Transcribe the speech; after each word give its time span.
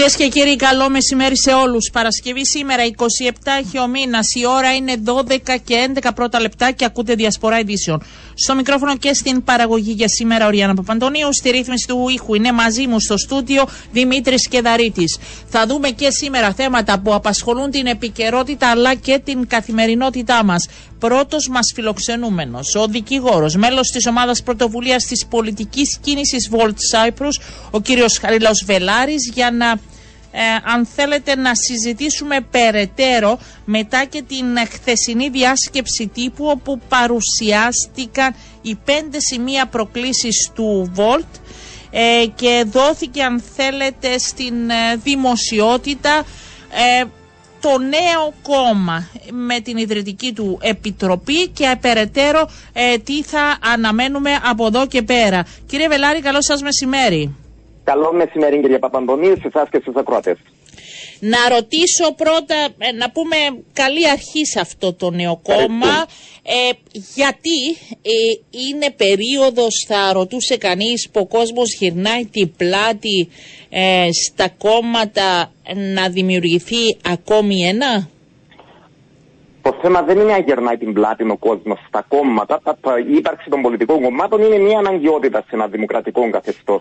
Κυρίες 0.00 0.18
και 0.18 0.28
κύριοι, 0.28 0.56
καλό 0.56 0.90
μεσημέρι 0.90 1.38
σε 1.38 1.52
όλους. 1.52 1.90
Παρασκευή 1.92 2.46
σήμερα, 2.46 2.84
27 2.84 2.92
έχει 3.60 3.78
ο 3.78 3.86
μήνας. 3.86 4.34
Η 4.34 4.46
ώρα 4.46 4.74
είναι 4.74 4.94
12 4.96 5.56
και 5.64 5.74
11 5.74 6.12
πρώτα 6.14 6.40
λεπτά 6.40 6.70
και 6.70 6.84
ακούτε 6.84 7.14
διασπορά 7.14 7.58
ειδήσεων. 7.58 8.02
Στο 8.34 8.54
μικρόφωνο 8.54 8.96
και 8.96 9.14
στην 9.14 9.44
παραγωγή 9.44 9.92
για 9.92 10.08
σήμερα, 10.08 10.46
ο 10.46 10.50
Ριάννα 10.50 10.74
Παπαντονίου. 10.74 11.28
Στη 11.32 11.50
ρύθμιση 11.50 11.86
του 11.88 12.08
ήχου 12.08 12.34
είναι 12.34 12.52
μαζί 12.52 12.86
μου 12.86 13.00
στο 13.00 13.16
στούντιο 13.16 13.64
Δημήτρης 13.92 14.48
Κεδαρίτης. 14.48 15.18
Θα 15.48 15.66
δούμε 15.66 15.88
και 15.90 16.10
σήμερα 16.10 16.52
θέματα 16.52 17.00
που 17.00 17.14
απασχολούν 17.14 17.70
την 17.70 17.86
επικαιρότητα 17.86 18.70
αλλά 18.70 18.94
και 18.94 19.20
την 19.24 19.46
καθημερινότητά 19.46 20.44
μας. 20.44 20.68
Πρώτος 21.00 21.48
μας 21.48 21.72
φιλοξενούμενος, 21.74 22.74
ο 22.74 22.86
δικηγόρος, 22.86 23.56
μέλος 23.56 23.90
της 23.90 24.06
ομάδας 24.06 24.42
πρωτοβουλίας 24.42 25.04
της 25.04 25.26
πολιτικής 25.26 25.98
κίνησης 26.00 26.50
Volt 26.52 26.74
Cyprus, 26.92 27.42
ο 27.70 27.80
κύριος 27.80 28.18
Χαρίλαο 28.18 28.52
Βελάρης, 28.64 29.30
για 29.34 29.50
να 29.50 29.70
ε, 30.32 30.40
αν 30.64 30.86
θέλετε 30.86 31.36
να 31.36 31.54
συζητήσουμε 31.54 32.40
περαιτέρω 32.50 33.38
μετά 33.64 34.04
και 34.04 34.22
την 34.22 34.46
χθεσινή 34.72 35.28
διάσκεψη 35.28 36.10
τύπου 36.14 36.46
όπου 36.46 36.80
παρουσιάστηκαν 36.88 38.34
οι 38.62 38.74
πέντε 38.84 39.20
σημεία 39.20 39.66
προκλήσεις 39.66 40.50
του 40.54 40.92
Volt 40.96 41.40
ε, 41.90 42.24
και 42.34 42.64
δόθηκε 42.70 43.22
αν 43.22 43.42
θέλετε 43.56 44.18
στην 44.18 44.70
ε, 44.70 44.96
δημοσιότητα 45.02 46.24
το 47.60 47.78
νέο 47.78 48.32
κόμμα 48.42 49.08
με 49.30 49.60
την 49.60 49.76
ιδρυτική 49.76 50.32
του 50.32 50.58
επιτροπή 50.62 51.48
και 51.48 51.76
περαιτέρω 51.80 52.48
τι 53.04 53.22
θα 53.22 53.58
αναμένουμε 53.74 54.30
από 54.50 54.66
εδώ 54.66 54.86
και 54.86 55.02
πέρα. 55.02 55.44
Κύριε 55.66 55.88
Βελάρη, 55.88 56.20
καλό 56.20 56.42
σας 56.42 56.62
μεσημέρι. 56.62 57.34
Καλό 57.84 58.12
μεσημέρι 58.12 58.60
κύριε 58.60 58.78
Παπαντονίου, 58.78 59.36
σε 59.40 59.46
εσάς 59.54 59.68
και 59.70 59.78
στους 59.80 59.94
ακροατές. 59.94 60.36
Να 61.20 61.48
ρωτήσω 61.48 62.14
πρώτα, 62.16 62.68
ε, 62.78 62.92
να 62.92 63.10
πούμε 63.10 63.36
καλή 63.72 64.10
αρχή 64.10 64.46
σε 64.46 64.60
αυτό 64.60 64.92
το 64.92 65.10
νέο 65.10 65.40
κόμμα, 65.42 66.06
ε, 66.42 66.70
γιατί 67.14 67.58
ε, 68.02 68.10
είναι 68.50 68.90
περίοδος, 68.96 69.84
θα 69.88 70.12
ρωτούσε 70.12 70.56
κανείς, 70.56 71.08
που 71.12 71.20
ο 71.20 71.26
κόσμος 71.26 71.74
γυρνάει 71.74 72.26
την 72.26 72.52
πλάτη 72.56 73.28
ε, 73.68 74.08
στα 74.26 74.48
κόμματα 74.58 75.52
να 75.94 76.08
δημιουργηθεί 76.08 76.96
ακόμη 77.04 77.66
ένα; 77.66 78.08
Το 79.62 79.78
θέμα 79.82 80.02
δεν 80.02 80.16
είναι 80.18 80.32
να 80.32 80.38
γερνάει 80.38 80.76
την 80.76 80.92
πλάτη 80.92 81.30
ο 81.30 81.36
κόσμος 81.36 81.78
στα 81.88 82.04
κόμματα. 82.08 82.60
Η 83.10 83.14
ύπαρξη 83.16 83.50
των 83.50 83.62
πολιτικών 83.62 84.02
κομμάτων 84.02 84.42
είναι 84.42 84.58
μια 84.58 84.78
αναγκαιότητα 84.78 85.40
σε 85.40 85.48
ένα 85.50 85.66
δημοκρατικό 85.66 86.30
καθεστώς. 86.30 86.80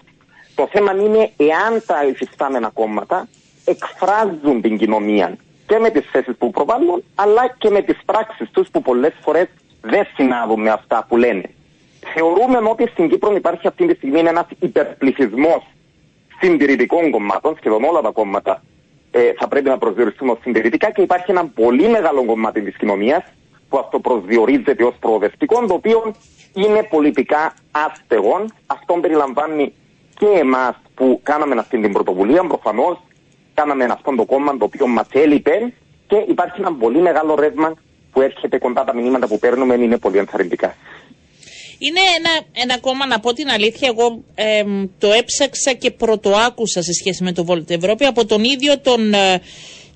Το 0.55 0.67
θέμα 0.71 0.91
είναι 0.91 1.31
εάν 1.37 1.83
τα 1.85 2.05
υφιστάμενα 2.05 2.69
κόμματα 2.73 3.27
εκφράζουν 3.69 4.61
την 4.61 4.77
κοινωνία 4.77 5.37
και 5.67 5.77
με 5.79 5.89
τις 5.89 6.05
θέσεις 6.11 6.35
που 6.37 6.51
προβάλλουν, 6.51 7.03
αλλά 7.15 7.55
και 7.57 7.69
με 7.69 7.81
τις 7.81 7.97
πράξεις 8.05 8.49
τους 8.51 8.67
που 8.71 8.81
πολλές 8.81 9.13
φορές 9.21 9.47
δεν 9.81 10.07
συνάδουν 10.15 10.61
με 10.61 10.69
αυτά 10.69 11.05
που 11.07 11.17
λένε. 11.17 11.43
Θεωρούμε 12.13 12.69
ότι 12.69 12.87
στην 12.87 13.09
Κύπρο 13.09 13.35
υπάρχει 13.35 13.67
αυτή 13.67 13.87
τη 13.87 13.95
στιγμή 13.95 14.19
ένας 14.19 14.45
υπερπληθυσμός 14.59 15.63
συντηρητικών 16.39 17.11
κομμάτων, 17.11 17.55
σχεδόν 17.57 17.83
όλα 17.83 18.01
τα 18.01 18.09
κόμματα 18.09 18.63
ε, 19.11 19.31
θα 19.37 19.47
πρέπει 19.47 19.69
να 19.69 19.77
προσδιοριστούν 19.77 20.29
ως 20.29 20.37
συντηρητικά 20.41 20.91
και 20.91 21.01
υπάρχει 21.01 21.31
ένα 21.31 21.45
πολύ 21.45 21.89
μεγάλο 21.89 22.25
κομμάτι 22.25 22.61
της 22.61 22.77
κοινωνίας 22.77 23.23
που 23.69 23.77
αυτό 23.77 23.99
προσδιορίζεται 23.99 24.83
ως 24.83 24.95
προοδευτικό, 24.99 25.65
το 25.65 25.73
οποίο 25.73 26.13
είναι 26.53 26.83
πολιτικά 26.83 27.53
άστεγον. 27.71 28.53
Αυτό 28.65 28.93
περιλαμβάνει 28.93 29.73
και 30.19 30.25
εμάς 30.25 30.75
που 30.95 31.19
κάναμε 31.23 31.55
αυτή 31.59 31.79
την 31.79 31.93
πρωτοβουλία, 31.93 32.43
προφανώς 32.43 32.97
κάναμε 33.59 33.85
αυτό 33.85 34.15
το 34.15 34.25
κόμμα 34.25 34.57
το 34.57 34.65
οποίο 34.65 34.87
μας 34.87 35.07
έλειπε 35.11 35.73
και 36.07 36.17
υπάρχει 36.27 36.59
ένα 36.59 36.73
πολύ 36.73 37.01
μεγάλο 37.01 37.35
ρεύμα 37.35 37.73
που 38.11 38.21
έρχεται 38.21 38.57
κοντά 38.57 38.83
τα 38.83 38.93
μηνύματα 38.95 39.27
που 39.27 39.39
παίρνουμε 39.39 39.73
είναι 39.75 39.97
πολύ 39.97 40.17
ενθαρρυντικά. 40.17 40.75
Είναι 41.79 41.99
ένα, 42.17 42.29
ένα 42.63 42.79
κόμμα, 42.79 43.05
να 43.05 43.19
πω 43.19 43.33
την 43.33 43.49
αλήθεια, 43.49 43.87
εγώ 43.93 44.23
το 44.97 45.11
έψαξα 45.11 45.73
και 45.73 45.91
πρωτοάκουσα 45.91 46.81
σε 46.81 46.93
σχέση 46.93 47.23
με 47.23 47.31
το 47.31 47.43
Βόλτ 47.43 47.69
Ευρώπη 47.69 48.05
από 48.05 48.25
τον 48.25 48.43
ίδιο 48.43 48.79
τον 48.79 49.13
ε, 49.13 49.41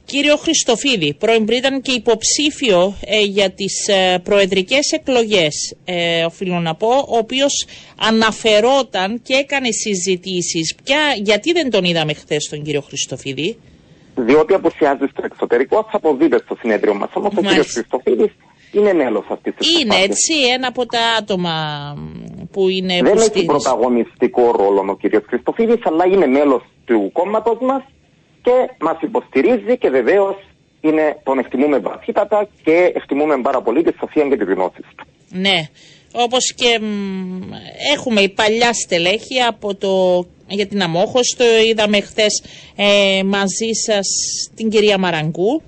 κύριο 0.05 0.35
Χριστοφίδη, 0.35 1.13
πρώην 1.13 1.47
ήταν 1.47 1.81
και 1.81 1.91
υποψήφιο 1.91 2.93
ε, 3.05 3.21
για 3.21 3.49
τις 3.51 3.87
ε, 3.87 4.19
προεδρικές 4.23 4.91
εκλογές, 4.91 5.75
ε, 5.85 6.25
οφείλω 6.25 6.59
να 6.59 6.75
πω, 6.75 6.87
ο 6.87 7.17
οποίος 7.17 7.65
αναφερόταν 7.99 9.21
και 9.21 9.33
έκανε 9.33 9.71
συζητήσεις. 9.71 10.75
Ποια, 10.83 10.97
γιατί 11.17 11.51
δεν 11.51 11.69
τον 11.69 11.83
είδαμε 11.83 12.13
χθες 12.13 12.47
τον 12.49 12.63
κύριο 12.63 12.81
Χριστοφίδη; 12.81 13.57
Διότι 14.15 14.53
αποσιάζει 14.53 15.05
στο 15.11 15.21
εξωτερικό, 15.25 15.87
θα 15.91 15.97
αποδείτε 15.97 16.37
στο 16.45 16.55
συνέδριο 16.59 16.93
μας. 16.93 17.09
Όμως 17.13 17.33
ο 17.35 17.41
κύριος 17.41 17.71
Χριστοφίδης 17.71 18.31
είναι 18.71 18.93
μέλος 18.93 19.25
αυτής 19.29 19.53
της 19.55 19.81
Είναι 19.81 19.95
έτσι, 19.95 20.33
ένα 20.53 20.67
από 20.67 20.85
τα 20.85 20.99
άτομα 21.19 21.53
που 22.51 22.69
είναι. 22.69 22.99
Δεν 23.01 23.17
έχει 23.17 23.45
πρωταγωνιστικό 23.45 24.51
ρόλο 24.51 24.85
ο 24.89 24.95
κύριος 24.95 25.23
Χριστοφίδης, 25.27 25.79
αλλά 25.83 26.05
είναι 26.05 26.27
μέλος 26.27 26.63
του 26.85 27.09
κόμματος 27.13 27.57
μας 27.61 27.83
και 28.43 28.55
μας 28.79 28.97
υποστηρίζει 29.01 29.77
και 29.77 29.89
βεβαίως 29.89 30.35
είναι, 30.81 31.17
τον 31.23 31.39
εκτιμούμε 31.39 31.79
βαθύτατα 31.79 32.47
και 32.63 32.91
εκτιμούμε 32.95 33.41
πάρα 33.41 33.61
πολύ 33.61 33.83
τη 33.83 33.97
σοφία 33.99 34.27
και 34.27 34.37
τη 34.37 34.43
γνώση 34.43 34.81
του. 34.95 35.05
Ναι, 35.29 35.69
όπως 36.11 36.53
και 36.53 36.79
έχουμε 37.95 38.21
η 38.21 38.29
παλιά 38.29 38.73
στελέχη 38.73 39.41
από 39.41 39.75
το, 39.75 40.25
για 40.47 40.67
την 40.67 40.81
Αμόχωστο, 40.81 41.43
είδαμε 41.69 42.01
χθες 42.01 42.43
ε, 42.75 43.23
μαζί 43.23 43.71
σας 43.85 44.07
την 44.55 44.69
κυρία 44.69 44.97
Μαραγκού. 44.97 45.61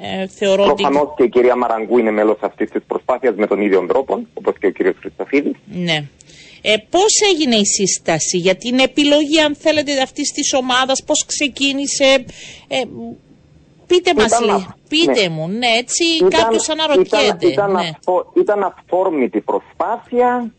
Ε, 0.00 0.26
θεωρώ 0.26 0.64
Προφανώς 0.64 1.02
ότι... 1.02 1.14
και 1.16 1.22
η 1.22 1.28
κυρία 1.28 1.56
Μαραγκού 1.56 1.98
είναι 1.98 2.10
μέλος 2.10 2.38
αυτής 2.40 2.70
της 2.70 2.82
προσπάθειας 2.86 3.34
με 3.36 3.46
τον 3.46 3.60
ίδιο 3.60 3.86
τρόπο, 3.88 4.20
όπως 4.34 4.58
και 4.58 4.66
ο 4.66 4.70
κύριος 4.70 4.94
Χριστοφίδης. 5.00 5.54
Ναι. 5.64 6.04
Ε, 6.62 6.74
πώς 6.90 7.20
έγινε 7.32 7.56
η 7.56 7.64
σύσταση; 7.64 8.36
Για 8.38 8.54
την 8.54 8.78
επιλογή 8.78 9.40
αν 9.40 9.54
θέλετε 9.56 10.02
αυτής 10.02 10.32
της 10.32 10.54
ομάδας, 10.54 11.02
πώς 11.04 11.24
ξεκίνησε, 11.26 12.24
ε, 12.68 12.82
πείτε 13.86 14.14
μας 14.14 14.40
λίγο, 14.40 14.74
πείτε 14.88 15.22
ναι. 15.22 15.28
μου, 15.28 15.48
ναι 15.48 15.66
έτσι 15.66 16.04
ήταν, 16.04 16.30
κάποιος 16.30 16.68
αναρωτιέται. 16.68 17.46
Ήταν, 17.46 17.72
ναι. 17.72 17.90
ήταν 18.34 18.62
αυθόρμητη 18.62 19.40
προσπάθεια, 19.40 20.52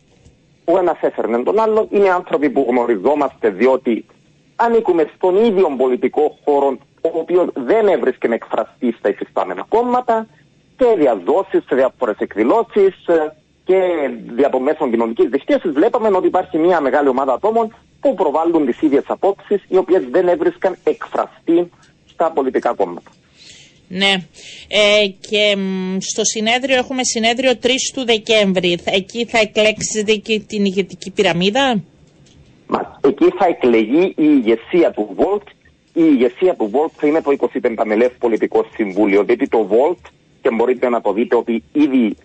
ο 0.65 0.77
ένας 0.77 0.97
έφερνε 1.01 1.43
τον 1.43 1.59
άλλο, 1.59 1.87
είναι 1.91 2.09
άνθρωποι 2.09 2.49
που 2.49 2.65
γνωριζόμαστε 2.69 3.49
διότι 3.49 4.05
ανήκουμε 4.55 5.11
στον 5.15 5.45
ίδιο 5.45 5.75
πολιτικό 5.77 6.37
χώρο 6.43 6.77
ο 7.01 7.19
οποίος 7.19 7.47
δεν 7.53 7.87
έβρισκε 7.87 8.27
να 8.27 8.33
εκφραστεί 8.33 8.95
στα 8.97 9.09
υφιστάμενα 9.09 9.65
κόμματα 9.69 10.27
και 10.77 10.85
διαδόσεις 10.97 11.63
σε 11.67 11.75
διάφορες 11.75 12.17
εκδηλώσεις 12.19 12.95
και 13.69 14.09
δια 14.35 14.49
των 14.49 14.61
μέσων 14.61 14.89
κοινωνικής 14.89 15.29
δικτύωσης 15.29 15.71
βλέπαμε 15.71 16.07
ότι 16.17 16.27
υπάρχει 16.27 16.57
μια 16.57 16.81
μεγάλη 16.81 17.07
ομάδα 17.07 17.33
ατόμων 17.33 17.75
που 17.99 18.13
προβάλλουν 18.13 18.65
τις 18.65 18.81
ίδιες 18.81 19.03
απόψεις, 19.07 19.63
οι 19.67 19.77
οποίες 19.77 20.03
δεν 20.11 20.27
έβρισκαν 20.27 20.77
εκφραστεί 20.83 21.69
στα 22.11 22.31
πολιτικά 22.31 22.73
κόμματα. 22.73 23.11
Ναι. 23.87 24.13
Ε, 24.67 25.07
και 25.29 25.57
στο 25.99 26.25
συνέδριο 26.25 26.75
έχουμε 26.75 27.03
συνέδριο 27.03 27.51
3 27.63 27.67
του 27.93 28.05
Δεκέμβρη. 28.05 28.77
Εκεί 28.83 29.25
θα 29.25 29.39
εκλέξετε 29.39 30.13
και 30.15 30.39
την 30.39 30.65
ηγετική 30.65 31.11
πυραμίδα; 31.11 31.81
Μα, 32.67 32.99
εκεί 33.01 33.25
θα 33.37 33.45
εκλεγεί 33.45 34.05
η 34.05 34.13
ηγεσία 34.17 34.91
του 34.91 35.09
Βολτ. 35.15 35.47
Η 35.93 36.03
ηγεσία 36.13 36.55
του 36.55 36.69
Βολτ 36.69 36.91
θα 36.95 37.07
είναι 37.07 37.21
το 37.21 37.31
25 37.63 37.85
μελές 37.85 38.11
πολιτικό 38.19 38.65
συμβούλιο. 38.73 39.23
Δηλαδή 39.23 39.47
το 39.47 39.65
Βολτ, 39.65 39.99
και 40.41 40.49
μπορείτε 40.51 40.89
να 40.89 41.01
το 41.01 41.13
δείτε 41.13 41.35
ότι 41.35 41.63
ήδη 41.71 42.15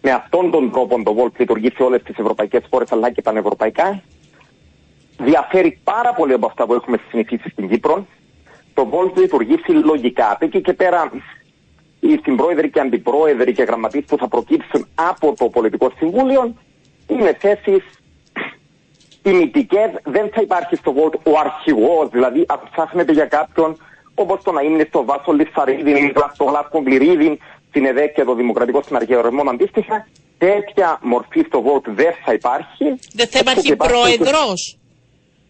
με 0.00 0.10
αυτόν 0.10 0.50
τον 0.50 0.70
τρόπο 0.70 1.02
το 1.02 1.14
Volt 1.18 1.38
λειτουργεί 1.38 1.70
σε 1.76 1.82
όλες 1.82 2.02
τις 2.02 2.16
ευρωπαϊκές 2.18 2.62
χώρες 2.70 2.92
αλλά 2.92 3.10
και 3.10 3.22
πανευρωπαϊκά. 3.22 4.02
Διαφέρει 5.18 5.80
πάρα 5.84 6.12
πολύ 6.12 6.32
από 6.32 6.46
αυτά 6.46 6.66
που 6.66 6.74
έχουμε 6.74 6.98
συνηθίσει 7.10 7.48
στην 7.48 7.68
Κύπρο. 7.68 8.06
Το 8.74 8.88
Volt 8.92 9.16
λειτουργεί 9.16 9.56
συλλογικά. 9.64 10.30
Από 10.30 10.44
εκεί 10.44 10.60
και 10.60 10.72
πέρα, 10.72 11.10
οι 12.00 12.20
συμπρόεδροι 12.22 12.70
και 12.70 12.80
αντιπρόεδροι 12.80 13.52
και 13.52 13.62
γραμματείς 13.62 14.04
που 14.04 14.16
θα 14.16 14.28
προκύψουν 14.28 14.86
από 14.94 15.34
το 15.36 15.48
Πολιτικό 15.48 15.90
Συμβούλιο 15.96 16.54
είναι 17.06 17.36
θέσεις 17.40 17.84
τιμητικές. 19.22 19.90
Δεν 20.04 20.30
θα 20.34 20.40
υπάρχει 20.40 20.76
στο 20.76 20.94
Volt 20.96 21.14
ο 21.22 21.38
αρχηγός, 21.38 22.08
δηλαδή 22.10 22.44
αν 22.48 22.60
ψάχνετε 22.70 23.12
για 23.12 23.26
κάποιον 23.26 23.76
όπως 24.14 24.42
το 24.42 24.52
να 24.52 24.62
είναι 24.62 24.84
στο 24.88 25.04
Βάσο 25.04 25.32
Λιθαρίδη 25.32 25.90
ή 25.90 26.12
στο 26.34 26.44
Γλάσκο 26.44 26.80
Γκληρίδη 26.80 27.38
στην 27.68 27.84
ΕΔΕ 27.86 28.06
και 28.06 28.24
το 28.24 28.34
Δημοκρατικό 28.34 28.82
Συναρχαιορεμό 28.82 29.42
αντίστοιχα, 29.50 30.06
τέτοια 30.38 30.98
μορφή 31.02 31.40
στο 31.46 31.62
vote 31.66 31.88
δεν 31.94 32.12
θα 32.24 32.32
υπάρχει. 32.32 32.84
Δεν 33.12 33.26
θα 33.26 33.38
υπάρχει 33.38 33.76
πρόεδρος. 33.76 34.78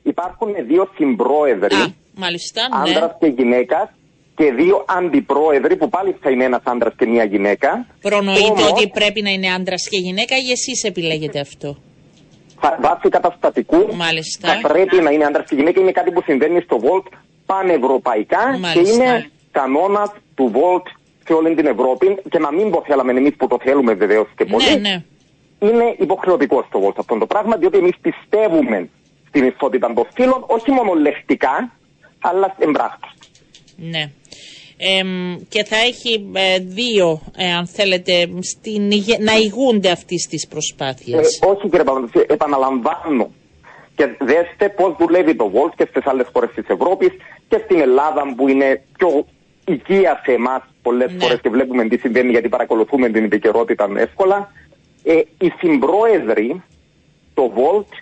Υπάρχουν 0.03 0.55
δύο 0.67 0.91
συμπρόεδροι, 0.97 1.75
Α, 1.75 1.95
μάλιστα, 2.15 2.63
ναι. 2.69 2.91
άντρας 2.91 3.17
και 3.21 3.27
γυναίκας, 3.27 3.89
και 4.37 4.53
δύο 4.53 4.85
αντιπρόεδροι 4.89 5.77
που 5.77 5.89
πάλι 5.89 6.17
θα 6.21 6.31
είναι 6.31 6.45
ένας 6.45 6.61
άντρας 6.65 6.95
και 6.99 7.07
μία 7.07 7.25
γυναίκα. 7.25 7.87
Προνοείτε 8.01 8.43
Όμως, 8.43 8.71
ότι 8.71 8.89
πρέπει 8.89 9.23
να 9.23 9.31
είναι 9.31 9.53
άντρας 9.53 9.89
και 9.89 9.99
γυναίκα 9.99 10.37
ή 10.37 10.51
εσείς 10.51 10.85
επιλέγετε 10.85 11.41
αυτό; 11.41 11.77
Βάσει 12.81 13.09
καταστατικού 13.09 13.97
Μάλιστα. 13.97 14.49
θα 14.49 14.69
πρέπει 14.69 14.97
να 14.97 15.11
είναι 15.11 15.25
άντρας 15.25 15.49
και 15.49 15.55
γυναίκα. 15.55 15.81
Είναι 15.81 15.93
κάτι 15.93 16.11
που 16.11 16.23
συμβαίνει 16.25 16.61
στο 16.61 16.81
Volt 16.83 17.13
πανευρωπαϊκά 17.47 18.59
και 18.73 18.79
είναι 18.79 19.31
κανόνας 19.51 20.11
του 20.35 20.53
Volt 20.55 20.98
σε 21.29 21.35
όλη 21.35 21.55
την 21.55 21.67
Ευρώπη 21.67 22.07
και 22.31 22.39
να 22.39 22.53
μην 22.53 22.71
το 22.71 22.83
θέλαμε 22.87 23.13
εμείς 23.13 23.35
που 23.37 23.47
το 23.47 23.59
θέλουμε 23.63 23.93
βεβαίως 23.95 24.27
και 24.37 24.45
πολύ. 24.45 24.65
Ναι, 24.65 24.89
ναι. 24.89 25.05
Είναι 25.69 25.95
υποχρεωτικός 25.99 26.65
στο 26.67 26.79
Volt 26.85 26.95
αυτό 26.97 27.19
το 27.19 27.27
πράγμα, 27.27 27.57
διότι 27.57 27.79
εμείς 27.79 27.97
πιστεύουμε 28.01 28.89
στην 29.29 29.45
ισότητα 29.45 29.93
των 29.95 30.07
φύλων, 30.15 30.45
όχι 30.47 30.71
μόνο 30.71 30.93
λεκτικά, 30.95 31.73
αλλά 32.21 32.55
εμπράκτος. 32.59 33.13
Ναι. 33.77 34.11
Ε, 34.77 35.03
και 35.49 35.65
θα 35.65 35.77
έχει 35.77 36.31
ε, 36.33 36.59
δύο, 36.59 37.21
ε, 37.37 37.53
αν 37.53 37.67
θέλετε, 37.67 38.29
στην, 38.41 38.83
να 39.21 39.35
ηγούνται 39.35 39.91
αυτής 39.91 40.27
της 40.27 40.47
προσπάθειας. 40.49 41.39
Ε, 41.39 41.47
όχι 41.47 41.69
κύριε 41.69 41.85
Παπαδοπούλου, 41.85 42.25
επαναλαμβάνω. 42.29 43.31
Και 43.97 44.09
δέστε 44.19 44.69
πώς 44.69 44.97
δουλεύει 44.99 45.35
το 45.35 45.51
Volt 45.55 45.73
και 45.77 45.87
στις 45.91 46.07
άλλες 46.07 46.27
χώρες 46.33 46.51
της 46.55 46.65
Ευρώπης 46.69 47.11
και 47.49 47.61
στην 47.65 47.81
Ελλάδα 47.81 48.35
που 48.37 48.49
είναι 48.49 48.83
πιο 48.99 49.27
οικία 49.67 50.23
σε 50.25 50.33
εμάς 50.33 50.63
πολλές 50.89 51.13
ναι. 51.13 51.19
φορές 51.21 51.41
και 51.41 51.49
βλέπουμε 51.49 51.89
τι 51.89 51.97
συμβαίνει 51.99 52.31
γιατί 52.31 52.49
παρακολουθούμε 52.49 53.07
την 53.11 53.25
επικαιρότητα 53.25 53.89
εύκολα. 53.97 54.53
Ε, 55.03 55.15
οι 55.39 55.49
συμπρόεδροι, 55.61 56.63
το 57.35 57.53
Volt, 57.57 57.93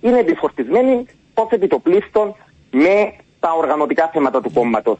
είναι 0.00 0.18
επιφορτισμένοι 0.18 0.94
ω 1.34 1.44
επιτοπλίστων 1.50 2.36
με 2.70 2.94
τα 3.40 3.50
οργανωτικά 3.60 4.10
θέματα 4.12 4.40
του 4.40 4.50
κόμματος. 4.52 4.98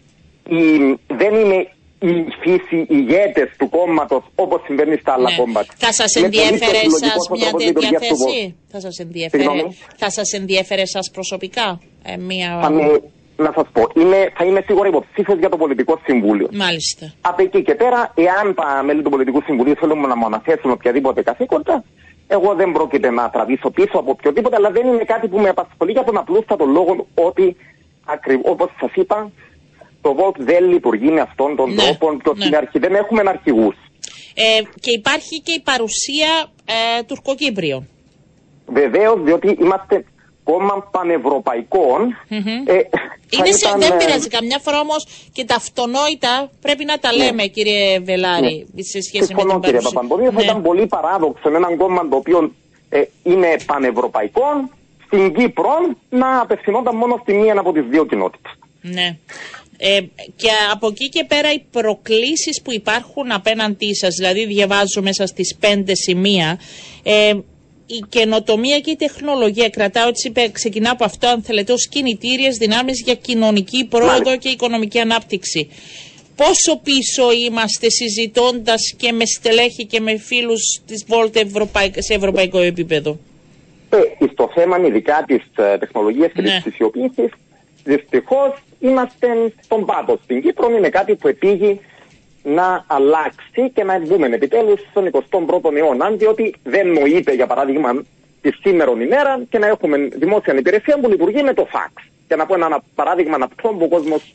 Δεν 1.20 1.34
είναι 1.34 1.58
η 1.98 2.12
φύση 2.42 2.86
ηγέτες 2.88 3.48
του 3.58 3.68
κόμματος 3.68 4.22
όπως 4.34 4.62
συμβαίνει 4.64 4.96
στα 4.96 5.12
άλλα 5.12 5.30
ναι. 5.30 5.36
κόμματα. 5.36 5.72
Θα 5.76 5.92
σας 5.92 6.14
ενδιέφερε 6.14 6.78
εσά 6.90 7.12
μια 7.36 7.50
τέτοια 7.72 7.98
θέση, 7.98 8.56
θα 8.68 8.80
σας 8.80 8.98
ενδιέφερε, 8.98 9.44
θα 9.96 10.10
σας 10.10 10.32
ενδιέφερε 10.32 10.82
εσά 10.82 11.00
προσωπικά 11.12 11.80
ε, 12.02 12.16
μια. 12.16 12.58
Θα 12.62 12.70
με, 12.70 13.00
να 13.42 13.52
σας 13.56 13.66
πω, 13.72 13.82
είμαι, 13.94 14.32
θα 14.36 14.44
είμαι 14.44 14.62
σίγουρα 14.66 14.88
υποψήφιος 14.88 15.38
για 15.38 15.48
το 15.48 15.56
Πολιτικό 15.56 16.00
Συμβούλιο. 16.04 16.48
Μάλιστα. 16.52 17.12
Από 17.20 17.42
εκεί 17.42 17.62
και 17.62 17.74
πέρα, 17.74 18.12
εάν 18.14 18.54
τα 18.54 18.82
μέλη 18.84 19.02
του 19.02 19.10
Πολιτικού 19.10 19.42
Συμβουλίου 19.44 19.74
θέλουν 19.74 20.00
να 20.00 20.16
μου 20.16 20.26
αναθέσουν 20.26 20.70
οποιαδήποτε 20.70 21.22
καθήκοντα, 21.22 21.84
εγώ 22.26 22.54
δεν 22.54 22.72
πρόκειται 22.72 23.10
να 23.10 23.30
τραβήσω 23.30 23.70
πίσω 23.70 23.98
από 23.98 24.10
οποιοδήποτε, 24.10 24.56
αλλά 24.56 24.70
δεν 24.70 24.86
είναι 24.86 25.04
κάτι 25.04 25.28
που 25.28 25.38
με 25.38 25.48
απασχολεί 25.48 25.92
για 25.92 26.04
τον 26.04 26.16
απλούστατο 26.16 26.64
λόγο 26.64 27.06
ότι, 27.14 27.56
όπως 28.42 28.68
σας 28.80 28.90
είπα, 28.94 29.30
το 30.00 30.14
ΒΟΛΤ 30.14 30.36
δεν 30.38 30.68
λειτουργεί 30.68 31.10
με 31.10 31.20
αυτόν 31.20 31.56
τον 31.56 31.74
ναι, 31.74 31.82
τρόπο 31.82 32.16
και 32.38 32.48
ναι. 32.48 32.56
αρχή 32.56 32.78
δεν 32.78 32.94
έχουμε 32.94 33.22
αρχηγούς. 33.26 33.76
Ε, 34.34 34.62
και 34.80 34.90
υπάρχει 34.90 35.40
και 35.40 35.52
η 35.52 35.60
παρουσία 35.60 36.30
ε, 36.64 37.02
τουρκοκύπριων. 37.02 37.88
Βεβαίως, 38.66 39.22
διότι 39.22 39.56
είμαστε 39.60 40.04
κόμμα 40.52 40.88
πανευρωπαϊκών. 40.90 41.98
Mm-hmm. 42.30 42.58
Ε, 42.64 42.74
είναι 43.30 43.52
σε, 43.52 43.74
δεν 43.78 43.92
ε, 43.92 43.96
πειράζει. 43.96 44.28
Καμιά 44.28 44.58
φορά 44.58 44.80
όμως 44.80 45.06
και 45.32 45.44
τα 45.44 45.54
αυτονόητα 45.54 46.50
πρέπει 46.60 46.84
να 46.84 46.98
τα 46.98 47.16
ναι. 47.16 47.24
λέμε, 47.24 47.42
κύριε 47.46 47.98
Βελάρη, 47.98 48.66
ναι. 48.74 48.82
σε 48.82 49.00
σχέση 49.00 49.24
Συμφωνώ, 49.24 49.54
με 49.54 49.60
την 49.60 49.70
κύριε 49.70 49.80
Παπαντονίου. 49.92 50.30
Ναι. 50.30 50.36
Θα 50.38 50.42
ήταν 50.42 50.62
πολύ 50.62 50.86
παράδοξο 50.86 51.50
με 51.50 51.56
έναν 51.56 51.76
κόμμα 51.76 52.08
το 52.08 52.16
οποίο 52.16 52.52
ε, 52.88 53.02
είναι 53.22 53.56
πανευρωπαϊκό 53.66 54.44
στην 55.06 55.34
Κύπρο 55.34 55.74
να 56.08 56.40
απευθυνόταν 56.40 56.96
μόνο 56.96 57.18
στη 57.22 57.32
μία 57.34 57.58
από 57.58 57.72
τις 57.72 57.84
δύο 57.84 58.06
κοινότητες. 58.06 58.52
Ναι. 58.80 59.16
Ε, 59.84 60.00
και 60.36 60.48
από 60.72 60.86
εκεί 60.86 61.08
και 61.08 61.24
πέρα 61.24 61.52
οι 61.52 61.62
προκλήσεις 61.70 62.62
που 62.62 62.72
υπάρχουν 62.72 63.32
απέναντί 63.32 63.94
σας, 63.94 64.14
δηλαδή 64.14 64.46
διαβάζω 64.46 65.02
μέσα 65.02 65.26
στις 65.26 65.56
πέντε 65.60 65.94
σημεία, 65.94 66.60
ε, 67.02 67.32
η 67.86 68.04
καινοτομία 68.08 68.80
και 68.80 68.90
η 68.90 68.96
τεχνολογία, 68.96 69.68
κρατάω 69.68 70.08
έτσι 70.08 70.28
είπε, 70.28 70.48
ξεκινά 70.52 70.90
από 70.90 71.04
αυτό 71.04 71.28
αν 71.28 71.42
θέλετε 71.42 71.72
ως 71.72 71.88
κινητήριες 71.88 72.56
δυνάμεις 72.56 73.02
για 73.04 73.14
κοινωνική 73.14 73.86
πρόοδο 73.86 74.36
και 74.36 74.48
οικονομική 74.48 74.98
ανάπτυξη. 74.98 75.68
Πόσο 76.36 76.80
πίσω 76.82 77.32
είμαστε 77.46 77.90
συζητώντας 77.90 78.94
και 78.96 79.12
με 79.12 79.24
στελέχη 79.26 79.86
και 79.86 80.00
με 80.00 80.16
φίλους 80.18 80.80
της 80.86 81.04
Volt 81.08 81.36
σε 81.98 82.14
ευρωπαϊκό 82.14 82.58
επίπεδο; 82.58 83.18
Ε, 83.90 84.26
στο 84.32 84.50
θέμα 84.54 84.78
ειδικά 84.78 85.24
της 85.26 85.42
ε, 85.56 85.78
τεχνολογίας 85.78 86.32
και 86.32 86.40
ναι. 86.42 86.50
της 86.50 86.60
ψηφιοποίησης, 86.60 87.30
δυστυχώς 87.84 88.62
είμαστε 88.80 89.52
στον 89.62 89.84
πάτο 89.84 90.18
στην 90.24 90.42
Κύπρο. 90.42 90.76
Είναι 90.76 90.88
κάτι 90.88 91.14
που 91.14 91.28
επήγει 91.28 91.80
να 92.42 92.84
αλλάξει 92.86 93.70
και 93.74 93.84
να 93.84 94.00
βγούμε 94.00 94.26
επιτέλους 94.26 94.80
στον 94.90 95.10
21ο 95.12 95.74
αιώνα. 95.76 96.10
Διότι 96.10 96.54
δεν 96.62 96.92
νοείται, 96.92 97.32
για 97.32 97.46
παράδειγμα, 97.46 98.02
τη 98.40 98.50
σήμερα 98.52 98.90
ημέρα 98.90 99.42
και 99.50 99.58
να 99.58 99.66
έχουμε 99.66 99.96
δημόσια 99.98 100.54
υπηρεσία 100.58 100.98
που 101.00 101.08
λειτουργεί 101.08 101.42
με 101.42 101.54
το 101.54 101.64
φαξ. 101.70 101.92
Και 102.28 102.36
να 102.36 102.46
πω 102.46 102.54
ένα 102.54 102.82
παράδειγμα 102.94 103.38
να 103.38 103.48
πω 103.48 103.70
που 103.78 103.84
ο 103.84 103.88
κόσμος 103.88 104.32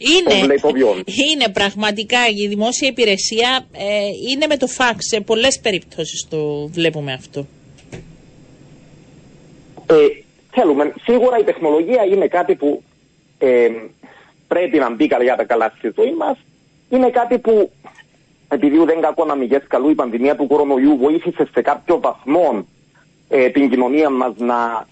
το 0.62 0.72
βιώνει. 0.72 1.04
Είναι 1.34 1.50
πραγματικά 1.54 2.18
η 2.36 2.48
δημόσια 2.48 2.88
υπηρεσία 2.88 3.66
ε, 3.72 3.84
είναι 4.32 4.48
με 4.48 4.58
το 4.58 4.68
φαξ. 4.68 4.98
Σε 5.08 5.22
πολλές 5.22 5.60
περιπτώσεις 5.60 6.28
το 6.30 6.68
βλέπουμε 6.68 7.14
αυτό. 7.14 7.48
Ε, 9.90 9.96
θέλουμε. 10.52 10.94
Σίγουρα 11.04 11.38
η 11.38 11.44
τεχνολογία 11.44 12.04
είναι 12.04 12.28
κάτι 12.28 12.56
που 12.56 12.84
ε, 13.38 13.68
πρέπει 14.48 14.78
να 14.78 14.94
μπει 14.94 15.08
καλά, 15.08 15.46
καλά 15.46 15.74
στη 15.78 15.92
ζωή 15.96 16.14
μας. 16.14 16.38
Είναι 16.90 17.10
κάτι 17.10 17.38
που 17.38 17.72
επειδή 18.48 18.78
δεν 18.78 19.02
κακό 19.02 19.26
να 19.26 19.36
μην 19.36 19.62
καλού 19.68 19.90
η 19.90 19.96
πανδημία 19.96 20.36
του 20.36 20.48
κορονοϊού 20.48 20.98
βοήθησε 20.98 21.48
σε 21.54 21.62
κάποιο 21.62 22.00
βαθμό 22.00 22.66
ε, 23.30 23.50
την 23.50 23.70
κοινωνία 23.70 24.10
μας 24.10 24.34
να 24.38 24.88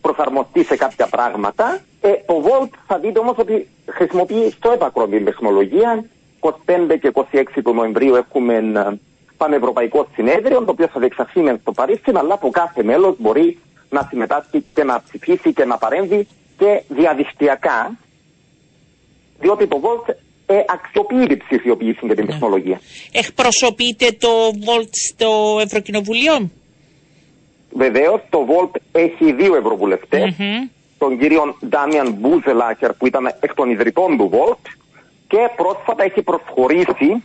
προσαρμοστεί 0.00 0.64
σε 0.64 0.76
κάποια 0.76 1.06
πράγματα. 1.06 1.80
Ε, 2.00 2.12
το 2.26 2.42
Volt 2.44 2.68
θα 2.86 2.98
δείτε 2.98 3.18
όμως 3.18 3.34
ότι 3.38 3.68
χρησιμοποιεί 3.86 4.50
στο 4.50 4.70
έπακρο 4.70 5.06
την 5.06 5.24
τεχνολογία. 5.24 6.04
25 6.40 6.52
και 7.00 7.12
26 7.14 7.42
του 7.64 7.74
Νοεμβρίου 7.74 8.14
έχουμε 8.14 8.54
ένα 8.54 8.98
πανευρωπαϊκό 9.36 10.06
συνέδριο, 10.14 10.64
το 10.64 10.70
οποίο 10.70 10.86
θα 10.86 11.00
διεξαχθεί 11.00 11.56
στο 11.60 11.72
Παρίσι, 11.72 12.10
αλλά 12.14 12.34
από 12.34 12.50
κάθε 12.50 12.82
μέλος 12.82 13.14
μπορεί 13.18 13.58
να 13.90 14.06
συμμετάσχει 14.08 14.64
και 14.74 14.84
να 14.84 15.02
ψηφίσει 15.02 15.52
και 15.52 15.64
να 15.64 15.78
παρέμβει 15.78 16.26
και 16.58 16.82
διαδικτυακά, 16.88 17.96
διότι 19.40 19.66
το 19.66 19.80
Volt 19.82 20.14
ε, 20.46 20.64
αξιοποιεί 20.66 21.26
την 21.26 21.38
ψηφιοποίηση 21.38 22.06
και 22.06 22.14
την 22.14 22.24
ναι. 22.24 22.30
τεχνολογία. 22.30 22.80
Εκπροσωπείτε 23.12 24.06
το 24.18 24.28
Volt 24.66 24.92
στο 25.10 25.58
Ευρωκοινοβουλίο; 25.62 26.50
Βεβαίως, 27.72 28.20
το 28.30 28.46
Volt 28.48 28.80
έχει 28.92 29.32
δύο 29.32 29.56
ευρωβουλευτές. 29.56 30.34
Mm-hmm. 30.38 30.70
Τον 30.98 31.18
κύριο 31.18 31.56
Ντάμιαν 31.66 32.12
Μπούζελάχερ 32.12 32.92
που 32.92 33.06
ήταν 33.06 33.26
εκ 33.40 33.54
των 33.54 33.70
ιδρυτών 33.70 34.16
του 34.16 34.30
Volt 34.32 34.70
και 35.28 35.38
πρόσφατα 35.56 36.04
έχει 36.04 36.22
προσχωρήσει 36.22 37.22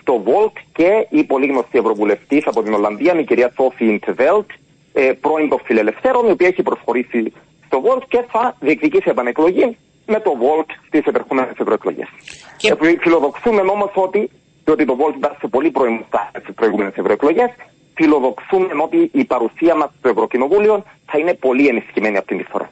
στο 0.00 0.22
Volt 0.26 0.52
και 0.72 1.06
η 1.10 1.24
πολύ 1.24 1.46
γνωστή 1.46 1.78
ευρωβουλευτής 1.78 2.46
από 2.46 2.62
την 2.62 2.72
Ολλανδία, 2.72 3.18
η 3.20 3.24
κυρία 3.24 3.52
Σόφι 3.56 3.84
Ιντβέλτ, 3.84 4.50
ε, 4.92 5.12
πρώην 5.20 5.48
των 5.48 5.60
φιλελευθέρων, 5.64 6.26
η 6.28 6.30
οποία 6.30 6.46
έχει 6.46 6.62
προσχωρήσει 6.62 7.32
στο 7.66 7.82
Volt 7.84 8.02
και 8.08 8.24
θα 8.30 8.56
διεκδικήσει 8.60 9.08
επανεκλογή 9.10 9.76
με 10.06 10.20
το 10.20 10.32
Volt 10.42 10.70
στι 10.86 11.02
επερχόμενες 11.06 11.56
ευρωεκλογές. 11.58 12.08
Και... 12.56 12.68
Ε, 12.68 12.96
φιλοδοξούμε 13.00 13.60
όμως 13.60 13.90
ότι, 13.94 14.30
διότι 14.64 14.84
το 14.84 14.96
Volt 15.00 15.16
ήταν 15.16 15.36
σε 15.40 15.46
πολύ 15.46 15.70
προηγούμενε 15.70 16.06
στι 16.42 16.52
προηγούμενες 16.52 16.94
ευρωεκλογές, 16.96 17.50
φιλοδοξούμε 17.94 18.68
ότι 18.82 19.10
η 19.12 19.24
παρουσία 19.24 19.74
μας 19.74 19.90
στο 19.98 20.08
Ευρωκοινοβούλιο 20.08 20.84
θα 21.06 21.18
είναι 21.18 21.34
πολύ 21.34 21.66
ενισχυμένη 21.66 22.16
αυτή 22.16 22.36
τη 22.36 22.42
φορά. 22.42 22.70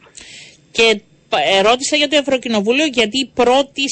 Και 0.70 1.00
ερώτησα 1.58 1.96
για 1.96 2.08
το 2.08 2.16
Ευρωκοινοβούλιο 2.16 2.86
γιατί 2.86 3.30
πρώτη 3.34 3.82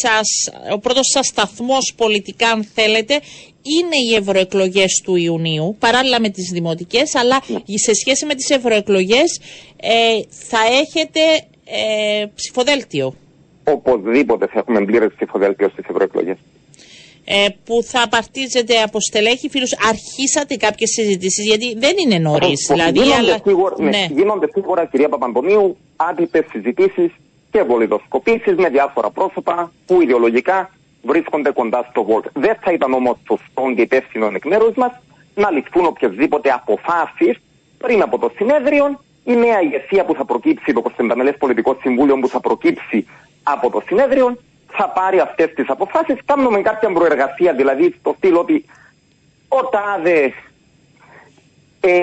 σας, 0.00 0.28
ο 0.72 0.78
πρώτος 0.78 1.08
σας 1.12 1.26
σταθμός 1.26 1.92
πολιτικά 1.96 2.48
αν 2.48 2.64
θέλετε 2.74 3.20
είναι 3.62 3.96
οι 4.10 4.14
ευρωεκλογές 4.14 5.00
του 5.04 5.16
Ιουνίου 5.16 5.76
παράλληλα 5.78 6.20
με 6.20 6.28
τις 6.28 6.50
δημοτικές 6.52 7.14
αλλά 7.14 7.42
ναι. 7.46 7.58
σε 7.78 7.94
σχέση 7.94 8.26
με 8.26 8.34
τις 8.34 8.50
ευρωεκλογές 8.50 9.40
ε, 9.76 9.90
θα 10.48 10.58
έχετε 10.80 11.20
ε, 11.70 12.26
ψηφοδέλτιο. 12.34 13.14
Οπωσδήποτε 13.64 14.46
θα 14.46 14.58
έχουμε 14.58 14.84
πλήρε 14.84 15.08
ψηφοδέλτιο 15.08 15.68
στις 15.68 15.84
ευρωεκλογές. 15.88 16.36
Ε, 17.24 17.46
που 17.64 17.82
θα 17.82 18.02
απαρτίζεται 18.02 18.82
από 18.82 19.00
στελέχη 19.00 19.48
φίλους. 19.48 19.72
Αρχίσατε 19.88 20.56
κάποιες 20.56 20.90
συζητήσεις, 20.90 21.44
γιατί 21.44 21.74
δεν 21.78 21.94
είναι 22.04 22.18
νωρίς. 22.18 22.66
Δηλαδή, 22.70 22.98
γίνονται, 22.98 23.16
αλλά... 23.16 23.40
σίγουρα, 23.44 23.74
ναι, 23.78 23.88
ναι. 23.88 24.06
γίνονται 24.10 24.48
σίγουρα, 24.52 24.86
κυρία 24.86 25.08
Παπαντονίου, 25.08 25.76
άτυπες 25.96 26.44
συζητήσεις 26.50 27.10
και 27.50 27.62
βολιδοσκοπήσεις 27.62 28.54
με 28.56 28.68
διάφορα 28.68 29.10
πρόσωπα 29.10 29.72
που 29.86 30.02
ιδεολογικά 30.02 30.70
βρίσκονται 31.02 31.50
κοντά 31.50 31.86
στο 31.90 32.04
Βόλτ. 32.04 32.26
Δεν 32.32 32.56
θα 32.60 32.72
ήταν 32.72 32.92
όμως 32.92 33.16
σωστό 33.26 33.72
και 33.74 33.82
υπεύθυνο 33.82 34.30
εκ 34.34 34.44
μέρους 34.44 34.74
μας 34.74 34.92
να 35.34 35.50
ληφθούν 35.50 35.86
οποιασδήποτε 35.86 36.50
αποφάσεις 36.50 37.40
πριν 37.78 38.02
από 38.02 38.18
το 38.18 38.30
συνέδριο 38.36 39.00
η 39.24 39.36
νέα 39.36 39.60
ηγεσία 39.60 40.04
που 40.04 40.14
θα 40.14 40.24
προκύψει, 40.24 40.72
το 40.72 40.80
Κωνσταντινέλε 40.80 41.32
Πολιτικό 41.32 41.76
Συμβούλιο 41.80 42.18
που 42.18 42.28
θα 42.28 42.40
προκύψει 42.40 43.06
από 43.42 43.70
το 43.70 43.82
συνέδριο, 43.86 44.36
θα 44.72 44.88
πάρει 44.88 45.20
αυτές 45.20 45.52
τις 45.54 45.68
αποφάσεις. 45.68 46.16
Κάνουμε 46.24 46.60
κάποια 46.60 46.92
προεργασία, 46.92 47.52
δηλαδή 47.52 47.94
στο 47.98 48.14
στυλ 48.16 48.34
ότι 48.34 48.64
ο 49.48 49.64
ΤΑΔΕ 49.68 50.32
ε, 51.80 52.02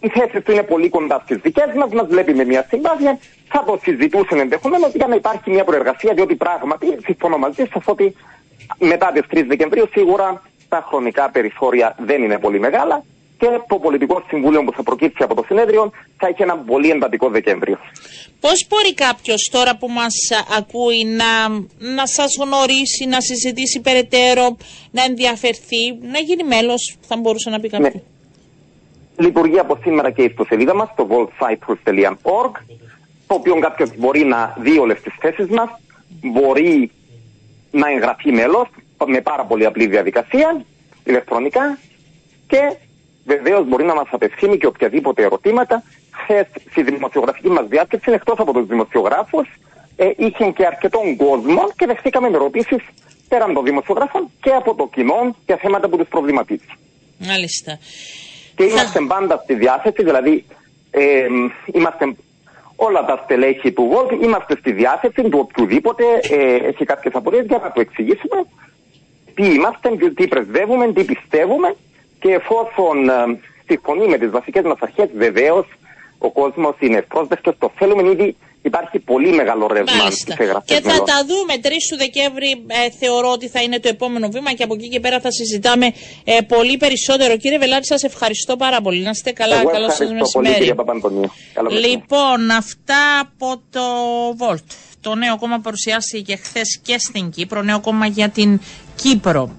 οι 0.00 0.08
θέσει 0.08 0.40
του 0.40 0.52
είναι 0.52 0.62
πολύ 0.62 0.88
κοντά 0.88 1.20
στις 1.24 1.36
δικές 1.36 1.72
μας, 1.76 1.92
μας 1.92 2.06
βλέπει 2.06 2.34
με 2.34 2.44
μια 2.44 2.66
συμπάθεια. 2.68 3.18
Θα 3.48 3.64
το 3.64 3.78
συζητούσαν 3.82 4.38
ενδεχομένως 4.38 4.94
για 4.94 5.06
να 5.06 5.14
υπάρχει 5.14 5.50
μια 5.50 5.64
προεργασία, 5.64 6.14
διότι 6.14 6.34
πράγματι 6.34 6.98
συμφωνώ 7.04 7.38
μαζί 7.38 7.68
σας 7.72 7.82
ότι 7.86 8.16
μετά 8.78 9.12
τις 9.12 9.22
3 9.30 9.44
Δεκεμβρίου 9.46 9.88
σίγουρα 9.92 10.42
τα 10.68 10.84
χρονικά 10.88 11.30
περιθώρια 11.30 11.94
δεν 11.98 12.22
είναι 12.22 12.38
πολύ 12.38 12.60
μεγάλα 12.60 13.04
και 13.40 13.46
το 13.68 13.78
πολιτικό 13.78 14.22
συμβούλιο 14.28 14.64
που 14.64 14.72
θα 14.72 14.82
προκύψει 14.82 15.22
από 15.22 15.34
το 15.34 15.44
συνέδριο 15.46 15.90
θα 16.16 16.26
έχει 16.26 16.42
ένα 16.42 16.56
πολύ 16.56 16.90
εντατικό 16.90 17.28
Δεκέμβριο. 17.28 17.78
Πώς 18.40 18.66
μπορεί 18.68 18.94
κάποιος 18.94 19.48
τώρα 19.52 19.76
που 19.76 19.88
μας 19.88 20.14
ακούει 20.58 21.04
να, 21.04 21.48
να 21.96 22.06
σας 22.06 22.36
γνωρίσει, 22.40 23.04
να 23.06 23.20
συζητήσει 23.20 23.80
περαιτέρω, 23.80 24.56
να 24.90 25.02
ενδιαφερθεί, 25.02 25.82
να 26.12 26.18
γίνει 26.18 26.44
μέλος, 26.44 26.96
θα 27.00 27.16
μπορούσε 27.16 27.50
να 27.50 27.60
πει 27.60 27.68
κάποιο. 27.68 27.90
Ναι. 27.94 28.00
Λειτουργεί 29.26 29.58
από 29.58 29.78
σήμερα 29.82 30.10
και 30.10 30.22
η 30.22 30.24
ιστοσελίδα 30.24 30.74
μας, 30.74 30.88
το 30.96 31.06
voltcyprus.org, 31.10 32.52
το 33.26 33.34
οποίο 33.34 33.58
κάποιος 33.58 33.90
μπορεί 33.96 34.24
να 34.24 34.56
δει 34.58 34.78
όλες 34.78 35.00
τις 35.00 35.12
θέσεις 35.20 35.46
μας, 35.46 35.68
μπορεί 36.20 36.90
να 37.70 37.90
εγγραφεί 37.90 38.32
μέλος 38.32 38.68
με 39.06 39.20
πάρα 39.20 39.44
πολύ 39.44 39.66
απλή 39.66 39.86
διαδικασία, 39.86 40.64
ηλεκτρονικά 41.04 41.78
και 42.46 42.76
βεβαίως 43.24 43.68
μπορεί 43.68 43.84
να 43.84 43.94
μας 43.94 44.08
απευθύνει 44.10 44.58
και 44.58 44.66
οποιαδήποτε 44.66 45.22
ερωτήματα. 45.22 45.82
Χθες 46.10 46.46
στη 46.70 46.82
δημοσιογραφική 46.82 47.48
μας 47.48 47.66
διάσκεψη, 47.66 48.12
εκτός 48.12 48.38
από 48.38 48.52
τους 48.52 48.66
δημοσιογράφους, 48.66 49.48
ε, 49.96 50.10
είχε 50.16 50.50
και 50.50 50.66
αρκετών 50.66 51.16
κόσμων 51.16 51.72
και 51.76 51.86
δεχτήκαμε 51.86 52.28
ερωτήσεις 52.28 52.82
πέραν 53.28 53.54
των 53.54 53.64
δημοσιογράφων 53.64 54.30
και 54.40 54.50
από 54.50 54.74
το 54.74 54.88
κοινό 54.92 55.36
για 55.46 55.56
θέματα 55.56 55.88
που 55.88 55.96
τους 55.96 56.08
προβληματίζει. 56.08 56.72
Μάλιστα. 57.18 57.78
Και 58.54 58.64
είμαστε 58.64 59.00
πάντα 59.08 59.40
στη 59.42 59.54
διάθεση, 59.54 60.02
δηλαδή 60.02 60.44
ε, 60.90 61.26
είμαστε 61.72 62.14
όλα 62.76 63.04
τα 63.04 63.20
στελέχη 63.24 63.72
του 63.72 63.88
ΒΟΛΤ, 63.92 64.22
είμαστε 64.22 64.56
στη 64.56 64.72
διάθεση 64.72 65.22
του 65.22 65.38
οποιοδήποτε 65.38 66.04
ε, 66.30 66.54
έχει 66.54 66.84
κάποιες 66.84 67.14
απορίες 67.14 67.46
για 67.46 67.60
να 67.62 67.72
το 67.72 67.80
εξηγήσουμε 67.80 68.44
τι 69.34 69.44
είμαστε, 69.54 69.88
τι 70.14 70.28
πρεσβεύουμε, 70.28 70.92
τι 70.92 71.04
πιστεύουμε 71.04 71.76
και 72.20 72.32
εφόσον 72.32 73.08
ε, 73.08 73.38
συμφωνεί 73.66 74.06
με 74.06 74.18
τις 74.18 74.30
βασικές 74.30 74.62
μας 74.62 74.78
αρχές, 74.80 75.08
βεβαίως 75.16 75.66
ο 76.18 76.30
κόσμος 76.30 76.74
είναι 76.78 76.98
ευπρόσδεκτος. 76.98 77.54
Το 77.58 77.72
θέλουμε 77.78 78.10
ήδη. 78.10 78.36
Υπάρχει 78.62 78.98
πολύ 78.98 79.32
μεγάλο 79.32 79.66
ρεύμα 79.66 80.10
στις 80.10 80.34
εγγραφές. 80.38 80.76
Και 80.76 80.88
θα 80.88 81.02
τα 81.02 81.24
δούμε. 81.26 81.54
3 81.62 81.68
του 81.90 81.96
Δεκέμβρη 81.96 82.64
ε, 82.66 82.90
θεωρώ 82.98 83.30
ότι 83.30 83.48
θα 83.48 83.62
είναι 83.62 83.80
το 83.80 83.88
επόμενο 83.88 84.28
βήμα 84.28 84.52
και 84.52 84.62
από 84.62 84.74
εκεί 84.74 84.88
και 84.88 85.00
πέρα 85.00 85.20
θα 85.20 85.30
συζητάμε 85.30 85.86
ε, 86.24 86.40
πολύ 86.48 86.76
περισσότερο. 86.76 87.36
Κύριε 87.36 87.58
Βελάρη, 87.58 87.86
σας 87.86 88.02
ευχαριστώ 88.02 88.56
πάρα 88.56 88.80
πολύ. 88.80 89.02
Να 89.02 89.10
είστε 89.10 89.32
καλά. 89.32 89.64
Καλό 89.64 89.90
σας 89.90 90.12
μεσημέρι. 90.12 90.74
Λοιπόν, 91.80 92.50
αυτά 92.50 93.20
από 93.20 93.62
το 93.70 93.80
Volt. 94.38 94.64
Το 95.00 95.14
νέο 95.14 95.38
κόμμα 95.38 95.58
παρουσιάστηκε 95.58 96.36
χθες 96.36 96.80
και 96.82 96.98
στην 96.98 97.30
Κύπρο. 97.30 97.62
Νέο 97.62 97.80
κόμμα 97.80 98.06
για 98.06 98.28
την 98.28 98.60
Κύπρο. 98.96 99.50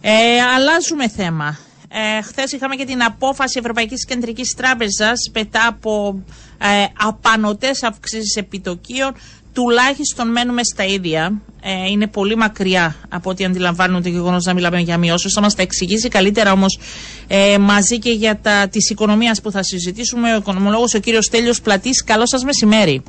Ε, 0.00 0.10
αλλάζουμε 0.54 1.08
θέμα. 1.08 1.58
Ε, 1.88 2.22
Χθες 2.22 2.52
είχαμε 2.52 2.74
και 2.76 2.84
την 2.84 3.02
απόφαση 3.02 3.58
Ευρωπαϊκής 3.58 4.04
Κεντρικής 4.04 4.54
Τράπεζας 4.54 5.30
μετά 5.34 5.66
από 5.66 6.22
ε, 6.58 6.84
απανοτές 6.98 7.82
αυξήσεις 7.82 8.36
επιτοκίων 8.36 9.14
τουλάχιστον 9.52 10.30
μένουμε 10.30 10.64
στα 10.64 10.84
ίδια. 10.84 11.40
Ε, 11.62 11.90
είναι 11.90 12.06
πολύ 12.06 12.36
μακριά 12.36 12.96
από 13.08 13.30
ό,τι 13.30 13.44
αντιλαμβάνονται 13.44 14.08
και 14.08 14.14
γεγονός 14.14 14.44
να 14.44 14.54
μιλάμε 14.54 14.80
για 14.80 14.98
μειώσεις. 14.98 15.32
Θα 15.32 15.40
μας 15.40 15.54
τα 15.54 15.62
εξηγήσει 15.62 16.08
καλύτερα 16.08 16.52
όμως 16.52 16.78
ε, 17.26 17.58
μαζί 17.58 17.98
και 17.98 18.10
για 18.10 18.38
τα 18.40 18.68
της 18.68 18.90
οικονομίας 18.90 19.40
που 19.40 19.50
θα 19.50 19.62
συζητήσουμε 19.62 20.32
ο 20.32 20.36
οικονομολόγος 20.36 20.94
ο 20.94 20.98
κύριος 20.98 21.28
Τέλειο 21.28 21.52
Πλατής. 21.62 22.04
Καλό 22.04 22.26
σας 22.26 22.44
μεσημέρι. 22.44 23.02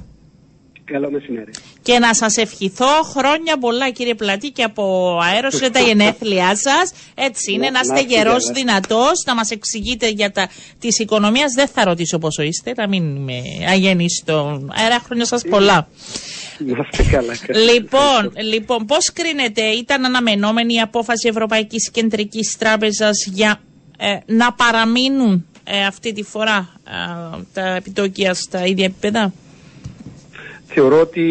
Καλό 0.92 1.12
μεσημέρι. 1.12 1.52
Και 1.82 2.00
να 2.00 2.14
σας 2.14 2.38
ευχηθώ 2.38 3.04
χρόνια 3.04 3.58
πολλά, 3.58 3.90
κύριε 3.90 4.16
Πλατή, 4.16 4.50
και 4.52 4.64
από 4.64 5.18
αέρος 5.24 5.60
για 5.60 5.72
τα 5.72 5.80
γενέθλιά 5.80 6.56
σας. 6.56 6.92
Έτσι 7.16 7.52
είναι, 7.52 7.70
να 7.70 7.80
είστε 7.80 8.02
γερός, 8.02 8.46
δυνατός, 8.52 9.24
να 9.26 9.36
μας 9.36 9.52
εξηγείτε 9.52 10.10
για 10.10 10.32
τα 10.32 10.50
της 10.80 11.00
οικονομίας. 11.00 11.54
Δεν 11.54 11.68
θα 11.68 11.84
ρωτήσω 11.84 12.18
πόσο 12.18 12.42
είστε, 12.44 12.74
να 12.76 12.88
μην 12.88 13.16
είμαι 13.16 13.42
αγενή 13.70 14.10
στον 14.10 14.72
αέρα. 14.76 15.00
Χρόνια 15.00 15.26
σας 15.26 15.44
πολλά. 15.50 15.88
καλά. 17.12 17.34
Λοιπόν, 17.74 18.32
λοιπόν 18.52 18.86
πώς 18.86 19.14
κρίνετε, 19.14 19.62
ήταν 19.62 20.06
αναμενόμενη 20.06 20.74
η 20.74 20.80
απόφαση 20.80 21.28
Ευρωπαϊκής 21.28 21.92
Κεντρικής 21.92 22.56
Τράπεζας 22.58 23.26
για 23.26 23.62
ε, 23.98 24.18
να 24.26 24.54
παραμείνουν 24.54 25.46
ε, 25.64 25.86
αυτή 25.86 26.14
τη 26.14 26.24
φορά 26.24 26.74
ε, 26.88 27.44
τα 27.54 27.76
επιτόκια 27.76 28.34
στα 28.34 28.66
ίδια 28.66 28.86
επίπεδα; 28.86 29.34
Θεωρώ 30.70 31.00
ότι 31.00 31.26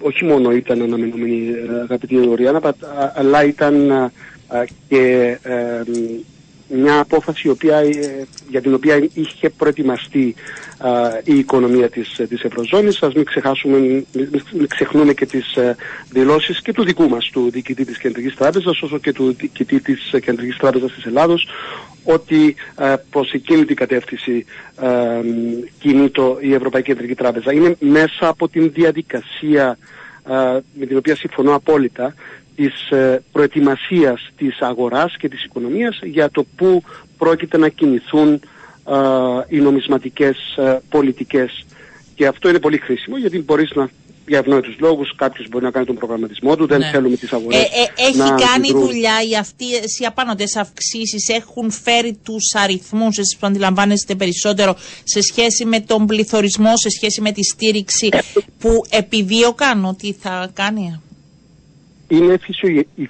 όχι 0.00 0.24
μόνο 0.24 0.52
ήταν 0.52 0.82
αναμενόμενη 0.82 1.54
αγαπητή 1.82 2.28
Οριάννα, 2.28 2.74
αλλά 3.14 3.44
ήταν 3.44 3.92
και 4.88 5.38
μια 6.68 6.98
απόφαση 7.00 7.48
οποία, 7.48 7.78
ε, 7.78 8.26
για 8.48 8.60
την 8.60 8.74
οποία 8.74 9.08
είχε 9.14 9.50
προετοιμαστεί 9.50 10.34
η 11.24 11.38
οικονομία 11.38 11.88
της, 11.88 12.20
της 12.28 12.42
Ευρωζώνης. 12.42 13.02
Ας 13.02 13.14
μην, 13.14 13.24
ξεχάσουμε, 13.24 13.78
μην 14.52 14.68
ξεχνούμε 14.68 15.12
και 15.12 15.26
τις 15.26 15.56
ε, 15.56 15.76
δηλώσεις 16.10 16.60
και 16.62 16.72
του 16.72 16.84
δικού 16.84 17.08
μας, 17.08 17.30
του 17.32 17.50
διοικητή 17.50 17.84
της 17.84 17.98
Κεντρικής 17.98 18.34
Τράπεζας, 18.34 18.82
όσο 18.82 18.98
και 18.98 19.12
του 19.12 19.32
διοικητή 19.38 19.80
της 19.80 20.10
Κεντρικής 20.10 20.56
Τράπεζας 20.56 20.92
της 20.92 21.04
Ελλάδος, 21.04 21.48
ότι 22.04 22.54
ε, 22.78 22.94
προς 23.10 23.32
εκείνη 23.32 23.64
την 23.64 23.76
κατεύθυνση 23.76 24.44
ε, 24.80 24.88
κινείται 25.78 26.22
η 26.40 26.54
Ευρωπαϊκή 26.54 26.92
Κεντρική 26.92 27.14
Τράπεζα. 27.14 27.52
Είναι 27.52 27.76
μέσα 27.78 28.28
από 28.28 28.48
την 28.48 28.72
διαδικασία 28.72 29.78
ε, 30.28 30.32
με 30.72 30.86
την 30.86 30.96
οποία 30.96 31.16
συμφωνώ 31.16 31.54
απόλυτα 31.54 32.14
της 32.56 32.90
ε, 32.90 33.22
προετοιμασίας 33.32 34.30
της 34.36 34.60
αγοράς 34.60 35.16
και 35.16 35.28
της 35.28 35.44
οικονομίας 35.44 36.00
για 36.02 36.30
το 36.30 36.44
πού 36.56 36.82
πρόκειται 37.18 37.58
να 37.58 37.68
κινηθούν 37.68 38.32
ε, 38.32 38.96
οι 39.48 39.58
νομισματικές 39.58 40.56
ε, 40.56 40.80
πολιτικές. 40.90 41.66
Και 42.14 42.26
αυτό 42.26 42.48
είναι 42.48 42.58
πολύ 42.58 42.78
χρήσιμο 42.78 43.16
γιατί 43.16 43.42
μπορείς 43.42 43.70
να 43.74 43.88
για 44.26 44.38
ευνόητους 44.38 44.76
λόγους. 44.78 45.14
Κάποιος 45.16 45.48
μπορεί 45.48 45.64
να 45.64 45.70
κάνει 45.70 45.86
τον 45.86 45.94
προγραμματισμό 45.94 46.56
του. 46.56 46.66
Δεν 46.66 46.78
ναι. 46.78 46.90
θέλουμε 46.90 47.16
τις 47.16 47.32
αγορές. 47.32 47.58
Ε, 47.58 47.62
ε, 47.62 48.06
έχει 48.06 48.16
να 48.16 48.30
κάνει 48.30 48.72
δουλειά 48.72 49.14
οι 49.30 49.36
αυτοί 49.36 49.64
οι 50.00 50.06
απάνωτε 50.06 50.44
αυξήσεις. 50.58 51.28
Έχουν 51.28 51.70
φέρει 51.70 52.18
τους 52.24 52.54
αριθμούς, 52.54 53.18
εσείς 53.18 53.36
που 53.36 53.46
αντιλαμβάνεστε 53.46 54.14
περισσότερο, 54.14 54.76
σε 55.04 55.20
σχέση 55.20 55.64
με 55.64 55.80
τον 55.80 56.06
πληθωρισμό, 56.06 56.76
σε 56.76 56.88
σχέση 56.90 57.20
με 57.20 57.32
τη 57.32 57.42
στήριξη 57.42 58.08
που 58.58 58.80
επιδίωκαν 58.90 59.84
ότι 59.84 60.16
θα 60.20 60.50
κάνει; 60.54 61.00
Είναι 62.08 62.38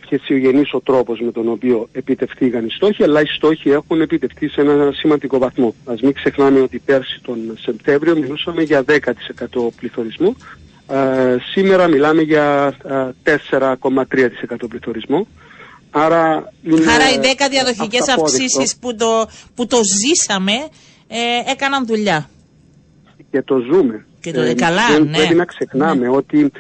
φυσιογενής 0.08 0.72
ο 0.72 0.80
τρόπος 0.80 1.20
με 1.20 1.32
τον 1.32 1.48
οποίο 1.48 1.88
επιτευχθήκαν 1.92 2.66
οι 2.66 2.70
στόχοι, 2.70 3.02
αλλά 3.02 3.20
οι 3.20 3.26
στόχοι 3.26 3.70
έχουν 3.70 4.00
επιτευχθεί 4.00 4.48
σε 4.48 4.60
ένα 4.60 4.92
σημαντικό 4.92 5.38
βαθμό. 5.38 5.74
Ας 5.84 6.00
μην 6.00 6.12
ξεχνάμε 6.12 6.60
ότι 6.60 6.78
πέρσι 6.78 7.20
τον 7.22 7.38
Σεπτέμβριο 7.60 8.16
μιλούσαμε 8.16 8.62
για 8.62 8.84
10% 8.86 8.98
πληθωρισμό. 9.76 10.36
Ε, 10.88 11.36
σήμερα 11.52 11.88
μιλάμε 11.88 12.22
για 12.22 12.76
4,3% 13.22 14.68
πληθωρισμό. 14.68 15.26
Άρα, 15.90 16.52
είναι 16.62 16.92
Άρα 16.92 17.10
οι 17.10 17.18
10 17.38 17.46
διαδοχικές 17.50 18.08
αυξήσεις 18.08 18.76
που 18.76 18.94
το, 18.94 19.28
που 19.54 19.66
το 19.66 19.80
ζήσαμε 19.84 20.52
ε, 21.06 21.50
έκαναν 21.50 21.86
δουλειά. 21.86 22.28
Και 23.30 23.42
το 23.42 23.58
ζούμε. 23.58 24.06
Και 24.20 24.32
το 24.32 24.40
ε, 24.40 24.54
καλά, 24.54 24.98
ναι. 24.98 25.16
Πρέπει 25.16 25.34
να 25.34 25.44
ξεχνάμε 25.44 26.06
ναι. 26.06 26.16
ότι 26.16 26.52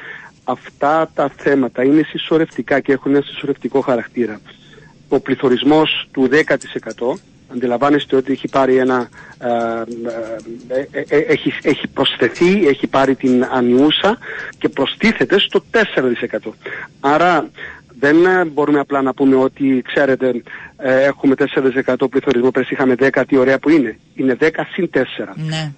αυτά 0.44 1.10
τα 1.14 1.30
θέματα 1.36 1.84
είναι 1.84 2.02
συσσωρευτικά 2.02 2.80
και 2.80 2.92
έχουν 2.92 3.14
ένα 3.14 3.24
συσσωρευτικό 3.24 3.80
χαρακτήρα. 3.80 4.40
Ο 5.08 5.20
πληθωρισμός 5.20 6.08
του 6.12 6.28
10% 6.30 7.14
αντιλαμβάνεστε 7.52 8.16
ότι 8.16 8.32
έχει 8.32 8.48
πάρει 8.48 8.76
ένα 8.76 9.08
ε, 9.38 9.48
ε, 10.92 11.04
ε, 11.08 11.18
έχει, 11.18 11.52
έχει 11.62 11.88
προσθεθεί, 11.88 12.66
έχει 12.66 12.86
πάρει 12.86 13.14
την 13.14 13.44
ανιούσα 13.44 14.18
και 14.58 14.68
προστίθεται 14.68 15.38
στο 15.38 15.64
4%. 15.70 16.50
Άρα 17.00 17.50
δεν 17.98 18.46
μπορούμε 18.52 18.78
απλά 18.78 19.02
να 19.02 19.14
πούμε 19.14 19.36
ότι 19.36 19.82
ξέρετε 19.86 20.42
έχουμε 20.86 21.34
4% 21.96 22.10
πληθωρισμό, 22.10 22.50
πέρσι 22.50 22.74
είχαμε 22.74 22.94
10, 22.98 23.22
τι 23.28 23.36
ωραία 23.36 23.58
που 23.58 23.70
είναι. 23.70 23.98
Είναι 24.14 24.36
10 24.40 24.48
συν 24.72 24.90
4. 24.94 24.98
Ναι. 25.34 25.72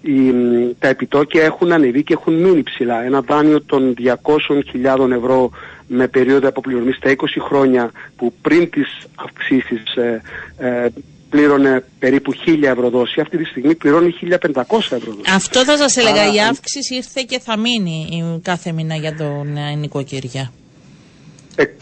τα 0.79 0.89
επιτόκια 0.89 1.45
έχουν 1.45 1.73
ανεβεί 1.73 2.03
και 2.03 2.13
έχουν 2.13 2.35
μείνει 2.35 2.63
ψηλά. 2.63 3.05
Ένα 3.05 3.21
δάνειο 3.21 3.63
των 3.63 3.95
200.000 3.99 5.11
ευρώ 5.11 5.51
με 5.87 6.09
περίοδο 6.09 6.49
αποπληρωμής 6.49 6.97
στα 6.97 7.15
20 7.17 7.25
χρόνια 7.41 7.91
που 8.17 8.33
πριν 8.43 8.71
τις 8.71 9.07
αυξήσεις 9.15 9.95
ε, 9.95 10.23
ε, 10.59 10.89
πλήρωνε 11.31 11.85
περίπου 11.99 12.33
1000 12.47 12.63
ευρώ 12.63 12.91
δόση, 12.91 13.21
αυτή 13.21 13.37
τη 13.37 13.45
στιγμή 13.45 13.75
πληρώνει 13.75 14.15
1500 14.21 14.31
ευρώ 14.79 15.13
δόση. 15.13 15.31
Αυτό 15.35 15.65
θα 15.65 15.77
σας 15.77 15.97
έλεγα, 15.97 16.33
η 16.35 16.41
αύξηση 16.41 16.95
ήρθε 16.95 17.25
και 17.29 17.39
θα 17.39 17.57
μείνει 17.59 18.41
κάθε 18.43 18.73
μήνα 18.73 18.95
για 18.95 19.17
τον 19.17 19.57
νοικοκυριά. 19.79 20.53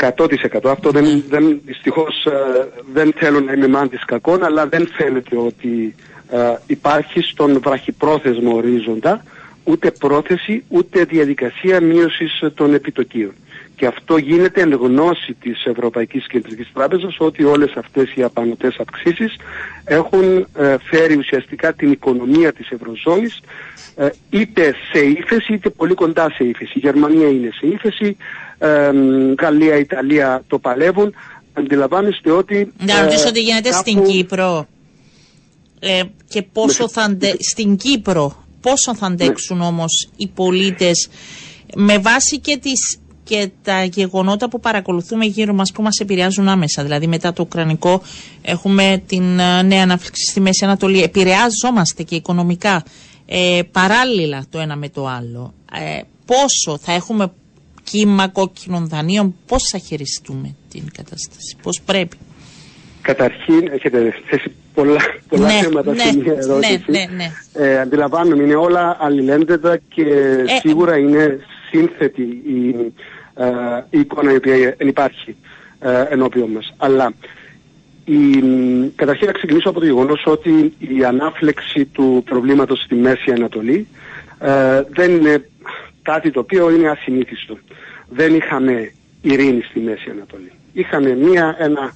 100%. 0.01 0.27
Αυτό 0.65 0.91
δεν, 0.91 1.25
δεν, 1.29 1.61
δυστυχώς 1.65 2.25
ε, 2.25 2.33
δεν 2.93 3.13
θέλω 3.17 3.41
να 3.41 3.53
είμαι 3.53 3.69
μάντης 3.69 4.05
κακών, 4.05 4.45
αλλά 4.45 4.67
δεν 4.67 4.89
φαίνεται 4.93 5.37
ότι 5.37 5.95
ε, 6.31 6.39
υπάρχει 6.67 7.21
στον 7.21 7.61
βραχυπρόθεσμο 7.61 8.55
ορίζοντα 8.57 9.23
ούτε 9.65 9.91
πρόθεση 9.91 10.65
ούτε 10.69 11.05
διαδικασία 11.05 11.81
μείωσης 11.81 12.43
των 12.55 12.75
επιτοκίων. 12.75 13.33
Και 13.77 13.87
αυτό 13.87 14.17
γίνεται 14.17 14.61
εν 14.61 14.73
γνώση 14.75 15.33
της 15.41 15.65
Ευρωπαϊκής 15.65 16.27
Κεντρικής 16.27 16.71
Τράπεζας 16.75 17.17
ότι 17.19 17.45
όλες 17.45 17.73
αυτές 17.77 18.15
οι 18.15 18.23
απανωτές 18.23 18.77
αυξήσεις 18.79 19.37
έχουν 19.85 20.47
ε, 20.57 20.77
φέρει 20.83 21.17
ουσιαστικά 21.17 21.73
την 21.73 21.93
οικονομία 21.93 22.53
της 22.53 22.71
Ευρωζώνης 22.71 23.41
ε, 23.97 24.09
είτε 24.31 24.75
σε 24.93 24.99
ύφεση 24.99 25.53
είτε 25.53 25.71
πολύ 25.71 25.95
κοντά 25.95 26.31
σε 26.31 26.45
ύφεση. 26.45 26.73
Η 26.75 26.79
Γερμανία 26.79 27.29
είναι 27.29 27.51
σε 27.53 27.67
ύφεση, 27.67 28.17
ε, 28.59 28.91
Γαλλία, 29.41 29.77
Ιταλία 29.79 30.45
το 30.47 30.59
παλεύουν. 30.59 31.15
Αντιλαμβάνεστε 31.53 32.31
ότι... 32.31 32.73
Να 32.87 33.03
ρωτήσω 33.03 33.33
τι 33.33 33.41
γίνεται 33.41 33.73
στην 33.73 34.05
Κύπρο 34.05 34.67
και 36.29 36.43
πόσο 36.43 36.89
θα 36.89 37.03
αντε... 37.03 37.35
στην 37.39 37.77
Κύπρο 37.77 38.45
πόσο 38.61 38.97
θα 38.97 39.07
αντέξουν 39.07 39.59
ναι. 39.59 39.65
όμως 39.65 40.09
οι 40.17 40.29
πολίτες 40.29 41.09
με 41.75 41.99
βάση 41.99 42.39
και 42.39 42.57
τις 42.57 42.99
και 43.25 43.51
τα 43.63 43.85
γεγονότα 43.85 44.49
που 44.49 44.61
παρακολουθούμε 44.61 45.25
γύρω 45.25 45.53
μας 45.55 45.73
που 45.73 45.83
μας 45.83 45.99
επηρεάζουν 45.99 46.49
άμεσα. 46.49 46.83
Δηλαδή 46.83 47.07
μετά 47.07 47.33
το 47.33 47.43
Ουκρανικό 47.43 48.03
έχουμε 48.43 49.03
την 49.07 49.39
ε, 49.39 49.63
νέα 49.63 49.83
ανάφληξη 49.83 50.31
στη 50.31 50.41
Μέση 50.41 50.65
Ανατολή. 50.65 51.03
Επηρεάζομαστε 51.03 52.03
και 52.03 52.15
οικονομικά 52.15 52.85
ε, 53.27 53.61
παράλληλα 53.73 54.45
το 54.51 54.59
ένα 54.59 54.77
με 54.77 54.89
το 54.89 55.07
άλλο. 55.07 55.55
Ε, 55.73 56.01
πόσο 56.25 56.79
θα 56.79 56.93
έχουμε 56.93 57.33
κύμα 57.85 58.29
κόκκινων 58.29 58.89
δανείων, 58.89 59.35
πώς 59.47 59.63
θα 59.73 59.79
χειριστούμε 59.79 60.55
την 60.71 60.83
κατάσταση, 60.97 61.57
πώς 61.63 61.81
πρέπει. 61.87 62.17
Καταρχήν 63.03 63.69
έχετε 63.73 64.15
θέσει 64.27 64.53
πολλά, 64.75 65.01
πολλά 65.29 65.47
ναι, 65.47 65.53
θέματα 65.53 65.93
ναι, 65.93 66.03
σε 66.03 66.17
μια 66.17 66.33
ερώτηση. 66.33 66.85
Ναι, 66.87 66.99
ναι, 66.99 67.07
ναι. 67.17 67.67
Ε, 67.67 67.81
αντιλαμβάνομαι, 67.81 68.43
είναι 68.43 68.55
όλα 68.55 68.97
αλληλένδετα 69.01 69.77
και 69.77 70.03
ε, 70.03 70.45
σίγουρα 70.61 70.97
είναι 70.97 71.41
σύνθετη 71.71 72.23
η, 72.23 72.93
ε, 73.35 73.47
η 73.91 73.99
εικόνα 73.99 74.33
η 74.33 74.37
οποία 74.37 74.77
υπάρχει 74.79 75.37
ε, 75.81 76.05
ενώπιον 76.09 76.51
μας. 76.51 76.75
Αλλά 76.77 77.13
η, 78.05 78.41
καταρχήν 78.95 79.27
να 79.27 79.33
ξεκινήσω 79.33 79.69
από 79.69 79.79
το 79.79 79.85
γεγονός 79.85 80.23
ότι 80.27 80.75
η 80.79 81.05
ανάφλεξη 81.05 81.85
του 81.85 82.23
προβλήματος 82.25 82.83
στη 82.83 82.95
Μέση 82.95 83.31
Ανατολή 83.31 83.87
ε, 84.39 84.83
δεν 84.89 85.11
είναι 85.11 85.49
κάτι 86.05 86.31
το 86.31 86.41
οποίο 86.41 86.71
είναι 86.71 86.89
ασυνήθιστο. 86.89 87.59
Δεν 88.09 88.35
είχαμε 88.35 88.93
ειρήνη 89.21 89.63
στη 89.63 89.81
Μέση 89.81 90.11
Ανατολή. 90.11 90.53
Είχαμε 90.73 91.15
μία, 91.15 91.57
ένα, 91.59 91.93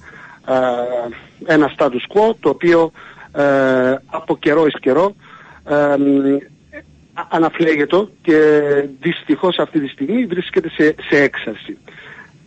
ένα 1.45 1.73
status 1.77 2.13
quo 2.13 2.35
το 2.39 2.49
οποίο 2.49 2.91
από 4.05 4.37
καιρό 4.37 4.65
εις 4.65 4.79
καιρό 4.79 5.15
αναφλέγεται 7.29 8.07
και 8.21 8.61
δυστυχώς 9.01 9.57
αυτή 9.57 9.79
τη 9.79 9.87
στιγμή 9.87 10.25
βρίσκεται 10.25 10.69
σε, 10.69 10.95
σε 11.09 11.21
έξαρση. 11.21 11.77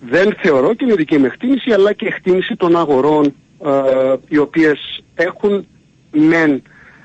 Δεν 0.00 0.36
θεωρώ 0.42 0.74
και 0.74 0.84
είναι 0.84 0.94
δική 0.94 1.18
μου 1.18 1.24
εκτίμηση 1.24 1.72
αλλά 1.72 1.92
και 1.92 2.06
εκτίμηση 2.06 2.56
των 2.56 2.76
αγορών 2.76 3.34
ε, 3.64 4.14
οι 4.28 4.38
οποίες 4.38 5.04
έχουν 5.14 5.66
μεν 6.10 6.62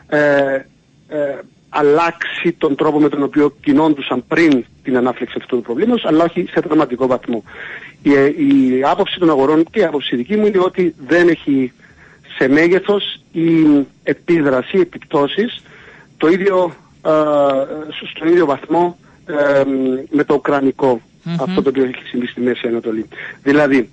ε, 0.07 0.53
ε, 1.07 1.39
αλλάξει 1.79 2.51
τον 2.57 2.75
τρόπο 2.75 2.99
με 2.99 3.09
τον 3.09 3.23
οποίο 3.23 3.55
κινώντουσαν 3.61 4.23
πριν 4.27 4.65
την 4.83 4.97
ανάφλεξη 4.97 5.35
αυτού 5.41 5.55
του 5.55 5.61
προβλήματος 5.61 6.05
αλλά 6.05 6.23
όχι 6.23 6.47
σε 6.49 6.59
δραματικό 6.59 7.07
βαθμό. 7.07 7.43
Η, 8.01 8.11
η 8.47 8.83
άποψη 8.83 9.19
των 9.19 9.29
αγορών 9.29 9.65
και 9.71 9.79
η 9.79 9.83
άποψη 9.83 10.15
δική 10.15 10.35
μου 10.35 10.45
είναι 10.45 10.59
ότι 10.59 10.95
δεν 11.07 11.27
έχει 11.27 11.71
σε 12.37 12.47
μέγεθος 12.47 13.21
η 13.31 13.85
επίδραση, 14.03 14.79
επιπτώσεις 14.79 15.63
το 16.17 16.27
ίδιο 16.27 16.73
στον 18.11 18.27
ίδιο 18.27 18.45
βαθμό 18.45 18.97
με 20.09 20.23
το 20.23 20.33
ουκρανικο 20.33 21.01
αυτό 21.39 21.61
το 21.61 21.69
οποίο 21.69 21.83
έχει 21.83 22.03
συμβεί 22.07 22.27
στη 22.27 22.41
Μέση 22.41 22.67
Ανατολή. 22.67 23.07
Δηλαδή, 23.43 23.89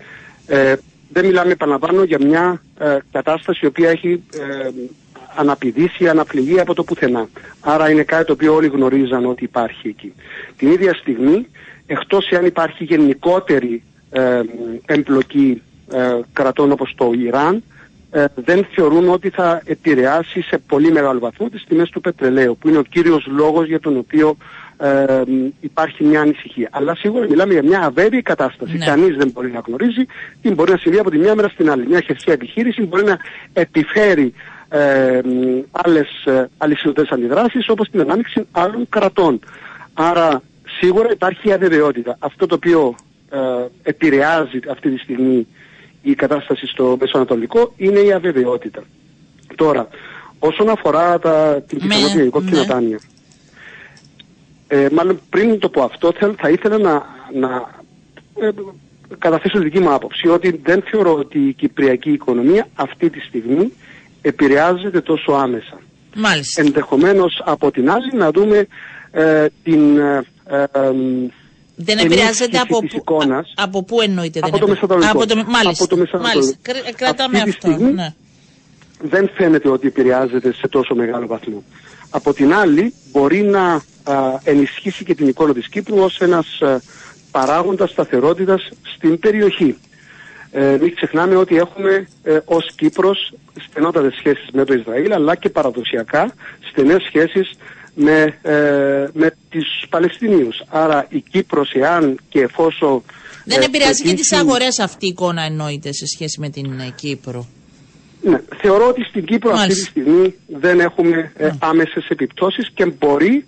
ε, 0.47 0.75
δεν 1.13 1.27
μιλάμε 1.27 1.53
επαναλαμβάνω 1.53 2.03
για 2.03 2.19
μια 2.21 2.63
ε, 2.79 2.99
κατάσταση 3.13 3.61
η 3.63 3.67
οποία 3.67 3.91
έχει 3.91 4.23
ε, 4.35 4.69
αναπηδήσει, 5.37 6.09
αναπληγεί 6.09 6.61
από 6.61 6.75
το 6.75 6.85
πουθενά. 6.85 7.29
Άρα 7.61 7.91
είναι 7.91 8.03
κάτι 8.03 8.25
το 8.25 8.33
οποίο 8.33 8.55
όλοι 8.55 8.67
γνωρίζαν 8.67 9.27
ότι 9.27 9.45
υπάρχει 9.45 9.89
εκεί. 9.89 10.13
Την 10.57 10.71
ίδια 10.71 10.95
στιγμή, 10.95 11.47
εκτός 11.87 12.29
εάν 12.31 12.47
υπάρχει 12.47 12.85
γενικότερη 12.85 13.83
εμπλοκή 14.87 15.63
κρατών 16.33 16.73
όπως 16.73 16.95
το 16.97 17.13
Ιράν, 17.19 17.63
ε, 18.15 18.25
δεν 18.35 18.67
θεωρούν 18.75 19.09
ότι 19.09 19.31
θα 19.31 19.63
επηρεάσει 19.65 20.43
σε 20.43 20.59
πολύ 20.59 20.93
μεγάλο 20.93 21.19
βαθμό 21.19 21.49
τις 21.49 21.65
τιμές 21.65 21.91
του 21.91 22.01
πετρελαίου, 22.01 22.57
που 22.61 22.69
είναι 22.69 22.79
ο 22.79 22.83
κύριος 22.83 23.27
λόγος 23.27 23.67
για 23.67 23.81
τον 23.81 23.97
οποίο 23.97 24.37
ε, 24.79 25.23
υπάρχει 25.61 26.05
μια 26.05 26.21
ανησυχία. 26.21 26.69
Αλλά 26.73 26.95
σίγουρα 26.95 27.27
μιλάμε 27.29 27.53
για 27.53 27.63
μια 27.63 27.81
αβέβαιη 27.81 28.23
κατάσταση. 28.23 28.77
Ναι. 28.77 28.85
Κανείς 28.85 29.17
δεν 29.17 29.31
μπορεί 29.31 29.51
να 29.51 29.63
γνωρίζει 29.67 30.07
τι 30.43 30.51
μπορεί 30.51 30.71
να 30.71 30.77
συμβεί 30.77 30.99
από 30.99 31.11
τη 31.11 31.19
μια 31.19 31.35
μέρα 31.35 31.49
στην 31.49 31.71
άλλη. 31.71 31.87
Μια 31.87 32.01
χερσαία 32.01 32.35
επιχείρηση 32.35 32.83
μπορεί 32.83 33.05
να 33.05 33.19
επιφέρει 33.53 34.35
ε, 34.75 35.21
άλλες 35.71 36.25
ε, 36.25 36.49
αλυσιδωτές 36.59 37.09
αντιδράσεις 37.09 37.69
όπως 37.69 37.91
την 37.91 38.01
ανάμειξη 38.01 38.47
άλλων 38.51 38.89
κρατών. 38.89 39.41
Άρα 39.95 40.43
σίγουρα 40.81 41.13
υπάρχει 41.13 41.53
αβεβαιότητα. 41.53 42.17
Αυτό 42.19 42.47
το 42.47 42.55
οποίο 42.55 42.95
ε, 43.31 43.39
επηρεάζει 43.83 44.59
αυτή 44.71 44.91
τη 44.91 44.99
στιγμή 44.99 45.47
η 46.03 46.15
κατάσταση 46.15 46.67
στο 46.67 46.97
Μεσοανατολικό 47.01 47.73
είναι 47.77 47.99
η 47.99 48.13
αβεβαιότητα. 48.13 48.83
Τώρα, 49.55 49.89
όσον 50.39 50.69
αφορά 50.69 51.19
τα, 51.19 51.63
την 51.67 51.79
πιθανότητα 51.79 52.21
για 52.21 52.31
κόκκινα 52.31 52.63
δάνεια, 52.63 52.99
ε, 54.69 54.87
μάλλον 54.93 55.21
πριν 55.31 55.59
το 55.59 55.69
πω 55.69 55.83
αυτό 55.83 56.13
θα 56.39 56.51
ήθελα 56.51 56.79
να, 56.79 57.03
να 57.35 57.71
ε, 58.41 58.51
καταθέσω 59.19 59.59
τη 59.59 59.65
δική 59.65 59.81
μου 59.81 59.93
άποψη 59.93 60.29
ότι 60.29 60.61
δεν 60.63 60.83
θεωρώ 60.83 61.15
ότι 61.15 61.39
η 61.39 61.53
κυπριακή 61.53 62.11
οικονομία 62.11 62.69
αυτή 62.75 63.11
τη 63.11 63.21
στιγμή 63.21 63.73
επηρεάζεται 64.25 65.01
τόσο 65.01 65.33
άμεσα. 65.33 65.81
Μάλιστα. 66.17 66.63
Ενδεχομένως 66.63 67.43
από 67.45 67.71
την 67.71 67.91
άλλη 67.91 68.11
να 68.13 68.31
δούμε 68.31 68.67
ε, 69.11 69.47
την 69.63 69.99
ε, 69.99 70.25
ε, 70.47 70.67
δεν 71.77 71.99
επηρεάζεται 71.99 72.59
από, 72.59 72.79
που, 72.79 72.89
εικόνας, 72.93 73.53
από 73.57 73.83
πού 73.83 74.01
εννοείται 74.01 74.41
από 74.43 74.67
δεν 74.67 74.77
το 74.81 74.95
Από 75.11 75.27
το, 75.27 75.37
μάλιστα, 75.47 75.85
από 75.85 75.97
το 75.97 76.19
μάλιστα. 76.19 76.57
Κρατάμε 76.97 77.39
Αυτή 77.39 77.51
αυτό. 77.51 77.71
Στιγμή, 77.71 77.93
ναι. 77.93 78.15
Δεν 79.01 79.31
φαίνεται 79.35 79.69
ότι 79.69 79.87
επηρεάζεται 79.87 80.53
σε 80.53 80.69
τόσο 80.69 80.95
μεγάλο 80.95 81.27
βαθμό. 81.27 81.63
Από 82.11 82.33
την 82.35 82.55
άλλη 82.55 82.95
μπορεί 83.13 83.43
να 83.43 83.83
α, 84.05 84.41
ενισχύσει 84.45 85.05
και 85.05 85.15
την 85.15 85.29
εικόνα 85.29 85.55
της 85.55 85.69
Κύπρου 85.69 85.99
ως 85.99 86.19
ένας 86.21 86.63
α, 86.63 86.81
παράγοντας 87.31 87.91
σταθερότητας 87.91 88.69
στην 88.95 89.19
περιοχή. 89.19 89.77
Ε, 90.57 90.77
μην 90.81 90.95
ξεχνάμε 90.95 91.37
ότι 91.37 91.57
έχουμε 91.57 92.09
ε, 92.23 92.39
ως 92.45 92.75
Κύπρος 92.77 93.33
στενότατες 93.69 94.15
σχέσεις 94.15 94.49
με 94.53 94.65
το 94.65 94.75
Ισραήλ 94.75 95.13
αλλά 95.13 95.35
και 95.35 95.49
παραδοσιακά 95.49 96.35
στενές 96.71 97.03
σχέσεις 97.03 97.51
με, 97.95 98.39
ε, 98.43 99.09
με 99.13 99.37
τις 99.51 99.67
Παλαιστινίους. 99.89 100.63
Άρα 100.69 101.07
η 101.09 101.21
Κύπρος 101.21 101.73
εάν 101.73 102.19
και 102.29 102.41
εφόσον... 102.41 103.03
Δεν 103.45 103.61
ε, 103.61 103.65
επηρεάζει 103.65 104.03
και 104.03 104.15
τις 104.15 104.33
αγορές 104.33 104.79
αυτή 104.79 105.07
η 105.07 105.09
εικόνα 105.09 105.43
εννοείται 105.43 105.93
σε 105.93 106.07
σχέση 106.07 106.41
με 106.41 106.49
την 106.49 106.79
ε, 106.81 106.93
Κύπρο. 106.97 107.47
Ναι, 108.21 108.41
θεωρώ 108.57 108.89
ότι 108.89 109.05
στην 109.05 109.25
Κύπρο 109.25 109.53
αυτή 109.53 109.75
τη 109.75 109.81
στιγμή 109.81 110.35
δεν 110.47 110.81
έχουμε 110.81 111.33
ε, 111.37 111.51
άμεσες 111.59 112.09
επιπτώσεις 112.09 112.71
και 112.75 112.87
μπορεί 112.87 113.47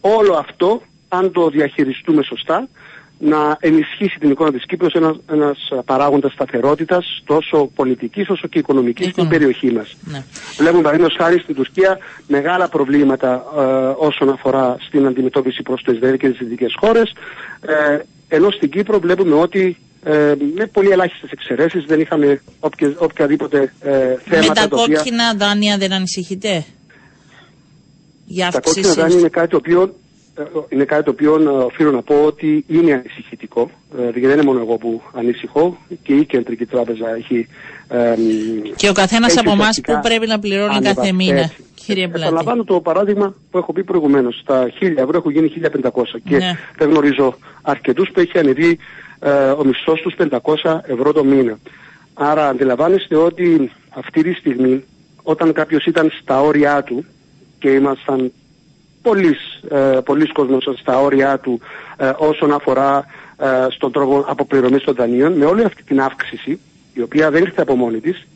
όλο 0.00 0.34
αυτό, 0.34 0.82
αν 1.08 1.32
το 1.32 1.48
διαχειριστούμε 1.48 2.22
σωστά, 2.22 2.68
να 3.24 3.56
ενισχύσει 3.60 4.18
την 4.18 4.30
εικόνα 4.30 4.52
της 4.52 4.66
Κύπρου 4.66 4.86
ένας, 4.92 5.16
ένας 5.30 5.58
παράγοντας 5.84 6.32
σταθερότητας 6.32 7.22
τόσο 7.24 7.70
πολιτικής 7.74 8.28
όσο 8.28 8.48
και 8.48 8.58
οικονομικής 8.58 9.08
στην 9.08 9.28
περιοχή 9.28 9.72
μας. 9.72 9.96
Ναι. 10.04 10.24
Βλέπουμε 10.56 10.82
παραδείγματος 10.82 11.16
χάρη 11.20 11.38
στην 11.38 11.54
Τουρκία 11.54 11.98
μεγάλα 12.26 12.68
προβλήματα 12.68 13.44
ε, 13.58 13.60
όσον 14.06 14.28
αφορά 14.28 14.76
στην 14.80 15.06
αντιμετώπιση 15.06 15.62
προς 15.62 15.82
το 15.82 15.92
Ισραήλ 15.92 16.16
και 16.16 16.28
τις 16.28 16.38
δυτικές 16.38 16.74
χώρες 16.80 17.12
ε, 17.60 17.98
ενώ 18.28 18.50
στην 18.50 18.70
Κύπρο 18.70 18.98
βλέπουμε 18.98 19.34
ότι 19.34 19.76
ε, 20.04 20.34
με 20.54 20.66
πολύ 20.66 20.90
ελάχιστες 20.90 21.30
εξαιρέσεις 21.30 21.84
δεν 21.84 22.00
είχαμε 22.00 22.42
όποια, 22.60 22.94
οποιαδήποτε 22.98 23.72
ε, 23.80 24.16
θέματα. 24.24 24.62
Με 24.62 24.68
τα 24.68 24.68
κόκκινα 24.68 25.34
δάνεια 25.36 25.78
δεν 25.78 25.92
ανησυχείτε; 25.92 26.64
Για 28.26 28.50
τα 28.50 28.60
κόκκινα 28.60 28.94
δάνεια 28.94 29.18
είναι 29.18 29.28
κάτι 29.28 29.48
το 29.48 29.56
οποίο 29.56 29.82
ε, 29.82 30.01
είναι 30.68 30.84
κάτι 30.84 31.04
το 31.04 31.10
οποίο 31.10 31.34
ε, 31.34 31.64
οφείλω 31.64 31.90
να 31.90 32.02
πω 32.02 32.24
ότι 32.24 32.64
είναι 32.68 32.92
ανησυχητικό. 32.92 33.70
Ε, 33.98 34.02
γιατί 34.02 34.20
δεν 34.20 34.32
είναι 34.32 34.42
μόνο 34.42 34.60
εγώ 34.60 34.76
που 34.76 35.02
ανησυχώ 35.12 35.78
και 36.02 36.14
η 36.14 36.24
Κεντρική 36.24 36.66
Τράπεζα 36.66 37.14
έχει. 37.14 37.46
Ε, 37.88 38.14
και 38.76 38.88
ο 38.88 38.92
καθένας 38.92 39.36
από 39.36 39.50
εμάς 39.50 39.80
που 39.82 40.00
πρέπει 40.02 40.26
να 40.26 40.38
πληρώνει 40.38 40.80
κάθε 40.80 41.12
μήνα. 41.12 41.40
Έτσι. 41.40 41.64
Κύριε 41.74 42.08
Πλάτη. 42.08 42.22
Επαναλαμβάνω 42.22 42.64
το 42.64 42.80
παράδειγμα 42.80 43.34
που 43.50 43.58
έχω 43.58 43.72
πει 43.72 43.84
προηγουμένως. 43.84 44.42
Τα 44.44 44.72
1000 44.80 44.96
ευρώ 44.96 45.16
έχουν 45.16 45.30
γίνει 45.30 45.52
1500 45.82 45.88
και 46.24 46.36
ναι. 46.36 46.56
δεν 46.76 46.90
γνωρίζω 46.90 47.36
αρκετούς 47.62 48.10
που 48.10 48.20
έχει 48.20 48.38
ανεβεί 48.38 48.78
ε, 49.20 49.30
ο 49.50 49.64
μισθός 49.64 50.00
τους 50.00 50.14
500 50.62 50.78
ευρώ 50.82 51.12
το 51.12 51.24
μήνα. 51.24 51.58
Άρα 52.14 52.48
αντιλαμβάνεστε 52.48 53.16
ότι 53.16 53.72
αυτή 53.88 54.22
τη 54.22 54.32
στιγμή 54.32 54.84
όταν 55.22 55.52
κάποιος 55.52 55.86
ήταν 55.86 56.10
στα 56.22 56.40
όρια 56.40 56.82
του 56.82 57.04
και 57.58 57.68
ήμασταν 57.68 58.32
πολλοί, 59.02 59.36
ε, 59.70 59.98
πολλοί 60.04 60.26
κόσμος 60.26 60.68
στα 60.78 61.00
όρια 61.00 61.38
του 61.38 61.60
ε, 61.96 62.12
όσον 62.16 62.52
αφορά 62.52 63.04
ε, 63.36 63.66
στον 63.70 63.92
τρόπο 63.92 64.24
αποπληρωμής 64.28 64.82
των 64.82 64.94
δανείων 64.94 65.32
με 65.32 65.44
όλη 65.44 65.64
αυτή 65.64 65.82
την 65.82 66.00
αύξηση 66.00 66.60
η 66.94 67.02
οποία 67.02 67.30
δεν 67.30 67.42
ήρθε 67.42 67.62
από 67.62 67.76
μόνη 67.76 68.00
της 68.00 68.26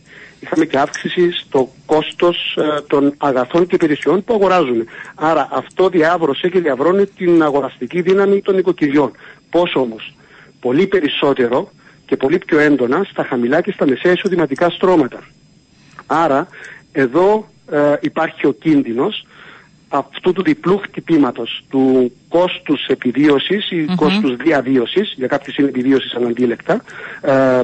είχαμε 0.41 0.65
και 0.65 0.79
αύξηση 0.79 1.33
στο 1.33 1.69
κόστος 1.87 2.57
ε, 2.59 2.81
των 2.87 3.15
αγαθών 3.17 3.67
και 3.67 3.75
υπηρεσιών 3.75 4.25
που 4.25 4.35
αγοράζουν. 4.35 4.87
Άρα 5.15 5.49
αυτό 5.53 5.89
διάβρωσε 5.89 6.49
και 6.49 6.61
διαβρώνει 6.61 7.07
την 7.07 7.43
αγοραστική 7.43 8.01
δύναμη 8.01 8.41
των 8.41 8.59
οικοκυριών. 8.59 9.11
Πώς 9.51 9.75
όμως, 9.75 10.15
πολύ 10.61 10.87
περισσότερο 10.87 11.71
και 12.07 12.17
πολύ 12.17 12.39
πιο 12.39 12.59
έντονα 12.59 13.05
στα 13.11 13.25
χαμηλά 13.25 13.61
και 13.61 13.73
στα 13.73 13.87
μεσαία 13.87 14.13
εισοδηματικά 14.13 14.71
στρώματα. 14.71 15.19
Άρα 16.07 16.49
εδώ 16.93 17.49
ε, 17.71 17.95
υπάρχει 18.01 18.47
ο 18.47 18.53
κίνδυνος 18.53 19.27
αυτού 19.89 20.33
του 20.33 20.43
διπλού 20.43 20.79
χτυπήματος 20.79 21.65
του 21.71 22.13
κόστους 22.29 22.87
επιβίωσης 22.87 23.71
ή 23.71 23.87
mm 23.89 23.95
κόστους 23.95 24.37
διαβίωσης, 24.37 25.15
για 25.17 25.27
κάποιους 25.27 25.57
είναι 25.57 25.69
επιβίωσης 25.69 26.15
αναντίλεκτα, 26.15 26.83
ε, 27.21 27.61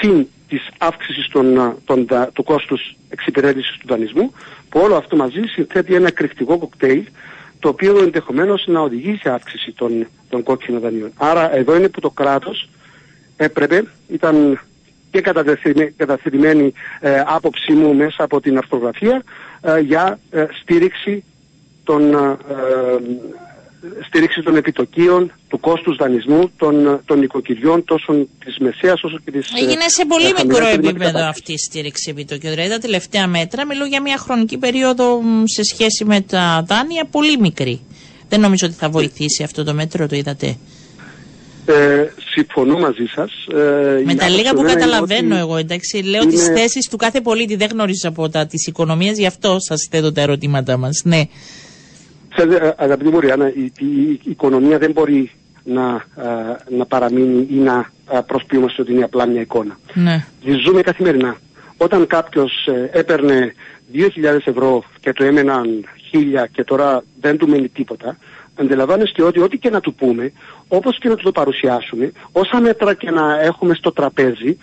συν 0.00 0.26
της 0.48 0.68
αύξησης 0.78 1.28
των, 1.28 1.76
των, 1.84 2.06
του 2.32 2.42
κόστους 2.42 2.96
εξυπηρέτησης 3.08 3.76
του 3.76 3.86
δανεισμού, 3.86 4.32
που 4.68 4.80
όλο 4.80 4.96
αυτό 4.96 5.16
μαζί 5.16 5.40
συνθέτει 5.46 5.94
ένα 5.94 6.06
εκρηκτικό 6.06 6.58
κοκτέιλ, 6.58 7.04
το 7.58 7.68
οποίο 7.68 7.98
ενδεχομένως 7.98 8.64
να 8.66 8.80
οδηγεί 8.80 9.18
σε 9.22 9.30
αύξηση 9.30 9.72
των, 9.72 10.06
των 10.28 10.42
κόκκινων 10.42 10.80
δανείων. 10.80 11.12
Άρα 11.16 11.56
εδώ 11.56 11.76
είναι 11.76 11.88
που 11.88 12.00
το 12.00 12.10
κράτος 12.10 12.68
έπρεπε, 13.36 13.84
ήταν 14.08 14.60
και 15.14 15.20
καταθετημένη 15.96 16.72
ε, 17.00 17.22
άποψή 17.26 17.72
μου 17.72 17.94
μέσα 17.94 18.22
από 18.24 18.40
την 18.40 18.58
αυτογραφία 18.58 19.22
ε, 19.60 19.78
για 19.80 20.18
ε, 20.30 20.46
στήριξη 20.62 21.24
των 21.84 22.14
ε, 22.14 22.36
στήριξη 24.06 24.42
των 24.42 24.56
επιτοκίων, 24.56 25.32
του 25.48 25.60
κόστους 25.60 25.96
δανεισμού 25.96 26.50
των, 26.56 27.00
των 27.04 27.22
οικοκυριών 27.22 27.84
τόσο 27.84 28.12
της 28.44 28.58
μεσαίας 28.58 29.02
όσο 29.02 29.18
και 29.24 29.30
της... 29.30 29.52
Έγινε 29.60 29.88
σε 29.88 30.04
πολύ 30.04 30.32
μικρό 30.42 30.66
επίπεδο 30.66 31.24
αυτή 31.28 31.52
η 31.52 31.58
στήριξη 31.58 32.10
επιτοκίων. 32.10 32.52
Δηλαδή 32.52 32.70
τα 32.70 32.78
τελευταία 32.78 33.26
μέτρα 33.26 33.66
μιλώ 33.66 33.84
για 33.84 34.02
μια 34.02 34.16
χρονική 34.18 34.58
περίοδο 34.58 35.20
σε 35.44 35.62
σχέση 35.62 36.04
με 36.04 36.20
τα 36.20 36.64
δάνεια 36.66 37.04
πολύ 37.10 37.38
μικρή. 37.38 37.80
Δεν 38.28 38.40
νομίζω 38.40 38.66
ότι 38.66 38.76
θα 38.76 38.88
βοηθήσει 38.88 39.42
αυτό 39.42 39.64
το 39.64 39.74
μέτρο, 39.74 40.06
το 40.08 40.16
είδατε; 40.16 40.56
Ε, 41.66 42.06
συμφωνώ 42.34 42.78
μαζί 42.78 43.04
σας. 43.14 43.46
Ε, 43.46 44.02
με 44.04 44.14
τα 44.14 44.28
λίγα 44.28 44.54
που 44.54 44.62
καταλαβαίνω 44.62 45.36
εγώ, 45.36 45.56
εντάξει, 45.56 46.02
λέω 46.02 46.22
είναι... 46.22 46.30
τι 46.30 46.38
θέσεις 46.38 46.88
του 46.88 46.96
κάθε 46.96 47.20
πολίτη. 47.20 47.56
Δεν 47.56 47.68
γνωρίζω 47.72 48.08
από 48.08 48.28
τα 48.28 48.46
τη 48.46 48.56
οικονομία, 48.66 49.12
γι' 49.12 49.26
αυτό 49.26 49.56
σας 49.58 49.88
θέτω 49.90 50.12
τα 50.12 50.20
ερωτήματά 50.20 50.76
μας. 50.76 51.02
Ναι. 51.04 51.22
Ξέρετε, 52.34 52.74
αγαπητή 52.78 53.10
Μωριάννα, 53.10 53.48
η, 53.48 53.72
η, 53.78 54.10
η, 54.10 54.20
οικονομία 54.24 54.78
δεν 54.78 54.92
μπορεί 54.92 55.30
να, 55.64 55.86
α, 55.86 56.02
να 56.68 56.86
παραμείνει 56.86 57.46
ή 57.50 57.54
να 57.54 57.92
προσποιούμαστε 58.26 58.82
ότι 58.82 58.92
είναι 58.92 59.04
απλά 59.04 59.26
μια 59.26 59.40
εικόνα. 59.40 59.78
Ναι. 59.94 60.26
Ζούμε 60.64 60.80
καθημερινά. 60.80 61.36
Όταν 61.76 62.06
κάποιος 62.06 62.66
ε, 62.66 62.98
έπαιρνε 62.98 63.54
2.000 63.94 64.06
ευρώ 64.44 64.84
και 65.00 65.12
του 65.12 65.24
έμεναν 65.24 65.84
1.000 66.12 66.18
και 66.52 66.64
τώρα 66.64 67.04
δεν 67.20 67.36
του 67.36 67.48
μένει 67.48 67.68
τίποτα, 67.68 68.16
αντιλαμβάνεστε 68.56 69.22
ότι 69.22 69.40
ό,τι 69.40 69.58
και 69.58 69.70
να 69.70 69.80
του 69.80 69.94
πούμε, 69.94 70.32
όπως 70.68 70.98
και 70.98 71.08
να 71.08 71.14
του 71.14 71.22
το 71.22 71.32
παρουσιάσουμε, 71.32 72.12
όσα 72.32 72.60
μέτρα 72.60 72.94
και 72.94 73.10
να 73.10 73.40
έχουμε 73.40 73.74
στο 73.74 73.92
τραπέζι, 73.92 74.58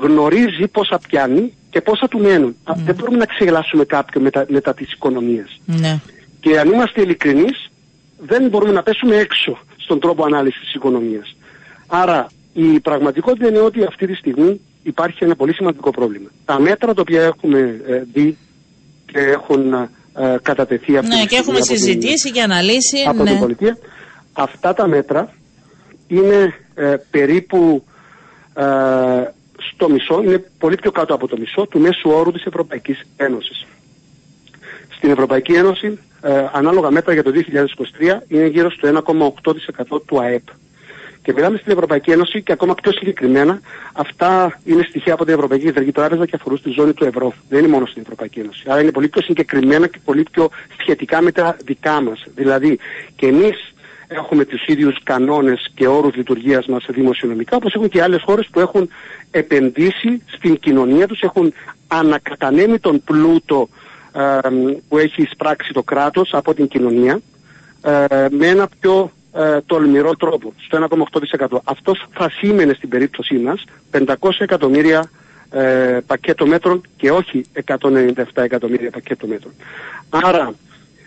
γνωρίζει 0.00 0.68
πόσα 0.68 0.98
πιάνει 1.08 1.52
και 1.70 1.80
πόσα 1.80 2.08
του 2.08 2.18
μένουν. 2.18 2.56
Ναι. 2.76 2.82
Δεν 2.84 2.94
μπορούμε 2.94 3.18
να 3.18 3.24
ξεγελάσουμε 3.24 3.84
κάποιον 3.84 4.22
μετά, 4.22 4.46
μετά 4.48 4.74
της 4.74 4.92
οικονομίας. 4.92 5.60
Ναι. 5.64 6.00
Και 6.40 6.58
αν 6.58 6.68
είμαστε 6.68 7.00
ειλικρινείς, 7.00 7.70
δεν 8.18 8.48
μπορούμε 8.48 8.72
να 8.72 8.82
πέσουμε 8.82 9.16
έξω 9.16 9.58
στον 9.76 10.00
τρόπο 10.00 10.24
ανάλυσης 10.24 10.60
της 10.60 10.74
οικονομίας. 10.74 11.36
Άρα 11.86 12.26
η 12.52 12.80
πραγματικότητα 12.80 13.48
είναι 13.48 13.58
ότι 13.58 13.84
αυτή 13.84 14.06
τη 14.06 14.14
στιγμή 14.14 14.60
υπάρχει 14.82 15.24
ένα 15.24 15.36
πολύ 15.36 15.54
σημαντικό 15.54 15.90
πρόβλημα. 15.90 16.28
Τα 16.44 16.60
μέτρα 16.60 16.94
τα 16.94 17.00
οποία 17.00 17.22
έχουμε 17.22 17.80
ε, 17.86 18.02
δει 18.12 18.36
και 19.06 19.18
έχουν 19.18 19.88
ε, 20.18 20.36
κατατεθεί 20.42 20.96
αυτή 20.96 21.14
Ναι, 21.14 21.24
και 21.24 21.36
έχουμε 21.36 21.60
συζητήσει 21.60 22.30
και 22.30 22.42
αναλύσει. 22.42 22.98
Από 23.08 23.22
ναι. 23.22 23.30
την 23.30 23.38
πολιτεία. 23.38 23.78
Αυτά 24.32 24.74
τα 24.74 24.86
μέτρα 24.86 25.32
είναι 26.06 26.54
ε, 26.74 26.96
περίπου 27.10 27.82
στο 29.72 29.88
μισό, 29.88 30.22
είναι 30.22 30.44
πολύ 30.58 30.76
πιο 30.76 30.90
κάτω 30.90 31.14
από 31.14 31.28
το 31.28 31.36
μισό 31.38 31.66
του 31.66 31.80
μέσου 31.80 32.10
όρου 32.10 32.32
της 32.32 32.44
Ευρωπαϊκής 32.44 33.06
Ένωσης. 33.16 33.66
Στην 34.96 35.10
Ευρωπαϊκή 35.10 35.52
Ένωση 35.52 35.98
ε, 36.22 36.44
ανάλογα 36.52 36.90
μέτρα 36.90 37.12
για 37.12 37.22
το 37.22 37.30
2023 38.00 38.18
είναι 38.28 38.46
γύρω 38.46 38.70
στο 38.70 39.02
1,8% 39.92 40.00
του 40.06 40.20
ΑΕΠ. 40.20 40.42
Και 41.22 41.32
μιλάμε 41.32 41.56
στην 41.56 41.72
Ευρωπαϊκή 41.72 42.10
Ένωση 42.10 42.42
και 42.42 42.52
ακόμα 42.52 42.74
πιο 42.74 42.92
συγκεκριμένα 42.92 43.60
αυτά 43.92 44.58
είναι 44.64 44.82
στοιχεία 44.82 45.12
από 45.12 45.24
την 45.24 45.34
Ευρωπαϊκή 45.34 45.64
Κεντρική 45.64 45.92
Τράπεζα 45.92 46.26
και 46.26 46.36
αφορούν 46.36 46.58
στη 46.58 46.70
ζώνη 46.70 46.92
του 46.92 47.04
ευρώ. 47.04 47.32
Δεν 47.48 47.58
είναι 47.58 47.68
μόνο 47.68 47.86
στην 47.86 48.02
Ευρωπαϊκή 48.02 48.40
Ένωση. 48.40 48.64
Άρα 48.66 48.80
είναι 48.80 48.90
πολύ 48.90 49.08
πιο 49.08 49.22
συγκεκριμένα 49.22 49.86
και 49.86 49.98
πολύ 50.04 50.22
πιο 50.30 50.48
σχετικά 50.80 51.22
με 51.22 51.32
τα 51.32 51.56
δικά 51.64 52.00
μας. 52.00 52.24
Δηλαδή 52.34 52.78
και 53.16 53.26
εμείς 53.26 53.74
έχουμε 54.08 54.44
τους 54.44 54.66
ίδιους 54.66 55.02
κανόνες 55.02 55.70
και 55.74 55.86
όρους 55.86 56.14
λειτουργίας 56.14 56.66
μας 56.66 56.86
δημοσιονομικά 56.88 57.56
όπως 57.56 57.74
έχουν 57.74 57.88
και 57.88 58.02
άλλες 58.02 58.22
χώρες 58.22 58.48
που 58.52 58.60
έχουν 58.60 58.88
επενδύσει 59.30 60.22
στην 60.26 60.58
κοινωνία 60.58 61.06
τους, 61.06 61.20
έχουν 61.20 61.52
ανακατανέμει 61.88 62.78
τον 62.78 63.02
πλούτο 63.04 63.68
που 64.88 64.98
έχει 64.98 65.22
εισπράξει 65.22 65.72
το 65.72 65.82
κράτος 65.82 66.30
από 66.32 66.54
την 66.54 66.68
κοινωνία 66.68 67.20
ε, 67.82 68.26
με 68.30 68.46
ένα 68.46 68.68
πιο 68.80 69.10
ε, 69.32 69.60
τολμηρό 69.66 70.16
τρόπο, 70.16 70.52
στο 70.64 70.86
1,8%. 71.38 71.58
Αυτός 71.64 72.06
θα 72.12 72.30
σήμαινε 72.30 72.72
στην 72.72 72.88
περίπτωσή 72.88 73.34
μας 73.34 73.64
500 73.92 74.14
εκατομμύρια 74.38 75.10
ε, 75.50 75.98
πακέτο 76.06 76.46
μέτρων 76.46 76.80
και 76.96 77.10
όχι 77.10 77.44
197 77.64 78.24
εκατομμύρια 78.32 78.90
πακέτο 78.90 79.26
μέτρων. 79.26 79.52
Άρα 80.10 80.54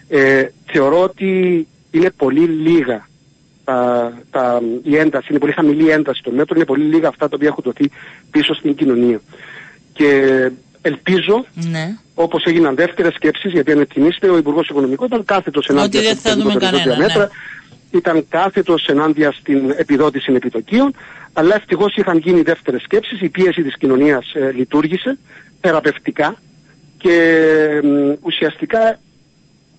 ε, 0.08 0.46
θεωρώ 0.66 1.02
ότι 1.02 1.68
είναι 1.92 2.10
πολύ 2.10 2.46
λίγα 2.46 3.08
τα, 3.64 4.14
τα, 4.32 4.62
η 4.84 4.98
ένταση, 4.98 5.28
είναι 5.30 5.40
πολύ 5.40 5.52
χαμηλή 5.52 5.84
η 5.84 5.92
ένταση 5.92 6.24
των 6.24 6.34
μέτρων, 6.34 6.58
είναι 6.58 6.66
πολύ 6.66 6.84
λίγα 6.84 7.08
αυτά 7.08 7.30
τα 7.30 7.36
οποία 7.36 7.48
έχουν 7.48 7.64
δοθεί 7.64 7.92
πίσω 8.32 8.54
στην 8.54 8.76
κοινωνία. 8.76 9.22
Και 9.94 10.52
ελπίζω, 10.82 11.46
ναι. 11.54 11.98
όπως 12.16 12.44
έγιναν 12.44 12.76
δεύτερες 12.76 13.14
σκέψεις, 13.14 13.52
γιατί 13.52 13.72
αν 13.72 13.80
εκτιμήσετε, 13.80 14.30
ο 14.30 14.38
Υπουργός 14.38 14.70
Οικονομικών 14.70 15.08
ήταν 15.08 15.26
κάθετος 15.26 15.68
ενάντια 15.68 16.16
στα 16.16 16.36
μέτρα. 16.98 17.24
Ναι. 17.24 17.28
Ήταν 17.92 18.26
κάθετος 18.30 18.86
ενάντια 18.86 19.32
στην 19.32 19.74
επιδότηση 19.78 20.34
επιτοκίων, 20.34 20.94
αλλά 21.34 21.56
ευτυχώς 21.56 21.96
είχαν 21.96 22.18
γίνει 22.18 22.42
δεύτερες 22.42 22.82
σκέψεις. 22.82 23.22
Η 23.22 23.30
πίεση 23.30 23.64
της 23.64 23.78
κοινωνίας 23.78 24.32
ε, 24.34 24.52
λειτουργήσε 24.52 25.18
θεραπευτικά 25.62 26.36
και 26.98 27.14
ε, 27.84 28.16
ουσιαστικά 28.22 29.00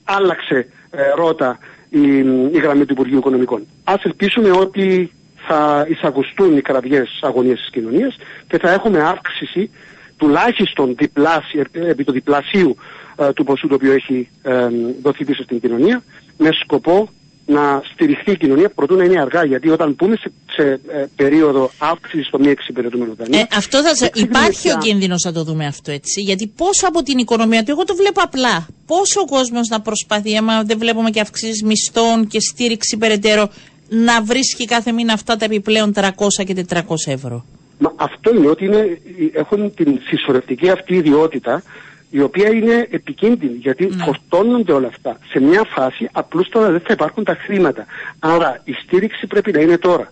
άλλαξε 0.05 0.67
ε, 0.91 1.03
ρότα 1.17 1.59
η, 1.89 2.19
η 2.53 2.59
γραμμή 2.63 2.85
του 2.85 2.93
Υπουργείου 2.93 3.19
Οικονομικών. 3.19 3.67
Α 3.85 3.95
ελπίσουμε 4.03 4.51
ότι 4.51 5.13
θα 5.47 5.87
εισαγουστούν 5.89 6.57
οι 6.57 6.61
κραυγές 6.61 7.19
αγωνίες 7.23 7.59
της 7.59 7.71
κοινωνίας 7.71 8.17
και 8.49 8.59
θα 8.59 8.73
έχουμε 8.73 9.03
αύξηση 9.03 9.71
τουλάχιστον 10.17 10.95
διπλάσι, 10.99 11.63
επί 11.73 12.05
το 12.05 12.13
διπλασίου 12.13 12.77
ε, 13.17 13.33
του 13.33 13.45
ποσού 13.45 13.69
το 13.69 13.75
οποίο 13.75 13.93
έχει 13.93 14.29
ε, 14.43 14.69
δοθεί 15.03 15.25
πίσω 15.25 15.43
στην 15.43 15.61
κοινωνία 15.61 16.03
με 16.39 16.49
σκοπό 16.53 17.09
να 17.53 17.83
στηριχθεί 17.93 18.31
η 18.31 18.37
κοινωνία 18.37 18.69
προτού 18.69 18.97
να 18.97 19.05
είναι 19.05 19.21
αργά. 19.21 19.45
Γιατί 19.45 19.69
όταν 19.69 19.97
πούμε 19.97 20.17
σε, 20.17 20.33
σε 20.51 20.63
ε, 20.73 21.05
περίοδο 21.17 21.71
αύξησης 21.79 22.27
στο 22.27 22.39
μη 22.39 22.49
εξυπηρετούμενο 22.49 23.15
δανείο. 23.19 23.39
Ε, 23.39 23.47
αυτό 23.57 23.83
θα 23.83 24.11
Υπάρχει 24.15 24.71
ο 24.71 24.79
κίνδυνος 24.79 25.23
να 25.25 25.33
το 25.33 25.45
δούμε 25.45 25.67
αυτό 25.67 25.91
έτσι; 25.91 26.21
Γιατί 26.21 26.53
πόσο 26.57 26.87
από 26.89 27.03
την 27.03 27.19
οικονομία 27.19 27.63
του, 27.63 27.71
εγώ 27.71 27.85
το 27.85 27.95
βλέπω 27.95 28.21
απλά. 28.23 28.67
Πόσο 28.87 29.21
ο 29.21 29.25
κόσμος 29.25 29.69
να 29.69 29.81
προσπαθεί, 29.81 30.37
άμα 30.37 30.63
δεν 30.63 30.79
βλέπουμε 30.79 31.11
και 31.11 31.21
αυξήσεις 31.21 31.63
μισθών 31.63 32.27
και 32.27 32.41
στήριξη 32.41 32.97
περαιτέρω, 32.97 33.49
να 33.89 34.23
βρίσκει 34.23 34.65
κάθε 34.65 34.93
μήνα 34.93 35.13
αυτά 35.13 35.37
τα 35.37 35.45
επιπλέον 35.45 35.93
300 35.97 36.09
και 36.47 36.67
400 36.69 36.81
ευρώ; 37.07 37.45
Μα 37.79 37.93
αυτό 37.97 38.35
είναι 38.35 38.49
ότι 38.49 38.65
είναι, 38.65 39.01
έχουν 39.33 39.75
την 39.75 39.99
συσσωρευτική 40.03 40.71
αυτή 40.71 40.95
ιδιότητα 40.95 41.63
η 42.15 42.21
οποία 42.21 42.49
είναι 42.49 42.87
επικίνδυνη 42.91 43.57
γιατί 43.57 43.87
ναι. 43.87 44.05
φορτώνονται 44.05 44.73
όλα 44.73 44.87
αυτά. 44.87 45.19
Σε 45.31 45.41
μια 45.41 45.65
φάση 45.65 46.09
απλούστατα 46.13 46.71
δεν 46.71 46.81
θα 46.81 46.93
υπάρχουν 46.93 47.25
τα 47.25 47.35
χρήματα. 47.35 47.87
Άρα 48.19 48.61
η 48.65 48.73
στήριξη 48.73 49.27
πρέπει 49.27 49.53
να 49.53 49.61
είναι 49.61 49.79
τώρα. 49.79 50.11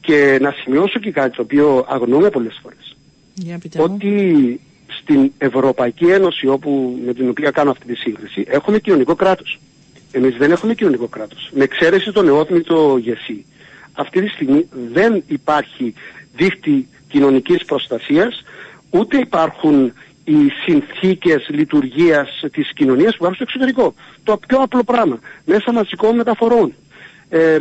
Και 0.00 0.38
να 0.40 0.54
σημειώσω 0.62 0.98
και 0.98 1.10
κάτι 1.10 1.36
το 1.36 1.42
οποίο 1.42 1.86
αγνοούμε 1.88 2.30
πολλές 2.30 2.60
φορές. 2.62 2.96
ότι 3.76 4.60
στην 5.00 5.32
Ευρωπαϊκή 5.38 6.04
Ένωση 6.04 6.46
όπου, 6.46 7.00
με 7.06 7.14
την 7.14 7.28
οποία 7.28 7.50
κάνω 7.50 7.70
αυτή 7.70 7.86
τη 7.86 7.94
σύγκριση 7.94 8.44
έχουμε 8.48 8.78
κοινωνικό 8.78 9.14
κράτος. 9.14 9.58
Εμείς 10.12 10.36
δεν 10.36 10.50
έχουμε 10.50 10.74
κοινωνικό 10.74 11.06
κράτος. 11.06 11.50
Με 11.54 11.64
εξαίρεση 11.64 12.12
το 12.12 12.22
νεότμητο 12.22 12.98
ΓΕΣΥ. 13.02 13.44
Αυτή 13.92 14.22
τη 14.22 14.28
στιγμή 14.28 14.68
δεν 14.92 15.22
υπάρχει 15.26 15.94
δίχτυ 16.36 16.88
κοινωνικής 17.08 17.64
προστασίας, 17.64 18.42
ούτε 18.90 19.16
υπάρχουν 19.16 19.92
οι 20.26 20.50
συνθήκες 20.64 21.48
λειτουργίας 21.48 22.44
της 22.52 22.72
κοινωνίας 22.72 23.10
που 23.16 23.24
υπάρχουν 23.24 23.34
στο 23.34 23.44
εξωτερικό. 23.44 23.94
Το 24.22 24.36
πιο 24.48 24.58
απλό 24.58 24.84
πράγμα. 24.84 25.18
Μέσα 25.44 25.72
μαζικών 25.72 26.16
μεταφορών. 26.16 26.72
Ε, 27.28 27.58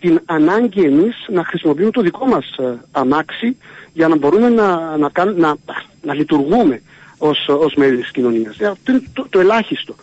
την 0.00 0.20
ανάγκη 0.24 0.82
εμείς 0.82 1.26
να 1.28 1.44
χρησιμοποιούμε 1.44 1.90
το 1.90 2.00
δικό 2.00 2.26
μας 2.26 2.56
ε, 2.58 2.80
αμάξι 2.92 3.56
για 3.92 4.08
να 4.08 4.16
μπορούμε 4.16 4.48
να, 4.48 4.96
να, 4.96 5.10
να, 5.36 5.56
να 6.02 6.14
λειτουργούμε 6.14 6.82
ως, 7.18 7.48
ως 7.48 7.74
μέλη 7.74 7.96
της 7.96 8.10
κοινωνίας. 8.10 8.58
Ε, 8.58 8.66
αυτό 8.66 8.92
είναι 8.92 9.02
το, 9.12 9.26
το 9.30 9.40
ελάχιστο. 9.40 9.94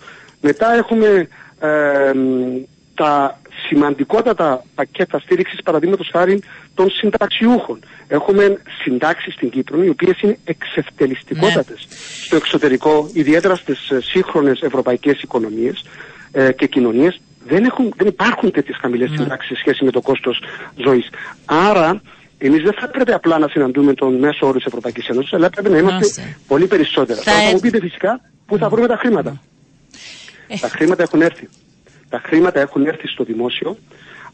Μετά 0.42 0.74
έχουμε 0.74 1.28
ε, 1.60 2.12
τα 3.00 3.40
σημαντικότατα 3.68 4.64
πακέτα 4.76 5.20
στήριξης 5.20 5.62
παραδείγματος 5.62 6.10
χάρη 6.12 6.42
των 6.74 6.90
συνταξιούχων. 6.90 7.80
Έχουμε 8.08 8.62
συντάξεις 8.82 9.34
στην 9.34 9.50
Κύπρο 9.50 9.84
οι 9.84 9.90
οποίες 9.90 10.22
είναι 10.22 10.38
εξευτελιστικότατες 10.44 11.88
ναι. 11.90 11.96
στο 12.26 12.36
εξωτερικό, 12.36 13.10
ιδιαίτερα 13.14 13.56
στις 13.56 13.90
ε, 13.90 14.02
σύγχρονες 14.02 14.62
ευρωπαϊκές 14.62 15.22
οικονομίες 15.22 15.86
ε, 16.32 16.52
και 16.52 16.68
κοινωνίες. 16.68 17.22
Δεν, 17.46 17.64
έχουν, 17.64 17.94
δεν 17.96 18.08
υπάρχουν 18.08 18.52
τέτοιες 18.52 18.78
χαμηλές 18.82 19.10
ναι. 19.10 19.18
συντάξεις 19.18 19.50
σε 19.50 19.56
σχέση 19.56 19.84
με 19.84 19.92
το 19.92 20.02
κόστος 20.02 20.44
ζωής. 20.76 21.10
Άρα 21.46 22.02
εμείς 22.38 22.64
δεν 22.64 22.74
θα 22.74 22.88
πρέπει 22.88 23.12
απλά 23.12 23.38
να 23.38 23.48
συναντούμε 23.48 23.94
τον 23.94 24.16
μέσο 24.16 24.48
όρο 24.48 24.58
της 24.58 24.66
Ευρωπαϊκής 24.66 25.08
Ένωσης, 25.08 25.34
αλλά 25.34 25.50
πρέπει 25.50 25.70
να 25.70 25.78
είμαστε 25.78 26.36
πολύ 26.48 26.68
περισσότερα. 26.68 27.22
Θα, 27.22 27.32
θα 27.32 27.52
μου 27.52 27.60
πείτε 27.60 27.80
φυσικά 27.80 28.22
πού 28.46 28.58
θα 28.58 28.70
βρούμε 28.70 28.88
τα 28.88 28.96
χρήματα. 28.96 29.42
Ε. 30.48 30.56
Τα 30.60 30.70
χρήματα 30.70 31.04
έχουν 31.04 31.22
έρθει. 31.22 31.50
Τα 32.10 32.22
χρήματα 32.26 32.60
έχουν 32.60 32.86
έρθει 32.86 33.08
στο 33.08 33.24
δημόσιο 33.24 33.78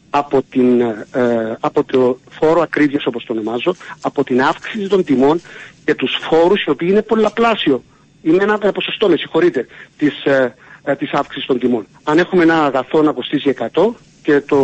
από, 0.10 0.42
την, 0.50 0.82
ε, 0.82 1.58
από 1.60 1.84
το 1.84 2.20
φόρο 2.30 2.62
ακρίβειας 2.62 3.06
όπως 3.06 3.26
το 3.26 3.34
ονομάζω, 3.34 3.76
από 4.02 4.24
την 4.24 4.42
αύξηση 4.42 4.88
των 4.88 5.04
τιμών 5.04 5.42
και 5.86 5.96
τους 5.96 6.18
φόρους 6.22 6.64
οι 6.64 6.70
οποίοι 6.70 6.88
είναι 6.92 7.02
πολλαπλάσιο. 7.02 7.84
Είναι 8.22 8.44
ένα 8.44 8.58
ποσοστό, 8.58 9.10
με 9.10 9.18
συγχωρείτε, 9.18 9.68
της, 9.98 10.24
ε, 10.26 10.56
ε, 10.84 10.96
της 10.96 11.12
αύξησης 11.12 11.48
των 11.48 11.60
τιμών. 11.60 11.88
Αν 12.04 12.18
έχουμε 12.18 12.44
ένα 12.44 12.66
αγαθό 12.66 13.02
να 13.02 13.12
κοστίζει 13.12 13.50
100 13.50 13.96
και 14.22 14.42
το, 14.42 14.58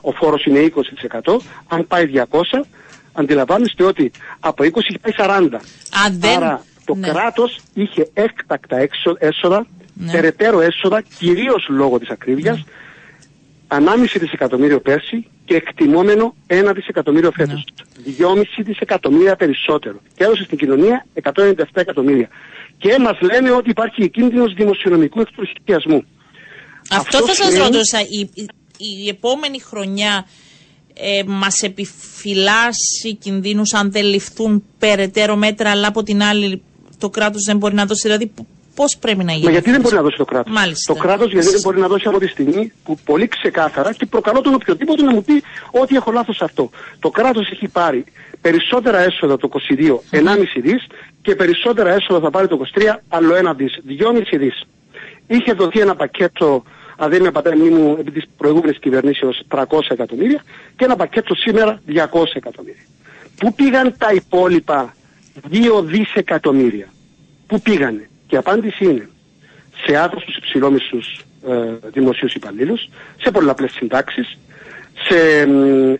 ο 0.00 0.12
φόρος 0.12 0.44
είναι 0.44 0.60
20%, 0.60 1.40
αν 1.68 1.86
πάει 1.86 2.10
200, 2.30 2.64
αντιλαμβάνεστε 3.12 3.84
ότι 3.84 4.10
από 4.40 4.64
20 4.64 4.68
πάει 5.00 5.12
40. 5.16 5.60
Άρα 6.36 6.64
το 6.84 6.94
ναι. 6.94 7.08
κράτος 7.08 7.60
είχε 7.74 8.08
έκτακτα 8.14 8.76
έσοδα 9.18 9.66
ναι. 9.98 10.12
περαιτέρω 10.12 10.60
έσοδα, 10.60 11.02
κυρίως 11.18 11.66
λόγω 11.68 11.98
της 11.98 12.08
ακρίβειας, 12.08 12.56
ναι. 12.56 12.62
ανάμιση 13.68 14.18
δισεκατομμύριο 14.18 14.80
πέρσι 14.80 15.26
και 15.44 15.54
εκτιμόμενο 15.54 16.34
ένα 16.46 16.72
δισεκατομμύριο 16.72 17.30
φέτος. 17.30 17.64
Ναι. 18.04 18.14
2,5 18.18 18.42
δισεκατομμύρια 18.56 19.36
περισσότερο. 19.36 20.00
Και 20.16 20.24
έδωσε 20.24 20.42
στην 20.44 20.58
κοινωνία 20.58 21.06
197 21.22 21.64
εκατομμύρια. 21.72 22.28
Και 22.78 22.96
μας 22.98 23.20
λένε 23.20 23.50
ότι 23.50 23.70
υπάρχει 23.70 24.08
κίνδυνος 24.08 24.54
δημοσιονομικού 24.54 25.20
εκτροχιασμού. 25.20 26.04
Αυτό, 26.90 27.26
θα 27.26 27.34
σας 27.34 27.56
ρωτούσα. 27.56 28.00
Η, 28.00 28.30
η, 28.76 29.08
επόμενη 29.08 29.60
χρονιά 29.60 30.26
ε, 30.94 31.22
μας 31.26 31.62
επιφυλάσσει 31.62 33.14
κινδύνους 33.20 33.74
αν 33.74 33.92
δεν 33.92 34.04
ληφθούν 34.04 34.64
περαιτέρω 34.78 35.36
μέτρα 35.36 35.70
αλλά 35.70 35.88
από 35.88 36.02
την 36.02 36.22
άλλη 36.22 36.62
το 36.98 37.10
κράτος 37.10 37.42
δεν 37.42 37.56
μπορεί 37.56 37.74
να 37.74 37.86
δώσει. 37.86 38.08
Δηλαδή 38.08 38.32
Πώς 38.80 38.98
πρέπει 38.98 39.24
να 39.24 39.32
γίνει. 39.32 39.44
Μα 39.44 39.50
γιατί 39.50 39.70
δεν 39.70 39.80
μπορεί 39.80 39.94
να 39.94 40.02
δώσει 40.02 40.16
το 40.16 40.24
κράτος; 40.24 40.84
Το 40.86 40.94
κράτος 40.94 41.32
γιατί 41.32 41.48
δεν 41.48 41.60
μπορεί 41.62 41.78
να 41.78 41.88
δώσει 41.88 42.08
από 42.08 42.18
τη 42.18 42.26
στιγμή 42.26 42.72
που 42.84 42.98
πολύ 43.04 43.28
ξεκάθαρα 43.28 43.92
και 43.92 44.06
προκαλώ 44.06 44.40
τον 44.40 44.54
οποιοδήποτε 44.54 45.02
να 45.02 45.12
μου 45.12 45.22
πει 45.24 45.42
ότι 45.70 45.96
έχω 45.96 46.10
λάθος 46.12 46.42
αυτό. 46.42 46.70
Το 46.98 47.10
κράτος 47.10 47.50
έχει 47.50 47.68
πάρει 47.68 48.04
περισσότερα 48.40 48.98
έσοδα 48.98 49.36
το 49.36 49.48
22, 49.52 50.00
1,5 50.10 50.60
δις 50.62 50.86
και 51.22 51.34
περισσότερα 51.34 51.90
έσοδα 51.92 52.20
θα 52.20 52.30
πάρει 52.30 52.48
το 52.48 52.60
23, 52.74 52.80
άλλο 53.08 53.34
ένα 53.34 53.54
δις, 53.54 53.78
2,5 53.86 54.38
δις. 54.38 54.66
Είχε 55.26 55.52
δοθεί 55.52 55.80
ένα 55.80 55.94
πακέτο, 55.94 56.62
αν 56.96 57.10
δεν 57.10 57.20
είναι 57.20 57.30
πατέρα 57.30 57.56
μου, 57.56 57.96
επί 58.00 58.10
της 58.10 58.24
προηγούμενης 58.36 58.78
κυβερνήσεως 58.78 59.42
300 59.48 59.64
εκατομμύρια 59.88 60.42
και 60.76 60.84
ένα 60.84 60.96
πακέτο 60.96 61.34
σήμερα 61.34 61.80
200 61.86 61.94
εκατομμύρια. 62.34 62.84
Πού 63.36 63.54
πήγαν 63.54 63.94
τα 63.98 64.12
υπόλοιπα 64.12 64.94
2 65.50 65.82
δισεκατομμύρια; 65.82 66.88
Πού 67.46 67.60
πήγανε; 67.60 68.08
Και 68.28 68.34
η 68.34 68.38
απάντηση 68.38 68.84
είναι 68.84 69.08
σε 69.86 69.96
άτομους 69.96 70.36
υψηλόμισθους 70.36 71.20
ε, 71.48 71.88
δημοσίους 71.92 72.34
υπαλλήλους, 72.34 72.88
σε 73.20 73.30
πολλαπλές 73.30 73.72
συντάξεις, 73.72 74.38
σε 75.08 75.48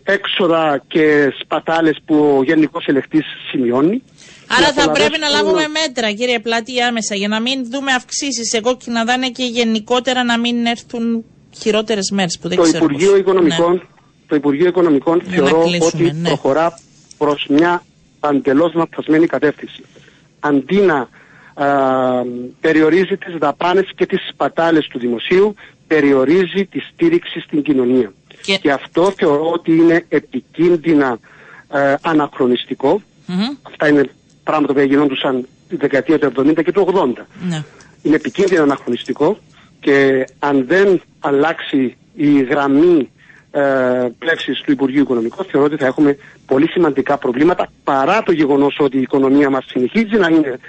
έξοδα 0.03 0.83
και 0.87 1.33
σπατάλες 1.41 1.97
που 2.05 2.35
ο 2.37 2.43
Γενικός 2.43 2.85
Ελεκτής 2.85 3.25
σημειώνει. 3.49 4.03
Άρα 4.47 4.73
θα 4.73 4.91
πρέπει 4.91 5.19
να 5.19 5.27
λάβουμε 5.27 5.67
μέτρα, 5.67 6.11
κύριε 6.11 6.39
Πλάτη, 6.39 6.81
άμεσα, 6.81 7.15
για 7.15 7.27
να 7.27 7.39
μην 7.39 7.71
δούμε 7.71 7.91
αυξήσεις 7.91 8.49
σε 8.49 8.61
κόκκινα 8.61 9.03
δάνεια 9.03 9.29
και 9.29 9.43
γενικότερα 9.43 10.23
να 10.23 10.39
μην 10.39 10.65
έρθουν 10.65 11.25
χειρότερες 11.61 12.11
μέρες 12.11 12.37
που 12.41 12.47
δεν 12.47 12.57
το 12.57 12.63
ξέρω. 12.63 12.85
Υπουργείο 12.85 13.17
Οικονομικών, 13.17 13.73
ναι. 13.73 13.81
Το 14.27 14.35
Υπουργείο 14.35 14.67
Οικονομικών 14.67 15.21
θεωρώ 15.21 15.63
ότι 15.81 16.03
ναι. 16.03 16.27
προχωρά 16.27 16.79
προς 17.17 17.45
μια 17.49 17.83
παντελώς 18.19 18.73
λαθασμένη 18.73 19.25
κατεύθυνση. 19.25 19.83
Αντί 20.39 20.75
να 20.75 21.09
περιορίζει 22.61 23.17
τις 23.17 23.37
δαπάνες 23.37 23.91
και 23.95 24.05
τις 24.05 24.27
σπατάλες 24.29 24.87
του 24.87 24.99
δημοσίου, 24.99 25.55
περιορίζει 25.87 26.65
τη 26.65 26.79
στήριξη 26.79 27.39
στην 27.39 27.61
κοινωνία. 27.61 28.13
Και, 28.61 28.71
αυτό 28.71 29.13
θεωρώ 29.17 29.49
ότι 29.51 29.71
είναι 29.71 30.05
επικίνδυνα 30.09 31.19
ε, 31.73 31.95
αναχρονιστικο 32.01 33.01
Αυτά 33.61 33.87
είναι 33.87 34.09
πράγματα 34.43 34.73
που 34.73 34.79
γινόντουσαν 34.79 35.47
τη 35.69 35.75
δεκαετία 35.75 36.19
του 36.19 36.31
70 36.37 36.63
και 36.63 36.71
του 36.71 36.87
80. 36.93 37.11
Ναι. 37.49 37.63
Είναι 38.01 38.15
επικίνδυνα 38.15 38.61
αναχρονιστικό 38.61 39.37
και 39.79 40.27
αν 40.39 40.65
δεν 40.67 41.01
αλλάξει 41.19 41.97
η 42.15 42.41
γραμμή 42.43 43.09
ε, 43.51 43.61
πλεύσης 44.19 44.61
του 44.61 44.71
Υπουργείου 44.71 45.01
Οικονομικών 45.01 45.45
θεωρώ 45.45 45.65
ότι 45.65 45.75
θα 45.75 45.85
έχουμε 45.85 46.17
πολύ 46.45 46.69
σημαντικά 46.69 47.17
προβλήματα 47.17 47.67
παρά 47.83 48.23
το 48.23 48.31
γεγονός 48.31 48.77
ότι 48.79 48.97
η 48.97 49.01
οικονομία 49.01 49.49
μας 49.49 49.65
συνεχίζει 49.67 50.17
να 50.17 50.27
είναι 50.27 50.59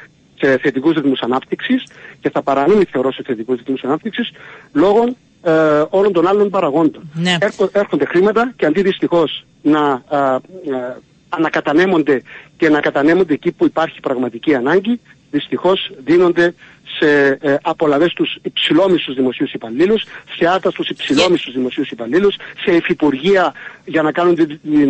σε 0.41 0.59
θετικούς 0.59 0.95
ρυθμούς 0.95 1.21
ανάπτυξης 1.21 1.85
και 2.21 2.31
θα 2.31 2.43
παραμείνει 2.43 2.85
θεωρώ 2.85 3.13
σε 3.13 3.23
θετικούς 3.27 3.59
ρυθμούς 3.59 3.85
ανάπτυξης 3.85 4.31
λόγω 4.73 5.05
ε, 5.43 5.85
όλων 5.91 6.13
των 6.13 6.27
άλλων 6.27 6.51
παραγόντων. 6.51 7.11
Ναι. 7.15 7.37
έρχονται 7.73 8.05
χρήματα 8.05 8.53
και 8.57 8.67
αντί 8.67 8.83
δυστυχώς 8.83 9.45
να 9.63 10.03
ε, 10.11 10.17
ε, 10.17 10.97
ανακατανέμονται 11.29 12.23
και 12.57 12.69
να 12.69 12.81
κατανέμονται 12.81 13.33
εκεί 13.33 13.53
που 13.53 13.65
υπάρχει 13.65 14.01
πραγματική 14.01 14.55
ανάγκη, 14.55 15.01
δυστυχώς 15.31 15.91
δίνονται 16.05 16.55
σε 16.99 17.39
ε, 17.41 17.57
απολαβές 17.63 18.11
στου 18.11 18.27
υψηλόμισθους 18.43 19.15
δημοσίους 19.15 19.53
υπαλλήλους, 19.53 20.05
σε 20.39 20.47
άτα 20.47 20.71
στου 20.71 20.85
υψηλόμισθους 20.89 21.55
δημοσίους 21.55 21.91
υπαλλήλους, 21.91 22.37
σε 22.65 22.73
υφυπουργεία 22.73 23.55
για 23.85 24.03
να 24.03 24.13
κάνουν 24.13 24.35
τη 24.35 24.45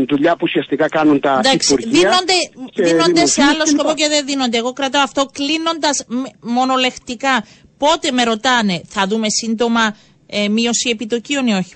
δουλειά 0.08 0.32
που 0.32 0.42
ουσιαστικά 0.42 0.88
κάνουν 0.88 1.20
τα 1.20 1.40
Εντάξει, 1.44 1.72
υπουργεία. 1.72 2.00
Δίνονται, 2.00 2.90
δίνονται 2.90 3.26
σε 3.26 3.42
άλλο 3.42 3.66
σκοπό 3.66 3.94
και 3.94 4.08
δεν 4.08 4.26
δίνονται. 4.26 4.58
Εγώ 4.58 4.72
κρατάω 4.72 5.02
αυτό 5.02 5.26
κλείνοντας 5.32 6.06
μονολεκτικά. 6.40 7.44
Πότε 7.78 8.10
με 8.10 8.22
ρωτάνε, 8.22 8.82
θα 8.86 9.06
δούμε 9.06 9.26
σύντομα 9.28 9.96
ε, 10.26 10.48
μείωση 10.48 10.90
επιτοκίων 10.90 11.46
ή 11.46 11.52
όχι; 11.52 11.74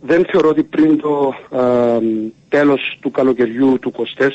Δεν 0.00 0.26
θεωρώ 0.30 0.48
ότι 0.48 0.62
πριν 0.62 1.00
το 1.00 1.34
ε, 1.50 1.98
τέλος 2.48 2.98
του 3.00 3.10
καλοκαιριού 3.10 3.78
του 3.80 3.92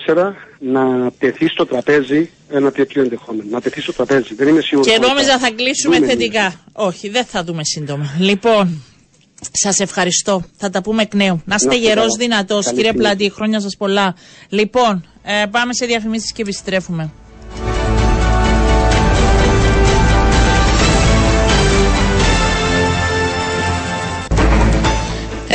24 0.07 0.33
να 0.59 1.11
τεθεί 1.11 1.47
στο 1.47 1.65
τραπέζι 1.65 2.29
ένα 2.49 2.71
τέτοιο 2.71 3.01
ενδεχόμενο. 3.01 3.49
Να 3.49 3.61
τεθεί 3.61 3.81
στο 3.81 3.93
τραπέζι. 3.93 4.35
Δεν 4.35 4.47
είμαι 4.47 4.61
σίγουρος. 4.61 4.91
Και 4.93 4.99
νόμιζα 4.99 5.39
θα 5.39 5.51
κλείσουμε 5.51 5.99
θετικά. 5.99 6.53
Όχι, 6.73 7.09
δεν 7.09 7.25
θα 7.25 7.43
δούμε 7.43 7.63
σύντομα. 7.63 8.15
Λοιπόν, 8.19 8.81
σας 9.51 9.79
ευχαριστώ. 9.79 10.43
Θα 10.57 10.69
τα 10.69 10.81
πούμε 10.81 11.01
εκ 11.01 11.13
νέου. 11.13 11.41
Να 11.45 11.55
είστε 11.55 11.75
γερός 11.75 12.15
δυνατός, 12.15 12.71
κύριε 12.71 12.93
Πλάντη. 12.93 13.29
Χρόνια 13.29 13.59
σας 13.59 13.75
πολλά. 13.77 14.15
Λοιπόν, 14.49 15.05
ε, 15.23 15.45
πάμε 15.51 15.73
σε 15.73 15.85
διαφημίσεις 15.85 16.31
και 16.31 16.41
επιστρέφουμε. 16.41 17.11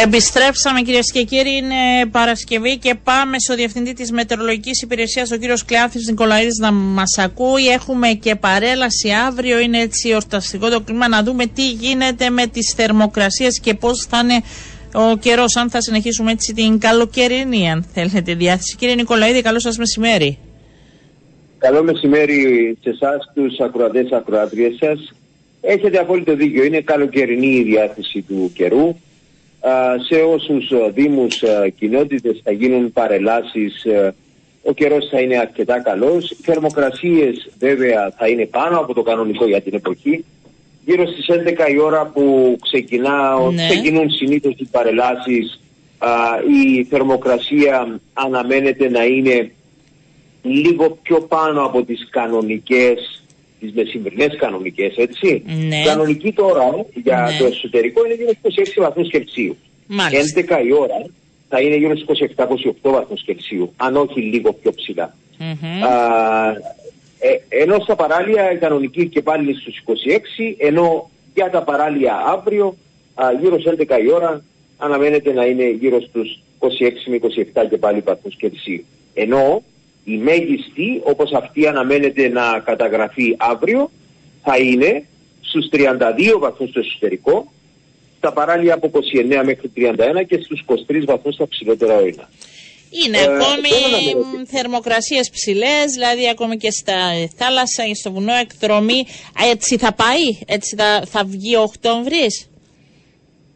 Επιστρέψαμε 0.04 0.80
κυρίες 0.80 1.12
και 1.12 1.22
κύριοι, 1.22 1.56
είναι 1.56 2.06
Παρασκευή 2.10 2.78
και 2.78 2.94
πάμε 3.04 3.38
στο 3.38 3.54
Διευθυντή 3.54 3.92
της 3.92 4.12
Μετεωρολογικής 4.12 4.82
Υπηρεσίας, 4.82 5.30
ο 5.30 5.36
κύριος 5.36 5.64
Κλεάθης 5.64 6.08
Νικολαίδης, 6.08 6.58
να 6.58 6.72
μας 6.72 7.18
ακούει. 7.18 7.66
Έχουμε 7.66 8.08
και 8.08 8.34
παρέλαση 8.34 9.10
αύριο, 9.26 9.58
είναι 9.58 9.78
έτσι 9.78 10.14
ορταστικό 10.14 10.68
το 10.68 10.80
κλίμα. 10.80 11.08
Να 11.08 11.22
δούμε 11.22 11.46
τι 11.46 11.70
γίνεται 11.70 12.30
με 12.30 12.46
τις 12.46 12.74
θερμοκρασίες 12.76 13.60
και 13.60 13.74
πώς 13.74 14.06
θα 14.10 14.18
είναι 14.18 14.42
ο 14.94 15.16
καιρός, 15.16 15.56
αν 15.56 15.70
θα 15.70 15.80
συνεχίσουμε 15.80 16.30
έτσι 16.30 16.52
την 16.54 16.78
καλοκαιρινή, 16.78 17.70
αν 17.70 17.86
θέλετε, 17.94 18.34
διάθεση. 18.34 18.76
Κύριε 18.76 18.94
Νικολαίδη, 18.94 19.42
καλό 19.42 19.60
σας 19.60 19.78
μεσημέρι. 19.78 20.38
Καλό 21.58 21.82
μεσημέρι 21.82 22.76
σε 22.82 22.90
εσάς, 22.90 23.30
τους 23.34 23.60
ακροατές 23.60 24.10
ακροάτριες 24.12 24.76
σας. 24.80 25.12
Έχετε 25.60 25.98
απόλυτο 25.98 26.34
δίκιο. 26.34 26.64
Είναι 26.64 26.80
καλοκαιρινή 26.80 27.54
η 27.56 27.62
διάθεση 27.62 28.24
του 28.28 28.52
καιρού 28.54 28.96
σε 30.08 30.14
όσους 30.14 30.72
δήμους 30.94 31.42
κοινότητες 31.78 32.40
θα 32.44 32.52
γίνουν 32.52 32.92
παρελάσεις 32.92 33.84
ο 34.62 34.72
καιρός 34.72 35.08
θα 35.10 35.20
είναι 35.20 35.38
αρκετά 35.38 35.80
καλός. 35.80 36.30
Οι 36.30 36.36
θερμοκρασίες 36.42 37.50
βέβαια 37.58 38.12
θα 38.18 38.28
είναι 38.28 38.46
πάνω 38.46 38.78
από 38.78 38.94
το 38.94 39.02
κανονικό 39.02 39.46
για 39.46 39.60
την 39.60 39.74
εποχή. 39.74 40.24
Γύρω 40.84 41.06
στις 41.06 41.26
11 41.28 41.68
η 41.70 41.78
ώρα 41.78 42.06
που 42.06 42.56
ξεκινά, 42.62 43.40
Ναι. 43.52 43.68
ξεκινούν 43.68 44.10
συνήθως 44.10 44.54
οι 44.58 44.68
παρελάσεις, 44.70 45.60
α, 45.98 46.08
η 46.76 46.84
θερμοκρασία 46.84 48.00
αναμένεται 48.12 48.88
να 48.90 49.04
είναι 49.04 49.50
λίγο 50.42 50.98
πιο 51.02 51.20
πάνω 51.20 51.64
από 51.64 51.82
τις 51.84 52.08
κανονικές, 52.10 53.24
τις 53.60 53.72
μεσημβρινές 53.72 54.36
κανονικές, 54.36 54.96
έτσι. 54.96 55.42
Ναι. 55.68 55.82
Κανονική 55.84 56.32
τώρα 56.32 56.84
για 56.94 57.28
Ναι. 57.30 57.38
το 57.38 57.44
εσωτερικό 57.46 58.04
είναι 58.04 58.14
γύρω 58.14 58.30
στους 58.38 58.56
26 58.56 58.80
βαθμούς 58.80 59.08
Κελσίου. 59.10 59.56
Μάλιστα. 59.86 60.40
11 60.40 60.60
η 60.66 60.72
ώρα 60.72 61.06
θα 61.48 61.60
είναι 61.60 61.76
γύρω 61.76 61.96
στους 61.96 62.18
27-28 62.20 62.90
βαθμούς 62.90 63.22
Κελσίου, 63.22 63.72
αν 63.76 63.96
όχι 63.96 64.20
λίγο 64.20 64.52
πιο 64.52 64.72
ψηλά. 64.72 65.14
Μμμ. 65.38 65.84
Α, 65.84 66.50
ε, 67.20 67.60
ενώ 67.62 67.78
στα 67.80 67.94
παράλια 67.96 68.52
η 68.52 68.56
κανονική 68.56 69.08
και 69.08 69.22
πάλι 69.22 69.42
είναι 69.44 69.58
στους 69.60 69.76
26, 69.78 70.54
ενώ 70.58 71.10
για 71.34 71.50
τα 71.50 71.62
παράλια 71.62 72.14
αύριο 72.26 72.76
α, 73.14 73.32
γύρω 73.40 73.60
στις 73.60 73.72
11 73.88 73.98
η 74.04 74.12
ώρα 74.12 74.44
αναμένεται 74.78 75.32
να 75.32 75.44
είναι 75.44 75.70
γύρω 75.70 76.00
στους 76.00 76.40
26 76.58 76.66
με 77.06 77.18
27 77.62 77.66
και 77.70 77.76
πάλι 77.76 78.00
βαθμούς 78.00 78.36
Κελσίου. 78.36 78.84
Ενώ 79.14 79.62
η 80.12 80.16
μέγιστη, 80.16 81.00
όπως 81.04 81.32
αυτή 81.32 81.66
αναμένεται 81.66 82.28
να 82.28 82.62
καταγραφεί 82.64 83.34
αύριο, 83.38 83.90
θα 84.42 84.56
είναι 84.58 85.04
στους 85.40 85.68
32 85.72 86.38
βαθμούς 86.38 86.70
στο 86.70 86.80
εσωτερικό, 86.80 87.52
στα 88.18 88.32
παράλια 88.32 88.74
από 88.74 88.86
29 88.86 89.42
μέχρι 89.44 89.70
31 89.76 90.24
και 90.28 90.38
στους 90.44 90.64
23 90.66 91.04
βαθμούς 91.06 91.34
στα 91.34 91.48
ψηλότερα 91.48 91.94
ορεινά. 91.96 92.28
Είναι 93.06 93.18
Ε, 93.18 93.22
ακόμη 93.22 93.68
θέλω 93.68 93.88
να 93.90 94.02
με 94.02 94.12
ρωτήσω. 94.12 94.46
θερμοκρασίες 94.56 95.30
ψηλές, 95.30 95.84
δηλαδή 95.92 96.28
ακόμη 96.28 96.56
και 96.56 96.70
στα 96.70 96.96
θάλασσα 97.36 97.84
ή 97.86 97.94
στο 97.94 98.12
βουνό 98.12 98.32
εκδρομή. 98.34 99.00
Α, 99.40 99.48
Έτσι 99.50 99.76
θα 99.76 99.92
πάει, 99.92 100.24
έτσι 100.46 100.76
θα, 100.76 101.02
θα 101.06 101.24
βγει 101.24 101.56
ο 101.56 101.60
Οκτώβρης; 101.62 102.48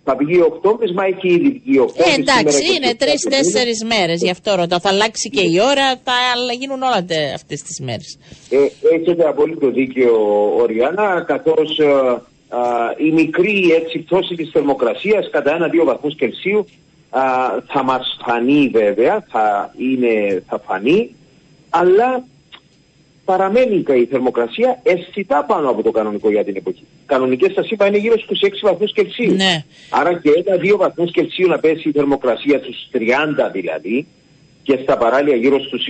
Θα 0.04 0.16
βγει 0.16 0.40
ο 0.40 0.44
Οκτώβρης, 0.44 0.92
μα 0.92 1.04
έχει 1.04 1.28
ήδη 1.28 1.60
βγει 1.64 1.78
ο 1.78 1.82
Ε, 1.82 1.84
Οκτώβρης. 1.86 2.16
εντάξει, 2.16 2.56
σήμερα 2.56 2.74
είναι 2.76 2.90
27 2.92 2.96
τρει-τέσσερι 2.98 3.72
μέρες, 3.86 4.22
γι' 4.22 4.30
αυτό 4.30 4.54
ρωτάω. 4.54 4.80
Θα 4.80 4.88
αλλάξει 4.88 5.30
και 5.30 5.40
η 5.40 5.58
ώρα, 5.70 5.86
θα 6.04 6.12
γίνουν 6.58 6.82
όλα 6.82 7.04
αυτές 7.34 7.62
τις 7.62 7.80
μέρες. 7.80 8.18
Ε, 8.50 8.56
έχετε 8.96 9.28
απόλυτο 9.28 9.70
δίκαιο, 9.70 10.16
Οριάννα, 10.56 11.24
καθώς 11.26 11.78
ε, 11.78 11.86
α, 12.48 12.60
η 12.96 13.10
μικρή 13.10 13.70
έτσι, 13.82 13.98
πτώση 13.98 14.34
της 14.34 14.50
θερμοκρασίας 14.52 15.30
κατά 15.30 15.54
ένα-δύο 15.54 15.84
βαθμούς 15.84 16.14
Κελσίου 16.16 16.66
α, 17.10 17.20
θα 17.66 17.82
μας 17.82 18.18
φανεί 18.26 18.68
βέβαια, 18.72 19.24
θα, 19.30 19.74
είναι, 19.78 20.42
θα 20.48 20.62
φανεί, 20.66 21.14
αλλά 21.70 22.24
παραμένει 23.24 23.84
η 23.88 24.06
θερμοκρασία 24.10 24.80
αισθητά 24.82 25.44
πάνω 25.44 25.70
από 25.70 25.82
το 25.82 25.90
κανονικό 25.90 26.30
για 26.30 26.44
την 26.44 26.56
εποχή. 26.56 26.86
Κανονικές 27.06 27.52
σας 27.52 27.70
είπα 27.70 27.86
είναι 27.86 27.98
γύρω 27.98 28.18
στους 28.18 28.40
26 28.42 28.48
βαθμούς 28.62 28.92
Κελσίου. 28.92 29.34
Ναι. 29.34 29.64
Άρα 29.90 30.18
και 30.18 30.30
ένα-δύο 30.46 30.76
βαθμούς 30.76 31.10
Κελσίου 31.10 31.48
να 31.48 31.58
πέσει 31.58 31.88
η 31.88 31.92
θερμοκρασία 31.92 32.58
στους 32.58 32.88
30 32.92 33.50
δηλαδή 33.52 34.06
και 34.62 34.78
στα 34.82 34.96
παράλια 34.98 35.36
γύρω 35.36 35.60
στους 35.60 35.86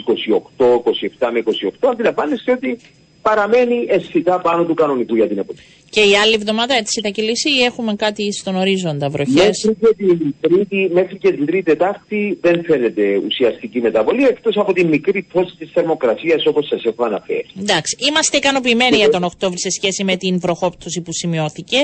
28, 0.58 0.64
27 0.64 1.30
με 1.32 1.42
28 1.80 1.88
αντιλαμβάνεστε 1.90 2.52
ότι 2.52 2.78
παραμένει 3.22 3.86
αισθητά 3.88 4.40
πάνω 4.40 4.64
του 4.64 4.74
κανονικού 4.74 5.14
για 5.14 5.28
την 5.28 5.38
εποχή. 5.38 5.62
Και 5.90 6.00
η 6.00 6.16
άλλη 6.22 6.34
εβδομάδα 6.34 6.74
έτσι 6.74 7.00
θα 7.00 7.08
κυλήσει 7.08 7.50
ή 7.50 7.62
έχουμε 7.62 7.94
κάτι 7.94 8.32
στον 8.32 8.56
ορίζοντα 8.56 9.08
βροχές; 9.08 9.64
Μέχρι 9.64 9.76
και, 9.80 9.94
την 9.96 10.34
τρίτη, 10.40 10.90
μέχρι 10.92 11.18
και 11.18 11.32
την 11.32 11.46
τρίτη 11.46 11.62
Τετάρτη 11.62 12.38
δεν 12.40 12.64
φαίνεται 12.64 13.02
ουσιαστική 13.26 13.80
μεταβολή 13.80 14.24
εκτός 14.24 14.56
από 14.56 14.72
την 14.72 14.88
μικρή 14.88 15.22
πτώση 15.22 15.56
της 15.58 15.70
θερμοκρασίας 15.72 16.46
όπως 16.46 16.66
σας 16.66 16.84
έχω 16.84 17.04
αναφέρει. 17.04 17.46
Εντάξει, 17.60 17.96
είμαστε 18.08 18.36
ικανοποιημένοι 18.36 18.96
για 18.96 19.08
τον 19.08 19.24
Οκτώβρη 19.24 19.58
σε 19.60 19.70
σχέση 19.70 20.04
με 20.04 20.16
την 20.16 20.40
βροχόπτωση 20.40 21.00
που 21.00 21.12
σημειώθηκε. 21.12 21.76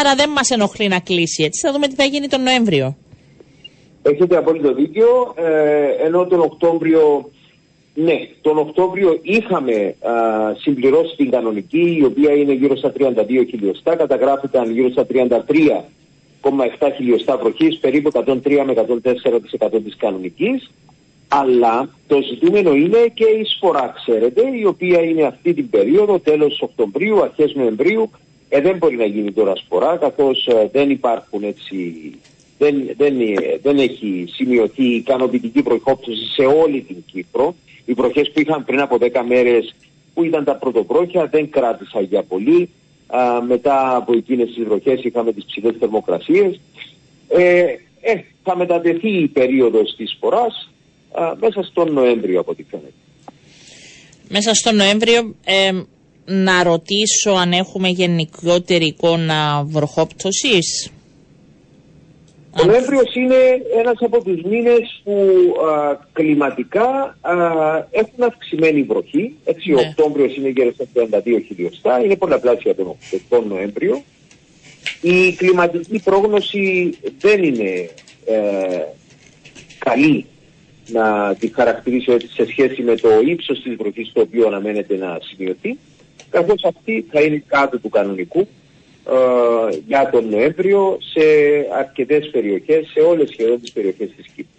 Άρα 0.00 0.14
δεν 0.14 0.30
μας 0.30 0.50
ενοχλεί 0.50 0.88
να 0.88 1.00
κλείσει 1.00 1.42
έτσι. 1.42 1.60
Θα 1.66 1.72
δούμε 1.72 1.86
τι 1.88 1.94
θα 1.94 2.04
γίνει 2.04 2.26
τον 2.28 2.42
Νοέμβριο. 2.42 2.96
Έχετε 4.02 4.36
απόλυτο 4.36 4.74
δίκιο, 4.74 5.34
ε, 5.36 6.06
ενώ 6.06 6.26
τον 6.26 6.40
Οκτώβριο, 6.40 7.30
ναι, 8.04 8.28
τον 8.40 8.58
Οκτώβριο 8.58 9.18
είχαμε 9.22 9.94
α, 10.00 10.12
συμπληρώσει 10.58 11.16
την 11.16 11.30
κανονική, 11.30 11.96
η 12.00 12.04
οποία 12.04 12.32
είναι 12.32 12.52
γύρω 12.52 12.76
στα 12.76 12.92
32 12.98 13.02
χιλιοστά, 13.48 13.96
καταγράφηκαν 13.96 14.72
γύρω 14.72 14.90
στα 14.90 15.06
33,7 15.12 15.18
χιλιοστά 16.96 17.36
βροχής, 17.36 17.78
περίπου 17.78 18.10
103 18.14 18.62
με 18.66 18.74
104% 19.68 19.80
της 19.84 19.96
κανονικής, 19.96 20.70
αλλά 21.28 21.88
το 22.06 22.20
ζητούμενο 22.22 22.74
είναι 22.74 23.10
και 23.14 23.24
η 23.24 23.44
σφορά, 23.44 23.94
ξέρετε, 24.04 24.42
η 24.60 24.64
οποία 24.64 25.00
είναι 25.02 25.22
αυτή 25.22 25.54
την 25.54 25.70
περίοδο, 25.70 26.18
τέλος 26.18 26.60
Οκτωβρίου, 26.60 27.22
αρχές 27.22 27.54
Νοεμβρίου, 27.54 28.10
ε, 28.48 28.60
δεν 28.60 28.76
μπορεί 28.76 28.96
να 28.96 29.04
γίνει 29.04 29.32
τώρα 29.32 29.56
σφορά, 29.56 29.96
καθώς 29.96 30.46
ε, 30.46 30.68
δεν 30.72 30.90
υπάρχουν 30.90 31.42
έτσι 31.42 31.94
δεν, 32.58 32.90
δεν, 32.96 33.20
ε, 33.20 33.58
δεν 33.62 33.78
έχει 33.78 34.24
σημειωθεί 34.28 34.84
ικανοποιητική 34.84 35.60
βροχόπτωση 35.60 36.24
σε 36.24 36.42
όλη 36.42 36.80
την 36.80 36.96
Κύπρο. 37.12 37.54
Οι 37.84 37.92
βροχές 37.92 38.30
που 38.30 38.40
είχαν 38.40 38.64
πριν 38.64 38.80
από 38.80 38.96
10 39.00 39.22
μέρες 39.28 39.74
που 40.14 40.24
ήταν 40.24 40.44
τα 40.44 40.54
πρωτοβρόχια 40.54 41.26
δεν 41.26 41.50
κράτησαν 41.50 42.02
για 42.02 42.22
πολύ. 42.22 42.70
Α, 43.06 43.42
μετά 43.42 43.96
από 43.96 44.12
εκείνες 44.12 44.54
τις 44.54 44.64
βροχές 44.64 45.04
είχαμε 45.04 45.32
τις 45.32 45.44
ψηλές 45.44 45.74
θερμοκρασίες. 45.78 46.60
Ε, 47.28 47.64
ε, 48.00 48.20
θα 48.42 48.56
μετατεθεί 48.56 49.08
η 49.08 49.28
περίοδος 49.28 49.94
της 49.96 50.16
φοράς 50.20 50.70
α, 51.12 51.34
μέσα 51.40 51.62
στον 51.62 51.92
Νοέμβριο 51.92 52.40
από 52.40 52.50
ό,τι 52.50 52.62
φαίνεται. 52.70 52.92
Μέσα 54.28 54.54
στο 54.54 54.72
Νοέμβριο 54.72 55.34
ε, 55.44 55.82
να 56.24 56.62
ρωτήσω 56.62 57.30
αν 57.30 57.52
έχουμε 57.52 57.88
γενικότερη 57.88 58.86
εικόνα 58.86 59.64
βροχόπτωσης; 59.64 60.90
Ο 62.50 62.64
Νοέμβριος 62.64 63.14
είναι 63.14 63.34
ένας 63.78 63.96
από 64.00 64.22
τους 64.24 64.42
μήνες 64.42 65.00
που 65.04 65.12
α, 65.70 65.96
κλιματικά 66.12 67.16
α, 67.20 67.34
έχουν 67.90 68.24
αυξημένη 68.24 68.82
βροχή. 68.82 69.34
Έτσι, 69.44 69.72
ο 69.72 69.80
Ναι. 69.80 69.86
Οκτώβριος 69.88 70.36
είναι 70.36 70.48
γύρω 70.48 70.72
στα 70.72 70.84
32 70.94 71.42
χιλιοστά, 71.46 72.04
είναι 72.04 72.16
πολλαπλάσια 72.16 72.74
τον, 72.74 72.86
Οκτώ- 72.86 73.20
τον 73.28 73.48
Νοέμβριο. 73.48 74.02
Η 75.00 75.32
κλιματική 75.32 76.00
πρόγνωση 76.04 76.94
δεν 77.20 77.42
είναι 77.42 77.90
ε, 78.24 78.82
καλή 79.78 80.24
να 80.86 81.34
τη 81.38 81.48
χαρακτηρίσω 81.54 82.12
έτσι 82.12 82.28
σε 82.32 82.46
σχέση 82.46 82.82
με 82.82 82.94
το 82.94 83.08
ύψος 83.26 83.62
της 83.62 83.76
βροχής 83.76 84.10
το 84.12 84.20
οποίο 84.20 84.46
αναμένεται 84.46 84.96
να 84.96 85.18
σημειωθεί, 85.22 85.78
καθώς 86.30 86.64
αυτή 86.64 87.06
θα 87.10 87.20
είναι 87.20 87.42
κάτω 87.46 87.78
του 87.78 87.88
κανονικού 87.88 88.48
ε, 89.08 89.78
για 89.86 90.10
τον 90.12 90.28
Νοέμβριο 90.28 90.98
σε 91.12 91.20
αρκετές 91.78 92.30
περιοχές, 92.30 92.88
σε 92.92 93.00
όλες 93.00 93.28
σχεδόν 93.28 93.60
τις 93.60 93.72
περιοχές 93.72 94.08
της 94.16 94.26
Κύπρου. 94.26 94.54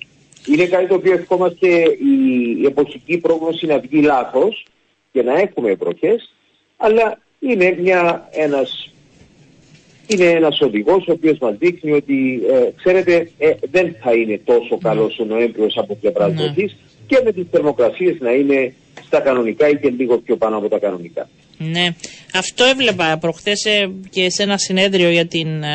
Είναι 0.48 0.66
κάτι 0.66 0.88
το 0.88 0.96
οποίο 0.96 1.14
ευχόμαστε 1.14 1.68
η 2.60 2.66
εποχική 2.66 3.18
πρόγνωση 3.18 3.66
να 3.66 3.80
βγει 3.80 4.02
λάθος 4.02 4.66
και 5.12 5.24
να 5.24 5.40
έχουμε 5.40 5.74
βροχές, 5.74 6.34
αλλά 6.78 7.20
είναι 7.40 7.78
μια, 7.82 8.28
ένας, 8.32 8.94
είναι 10.08 10.26
ένας 10.26 10.62
οδηγός 10.62 11.08
ο 11.08 11.12
οποίος 11.12 11.38
μας 11.38 11.58
δείχνει 11.58 11.92
ότι, 11.92 12.42
ε, 12.52 12.70
ξέρετε, 12.76 13.32
ε, 13.38 13.52
δεν 13.72 13.96
θα 14.04 14.14
είναι 14.14 14.42
τόσο 14.46 14.78
καλός 14.78 15.20
ο 15.20 15.26
Νοέμβριος 15.26 15.78
από 15.78 15.96
πλευράς 15.96 16.34
Ναι. 16.34 16.44
βροχής 16.44 16.78
και 17.08 17.22
με 17.24 17.32
τις 17.32 17.46
θερμοκρασίες 17.52 18.18
να 18.20 18.32
είναι 18.32 18.74
στα 19.06 19.20
κανονικά 19.20 19.70
ή 19.70 19.78
και 19.78 19.90
λίγο 19.90 20.18
πιο 20.18 20.36
πάνω 20.38 20.58
από 20.58 20.70
τα 20.70 20.80
κανονικά. 20.80 21.30
Ναι, 21.70 21.88
αυτό 22.34 22.64
έβλεπα 22.64 23.18
προχθές 23.18 23.66
ε, 23.66 23.92
και 24.10 24.30
σε 24.30 24.44
ένα 24.44 24.58
συνέδριο 24.58 25.10
για 25.10 25.26
την 25.26 25.64
ε, 25.64 25.70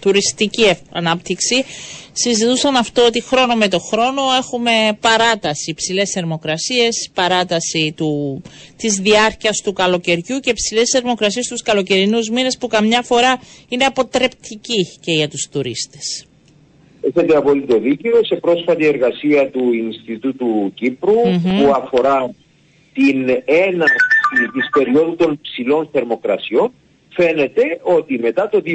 τουριστική 0.00 0.62
ευ- 0.62 0.80
ανάπτυξη. 0.92 1.64
Συζητούσαν 2.12 2.76
αυτό 2.76 3.04
ότι 3.06 3.22
χρόνο 3.22 3.54
με 3.54 3.68
το 3.68 3.78
χρόνο 3.78 4.22
έχουμε 4.38 4.70
παράταση, 5.00 5.74
ψηλές 5.74 6.10
θερμοκρασίες, 6.10 7.10
παράταση 7.14 7.92
του, 7.96 8.42
της 8.76 8.94
διάρκειας 8.98 9.60
του 9.60 9.72
καλοκαιριού 9.72 10.38
και 10.40 10.52
ψηλές 10.52 10.90
θερμοκρασίες 10.92 11.44
στους 11.44 11.62
καλοκαιρινούς 11.62 12.28
μήνες 12.30 12.56
που 12.58 12.66
καμιά 12.66 13.02
φορά 13.02 13.40
είναι 13.68 13.84
αποτρεπτική 13.84 14.88
και 15.00 15.12
για 15.12 15.28
τους 15.28 15.48
τουρίστες. 15.52 16.26
Έχετε 17.00 17.36
απόλυτο 17.36 17.78
δίκιο. 17.78 18.20
Σε 18.24 18.34
πρόσφατη 18.36 18.86
εργασία 18.86 19.50
του 19.50 19.72
Ινστιτούτου 19.72 20.72
Κύπρου 20.74 21.26
Μμμ. 21.28 21.42
που 21.42 21.72
αφορά 21.74 22.34
την 22.92 23.28
έναρξη 23.44 24.13
της 24.52 24.68
περίοδου 24.72 25.16
των 25.16 25.38
ψηλών 25.42 25.88
θερμοκρασιών 25.92 26.72
φαίνεται 27.08 27.62
ότι 27.82 28.18
μετά 28.18 28.48
το 28.48 28.62
2000 28.64 28.70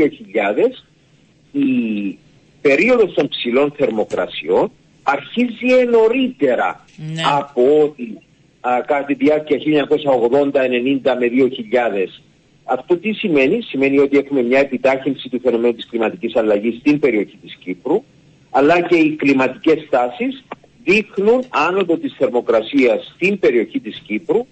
η 1.51 2.17
περίοδος 2.61 3.13
των 3.13 3.27
ψηλών 3.27 3.73
θερμοκρασιών 3.77 4.71
αρχίζει 5.03 5.85
νωρίτερα 5.91 6.85
Ναι. 7.13 7.21
από 7.37 7.81
ότι 7.83 8.17
α, 8.59 8.81
κατά 8.87 9.03
τη 9.05 9.13
διάρκεια 9.13 9.57
1980-90 9.57 11.15
με 11.19 11.27
2000 11.27 12.21
αυτό 12.63 12.97
τι 12.97 13.11
σημαίνει, 13.13 13.61
σημαίνει 13.61 13.99
ότι 13.99 14.17
έχουμε 14.17 14.41
μια 14.41 14.59
επιτάχυνση 14.59 15.29
του 15.29 15.39
φαινομένου 15.39 15.73
της 15.73 15.87
κλιματικής 15.89 16.35
αλλαγής 16.35 16.79
στην 16.79 16.99
περιοχή 16.99 17.37
της 17.41 17.57
Κύπρου, 17.63 18.03
αλλά 18.49 18.81
και 18.81 18.95
οι 18.95 19.15
κλιματικές 19.15 19.87
τάσεις 19.89 20.43
δείχνουν 20.83 21.43
άνοδο 21.49 21.97
της 21.97 22.15
θερμοκρασίας 22.17 23.11
στην 23.15 23.39
περιοχή 23.39 23.79
της 23.79 23.99
Κύπρου 24.05 24.45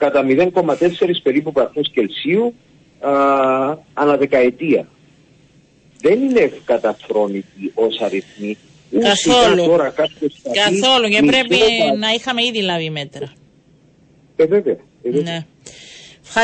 κατά 0.00 0.24
0,4 0.28 0.76
περίπου 1.22 1.52
βαθμούς 1.52 1.90
Κελσίου 1.90 2.54
α, 3.00 3.10
ανά 3.92 4.16
δεκαετία. 4.16 4.88
Δεν 6.00 6.22
είναι 6.22 6.52
καταφρόνητοι 6.64 7.72
ως 7.74 8.00
αριθμοί. 8.00 8.56
Καθόλου. 9.00 9.64
Τώρα 9.64 9.94
Καθόλου 10.64 11.08
και 11.08 11.22
πρέπει 11.26 11.56
να 11.98 12.10
είχαμε 12.10 12.44
ήδη 12.44 12.62
λάβει 12.62 12.90
μέτρα. 12.90 13.32
Ε, 14.36 14.46
βέβαια. 14.46 14.76
Ε, 15.02 15.10
βέβαια. 15.10 15.22
Ναι. 15.22 15.44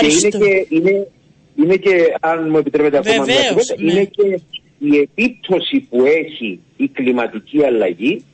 Και 0.00 0.06
είναι 0.06 0.28
και, 0.28 0.66
είναι, 0.68 1.08
είναι 1.56 1.76
και, 1.76 2.14
αν 2.20 2.50
μου 2.50 2.58
επιτρέπετε 2.58 2.96
ακόμα 2.96 3.24
μια 3.24 3.34
κουβέντα, 3.48 3.74
ναι. 3.82 3.92
είναι 3.92 4.04
και 4.04 4.40
η 4.78 4.98
επίπτωση 4.98 5.80
που 5.90 6.04
έχει 6.04 6.60
η 6.76 6.88
κλιματική 6.88 7.64
αλλαγή 7.64 8.24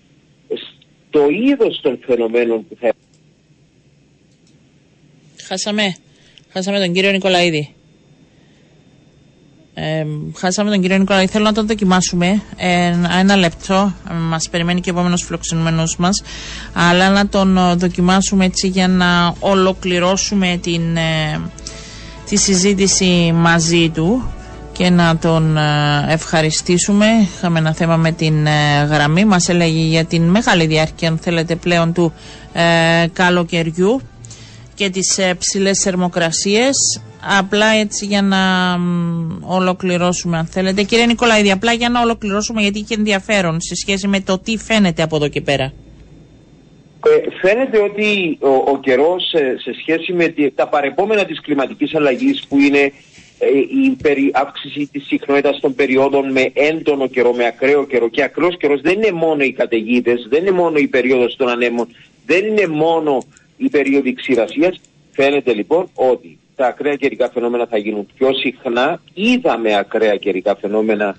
στο 1.09 1.29
είδος 1.31 1.81
των 1.83 1.99
φαινομένων 2.07 2.69
που 2.69 2.77
θα 2.81 2.87
Χάσαμε. 5.49 5.95
Χάσαμε 6.53 6.79
τον 6.79 6.93
κύριο 6.93 7.11
Νικολαίδη. 7.11 7.75
Ε, 9.75 10.05
χάσαμε 10.37 10.71
τον 10.71 10.81
κύριο 10.81 10.99
Νικολαίδη. 10.99 11.27
Θέλω 11.27 11.45
να 11.45 11.53
τον 11.53 11.67
δοκιμάσουμε. 11.67 12.43
Ε, 12.57 12.95
ένα 13.21 13.37
λεπτό. 13.37 13.95
Μας 14.29 14.49
περιμένει 14.49 14.81
και 14.81 14.91
ο 14.91 14.93
επόμενος 14.93 15.23
φιλοξενούμενος 15.23 15.97
μας. 15.97 16.23
Αλλά 16.73 17.11
να 17.11 17.27
τον 17.29 17.57
ε, 17.57 17.75
δοκιμάσουμε 17.75 18.45
έτσι 18.45 18.69
για 18.69 18.89
να 18.89 19.35
ολοκληρώσουμε 19.41 20.59
την, 20.63 20.97
ε, 20.97 21.41
τη 22.29 22.37
συζήτηση 22.37 23.33
μαζί 23.35 23.89
του 23.89 24.33
και 24.73 24.91
να 24.91 25.17
τον 25.17 25.57
ε, 25.57 26.05
ευχαριστήσουμε. 26.09 27.07
Είχαμε 27.37 27.59
ένα 27.59 27.75
θέμα 27.75 27.97
με 27.97 28.13
την 28.13 28.47
γραμμή. 28.91 29.25
Μας 29.25 29.49
έλεγε 29.49 29.81
για 29.81 30.05
την 30.05 30.23
μεγάλη 30.23 30.67
διάρκεια, 30.67 31.09
αν 31.09 31.19
θέλετε, 31.19 31.57
πλέον 31.57 31.93
του 31.93 32.13
καλοκαιριού 33.13 34.01
και 34.83 34.91
τις 34.91 35.19
ε, 35.19 35.35
ψηλές 35.35 35.81
θερμοκρασίες. 35.81 37.03
Απλά 37.39 37.67
έτσι 37.67 38.07
για 38.07 38.23
να 38.23 38.39
ολοκληρώσουμε 39.41 40.39
αν 40.39 40.47
θέλετε. 40.47 40.83
Κύριε 40.83 41.07
Νικολαίδη, 41.07 41.51
απλά 41.51 41.73
για 41.73 41.89
να 41.89 42.01
ολοκληρώσουμε 42.01 42.61
γιατί 42.63 42.79
είχε 42.79 42.95
ενδιαφέρον 42.95 43.61
σε 43.61 43.75
σχέση 43.75 44.09
με 44.09 44.21
το 44.21 44.39
τι 44.39 44.57
φαίνεται 44.57 45.03
από 45.03 45.17
εδώ 45.17 45.29
και 45.29 45.41
πέρα. 45.41 45.73
Ε, 47.07 47.31
φαίνεται 47.41 47.79
ότι 47.79 48.39
ο, 48.41 48.49
ο 48.49 48.79
καιρός 48.81 49.23
σε 49.63 49.73
σχέση 49.81 50.13
με 50.13 50.35
τα 50.55 50.69
παρεπόμενα 50.69 51.25
της 51.25 51.41
κλιματικής 51.41 51.95
αλλαγής 51.95 52.47
που 52.49 52.59
είναι 52.59 52.93
ε, 53.39 53.47
η 53.85 53.97
περι, 54.03 54.31
αύξηση 54.35 54.89
της 54.93 55.07
συχνότητας 55.07 55.61
των 55.61 55.75
περιόδων 55.75 56.33
με 56.33 56.51
έντονο 56.53 57.07
καιρό, 57.09 57.33
με 57.33 57.47
ακραίο 57.47 57.87
καιρό 57.87 58.09
και 58.09 58.23
ακραίος 58.23 58.57
καιρός 58.57 58.81
δεν 58.81 58.93
είναι 58.93 59.13
μόνο 59.13 59.43
οι 59.43 59.53
καταιγίδες, 59.53 60.27
δεν 60.29 60.41
είναι 60.41 60.51
μόνο 60.51 60.79
η 60.79 60.87
περίοδος 60.87 61.37
των 61.37 61.49
ανέμων, 61.49 61.89
δεν 62.27 62.47
είναι 62.47 62.67
μόνο 62.67 63.25
η 63.65 63.69
περίοδοι 63.69 64.15
ξηρασίας. 64.15 64.81
Φαίνεται 65.13 65.53
λοιπόν 65.53 65.89
ότι 65.95 66.39
τα 66.57 66.67
ακραία 66.67 66.97
καιρικά 66.97 67.31
φαινόμενα 67.31 67.67
θα 67.67 67.79
γίνουν 67.79 68.07
πιο 68.17 68.29
συχνά. 68.35 69.03
Είδαμε 69.15 69.77
ακραία 69.77 70.17
καιρικά 70.17 70.57
φαινόμενα 70.57 71.17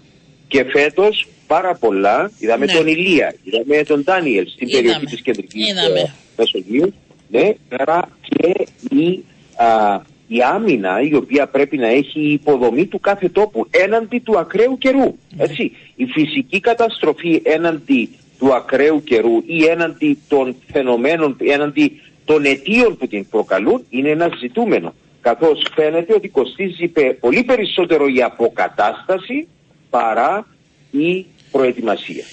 και 0.47 0.63
φέτος 0.63 1.27
πάρα 1.47 1.75
πολλά. 1.75 2.31
Είδαμε 2.39 2.65
ναι. 2.65 2.73
τον 2.73 2.87
Ηλία, 2.87 3.35
είδαμε 3.43 3.83
τον 3.83 4.03
Ντάνιελ 4.03 4.47
στην 4.47 4.67
είδαμε. 4.67 4.81
περιοχή 4.81 5.05
της 5.05 5.21
κεντρικής 5.21 5.69
ε, 5.69 6.11
Μεσογείου. 6.37 6.93
Ναι, 7.29 7.53
άρα 7.69 8.09
και 8.21 8.67
η, 8.95 9.23
α, 9.55 10.01
η 10.27 10.41
άμυνα 10.41 11.01
η 11.01 11.13
οποία 11.15 11.47
πρέπει 11.47 11.77
να 11.77 11.87
έχει 11.87 12.19
η 12.19 12.31
υποδομή 12.31 12.85
του 12.85 12.99
κάθε 12.99 13.29
τόπου 13.29 13.67
έναντι 13.71 14.19
του 14.19 14.39
ακραίου 14.39 14.77
καιρού. 14.77 15.15
Ναι. 15.35 15.43
Έτσι. 15.43 15.71
Η 15.95 16.05
φυσική 16.05 16.59
καταστροφή 16.59 17.41
έναντι 17.43 18.09
του 18.39 18.53
ακραίου 18.53 19.03
καιρού 19.03 19.43
ή 19.45 19.63
έναντι 19.65 20.17
των 20.27 20.55
φαινομένων, 20.71 21.37
έναντι 21.39 22.01
των 22.25 22.45
αιτίων 22.45 22.97
που 22.97 23.07
την 23.07 23.27
προκαλούν 23.29 23.85
είναι 23.89 24.09
ένα 24.09 24.29
ζητούμενο. 24.39 24.93
Καθώς 25.21 25.65
φαίνεται 25.75 26.13
ότι 26.13 26.27
κοστίζει 26.27 26.91
πολύ 27.19 27.43
περισσότερο 27.43 28.07
η 28.07 28.21
αποκατάσταση 28.21 29.47
παρά 29.89 30.47
η 30.91 31.25
προετοιμασία. 31.51 32.23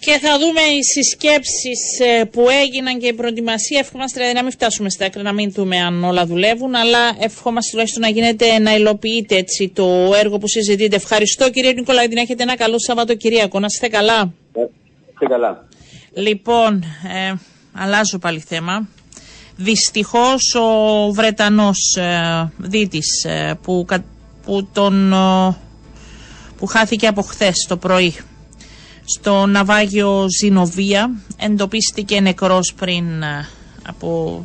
Και 0.00 0.18
θα 0.18 0.38
δούμε 0.38 0.60
οι 0.60 0.82
συσκέψεις 0.82 2.00
ε, 2.00 2.24
που 2.24 2.46
έγιναν 2.62 2.98
και 2.98 3.06
η 3.06 3.12
προετοιμασία. 3.12 3.78
Ευχόμαστε 3.78 4.18
δηλαδή 4.18 4.36
να 4.36 4.42
μην 4.42 4.52
φτάσουμε 4.52 4.90
στα 4.90 5.04
άκρα, 5.06 5.22
να 5.22 5.32
μην 5.32 5.52
δούμε 5.52 5.76
αν 5.78 6.04
όλα 6.04 6.26
δουλεύουν, 6.26 6.74
αλλά 6.74 6.98
ευχόμαστε 7.18 7.70
τουλάχιστον 7.70 8.02
να 8.02 8.08
γίνεται 8.08 8.58
να 8.58 8.74
υλοποιείτε 8.74 9.36
έτσι 9.36 9.68
το 9.74 10.12
έργο 10.14 10.38
που 10.38 10.48
συζητείτε. 10.48 10.96
Ευχαριστώ 10.96 11.50
κύριε 11.50 11.72
Νικολάη, 11.72 12.08
να 12.08 12.20
έχετε 12.20 12.42
ένα 12.42 12.56
καλό 12.56 12.78
Σαββατοκυριακό. 12.78 13.58
Να 13.60 13.66
είστε 13.66 13.88
καλά. 13.88 14.32
Είστε 15.12 15.26
καλά. 15.28 15.68
Λοιπόν, 16.14 16.84
ε, 17.14 17.34
αλλάζω 17.72 18.18
πάλι 18.18 18.40
θέμα. 18.40 18.88
Δυστυχώς 19.60 20.54
ο 20.54 21.12
Βρετανός 21.12 21.96
ε, 21.96 22.52
δίτης 22.56 23.24
ε, 23.24 23.58
που, 23.62 23.86
που, 24.44 24.68
τον, 24.72 25.12
ε, 25.12 25.56
που 26.56 26.66
χάθηκε 26.66 27.06
από 27.06 27.22
χθες 27.22 27.66
το 27.68 27.76
πρωί 27.76 28.14
στο 29.04 29.46
ναυάγιο 29.46 30.26
Ζινοβία 30.40 31.10
εντοπίστηκε 31.36 32.20
νεκρός 32.20 32.74
πριν 32.74 33.22
ε, 33.22 33.48
από 33.86 34.44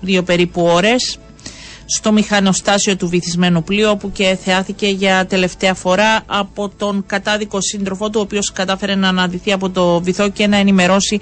δύο 0.00 0.22
περίπου 0.22 0.62
ώρες 0.62 1.18
στο 1.84 2.12
μηχανοστάσιο 2.12 2.96
του 2.96 3.08
βυθισμένου 3.08 3.62
πλοίου 3.62 3.90
όπου 3.90 4.12
και 4.12 4.38
θεάθηκε 4.44 4.86
για 4.88 5.26
τελευταία 5.26 5.74
φορά 5.74 6.22
από 6.26 6.68
τον 6.68 7.04
κατάδικο 7.06 7.60
σύντροφό 7.60 8.10
του 8.10 8.18
ο 8.18 8.22
οποίος 8.22 8.52
κατάφερε 8.52 8.94
να 8.94 9.08
αναδυθεί 9.08 9.52
από 9.52 9.70
το 9.70 10.00
βυθό 10.00 10.28
και 10.28 10.46
να 10.46 10.56
ενημερώσει 10.56 11.20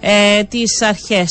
ε, 0.00 0.44
τις 0.44 0.82
αρχές 0.82 1.30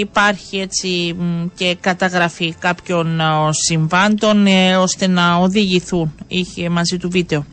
υπάρχει 0.00 0.58
έτσι 0.58 1.16
και 1.54 1.76
καταγραφή 1.80 2.54
κάποιων 2.58 3.20
ε, 3.20 3.24
συμβάντων 3.50 4.46
ε, 4.46 4.76
ώστε 4.76 5.06
να 5.06 5.36
οδηγηθούν. 5.36 6.14
Είχε 6.28 6.68
μαζί 6.68 6.96
του 6.96 7.10
βίντεο. 7.10 7.44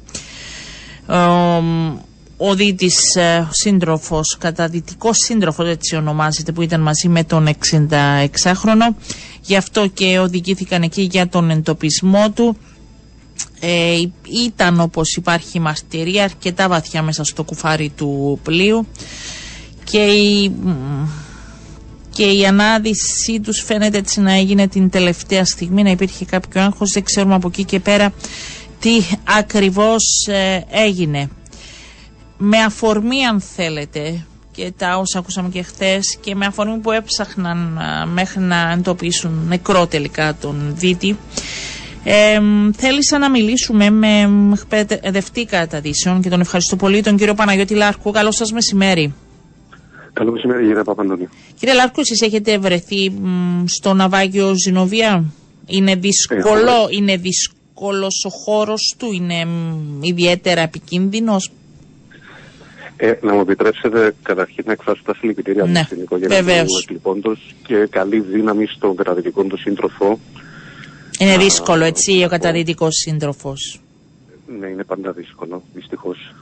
Ο 2.41 2.55
Δίτης 2.55 3.15
ε, 3.15 3.47
σύντροφος, 3.51 4.37
καταδυτικός 4.39 5.17
σύντροφος 5.17 5.67
έτσι 5.67 5.95
ονομάζεται 5.95 6.51
που 6.51 6.61
ήταν 6.61 6.81
μαζί 6.81 7.07
με 7.07 7.23
τον 7.23 7.47
66χρονο. 7.47 8.95
Γι' 9.41 9.55
αυτό 9.55 9.87
και 9.87 10.19
οδηγήθηκαν 10.19 10.81
εκεί 10.81 11.01
για 11.01 11.27
τον 11.27 11.49
εντοπισμό 11.49 12.31
του. 12.35 12.57
Ε, 13.59 13.95
ήταν 14.45 14.79
όπως 14.79 15.15
υπάρχει 15.15 15.59
μαστηρία 15.59 16.23
αρκετά 16.23 16.67
βαθιά 16.67 17.01
μέσα 17.01 17.23
στο 17.23 17.43
κουφάρι 17.43 17.91
του 17.97 18.39
πλοίου 18.43 18.87
και 19.83 19.99
η 20.05 20.51
και 22.19 22.25
η 22.31 22.45
ανάδυσή 22.45 23.39
τους 23.43 23.63
φαίνεται 23.63 23.97
έτσι 23.97 24.21
να 24.21 24.33
έγινε 24.33 24.67
την 24.67 24.89
τελευταία 24.89 25.45
στιγμή, 25.45 25.83
να 25.83 25.89
υπήρχε 25.89 26.25
κάποιο 26.25 26.61
άγχος. 26.61 26.91
Δεν 26.93 27.03
ξέρουμε 27.03 27.35
από 27.35 27.47
εκεί 27.47 27.63
και 27.63 27.79
πέρα 27.79 28.13
τι 28.79 28.91
ακριβώς 29.23 30.03
ε, 30.27 30.59
έγινε. 30.71 31.29
Με 32.37 32.57
αφορμή 32.57 33.25
αν 33.25 33.41
θέλετε 33.41 34.25
και 34.51 34.71
τα 34.77 34.97
όσα 34.97 35.19
ακούσαμε 35.19 35.49
και 35.49 35.61
χθες 35.61 36.17
και 36.21 36.35
με 36.35 36.45
αφορμή 36.45 36.77
που 36.77 36.91
έψαχναν 36.91 37.77
ε, 37.77 38.05
μέχρι 38.05 38.39
να 38.39 38.71
εντοπίσουν 38.71 39.45
νεκρό 39.47 39.87
τελικά 39.87 40.35
τον 40.41 40.73
Δίτη 40.75 41.17
ε, 42.03 42.39
θέλησα 42.77 43.17
να 43.17 43.29
μιλήσουμε 43.29 43.89
με 43.89 44.29
εκπαιδευτή 44.53 45.45
καταδύσεων 45.45 46.21
και 46.21 46.29
τον 46.29 46.39
ευχαριστώ 46.39 46.75
πολύ 46.75 47.01
τον 47.01 47.17
κύριο 47.17 47.33
Παναγιώτη 47.33 47.73
Λάρκου. 47.73 48.11
Καλό 48.11 48.31
σας 48.31 48.51
μεσημέρι. 48.51 49.13
Καλό 50.19 50.31
μεσημέρι, 50.31 50.65
κύριε 50.65 50.83
Παπαντώνη. 50.83 51.27
Κύριε 51.59 51.73
Λάρκος, 51.73 52.11
εσείς 52.11 52.21
έχετε 52.21 52.57
βρεθεί 52.57 53.11
στο 53.65 53.93
ναυάγιο 53.93 54.53
Ζηνοβία; 54.65 55.23
Είναι 55.65 55.95
δύσκολο, 55.95 56.87
είναι 56.89 57.17
δύσκολος 57.17 58.25
ο 58.25 58.29
χώρος 58.29 58.95
του, 58.97 59.11
είναι 59.11 59.47
ιδιαίτερα 60.01 60.61
επικίνδυνος; 60.61 61.51
Ε, 62.97 63.13
να 63.21 63.33
μου 63.33 63.39
επιτρέψετε 63.39 64.15
καταρχήν 64.23 64.63
να 64.67 64.71
εκφράσω 64.71 65.01
τα 65.05 65.15
συλληπιτήρια 65.15 65.65
ναι, 65.65 65.83
στην 65.85 66.01
οικογένεια 66.01 66.65
του 66.65 66.79
εκλειπώντος 66.83 67.55
και 67.67 67.87
καλή 67.89 68.19
δύναμη 68.19 68.65
στον 68.65 68.95
καταδυτικό 68.95 69.43
του 69.43 69.57
σύντροφο. 69.57 70.19
Είναι 71.19 71.37
δύσκολο, 71.37 71.83
έτσι, 71.83 72.23
ο 72.25 72.27
καταδυτικός 72.27 72.95
σύντροφος. 72.95 73.81
Ναι, 74.59 74.67
είναι 74.67 74.83
πάντα 74.83 75.11
δύσκολο, 75.11 75.63
δυστυχώς. 75.73 76.33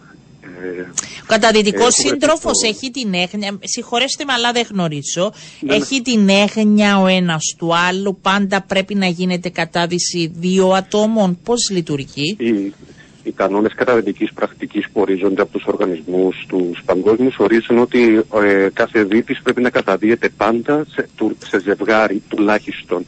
Ο 1.22 1.26
καταδυτικός 1.28 1.93
σύντροφος 1.93 2.62
έχει 2.64 2.91
την 2.91 3.14
έγνοια. 3.14 3.60
Συγχωρέστε 3.64 4.26
με, 4.26 4.34
αλλά 4.34 4.51
δεν 4.51 4.68
γνωρίζω. 4.72 5.34
Ναι, 5.60 5.72
ναι. 5.72 5.76
έχει 5.76 6.01
την 6.01 6.30
έγνοια 6.30 6.99
ο 7.01 7.08
ένας 7.08 7.55
του 7.58 7.76
άλλου. 7.76 8.20
Πάντα 8.22 8.62
πρέπει 8.62 8.95
να 8.95 9.08
γίνεται 9.08 9.49
κατάδυση 9.49 10.32
δύο 10.36 10.70
ατόμων. 10.70 11.39
Πώς 11.43 11.70
λειτουργεί; 11.70 12.36
Οι, 12.39 12.74
οι 13.24 13.32
κανόνες 13.32 13.74
καταδυτικής 13.76 14.34
πρακτικής 14.34 14.89
που 14.93 15.01
ορίζονται 15.01 15.41
από 15.41 15.51
τους 15.51 15.66
οργανισμούς 15.66 16.45
τους 16.47 16.82
παγκόσμιους 16.86 17.38
ορίζουν 17.38 17.78
ότι 17.78 18.24
ε, 18.43 18.68
κάθε 18.74 19.03
δίτης 19.03 19.41
πρέπει 19.41 19.62
να 19.62 19.70
καταδύεται 19.70 20.30
πάντα 20.38 20.86
σε, 20.89 21.10
σε 21.47 21.60
ζευγάρι 21.60 22.22
τουλάχιστον 22.28 23.05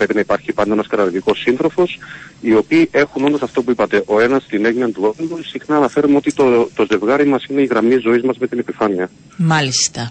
πρέπει 0.00 0.14
να 0.14 0.20
υπάρχει 0.20 0.52
πάντα 0.52 0.72
ένας 0.72 0.86
καταδικό 0.86 1.34
σύντροφος, 1.34 1.98
οι 2.40 2.54
οποίοι 2.54 2.88
έχουν 2.92 3.24
όντω 3.24 3.38
αυτό 3.42 3.62
που 3.62 3.70
είπατε, 3.70 4.02
ο 4.06 4.20
ένας 4.20 4.46
την 4.46 4.64
έγνοια 4.64 4.88
του 4.92 5.14
άλλου. 5.18 5.38
Συχνά 5.44 5.76
αναφέρουμε 5.76 6.16
ότι 6.16 6.32
το, 6.32 6.68
το 6.74 6.86
ζευγάρι 6.90 7.26
μας 7.26 7.44
είναι 7.44 7.60
η 7.60 7.64
γραμμή 7.64 7.96
ζωής 7.98 8.22
μας 8.22 8.36
με 8.38 8.46
την 8.46 8.58
επιφάνεια. 8.58 9.10
Μάλιστα. 9.36 10.10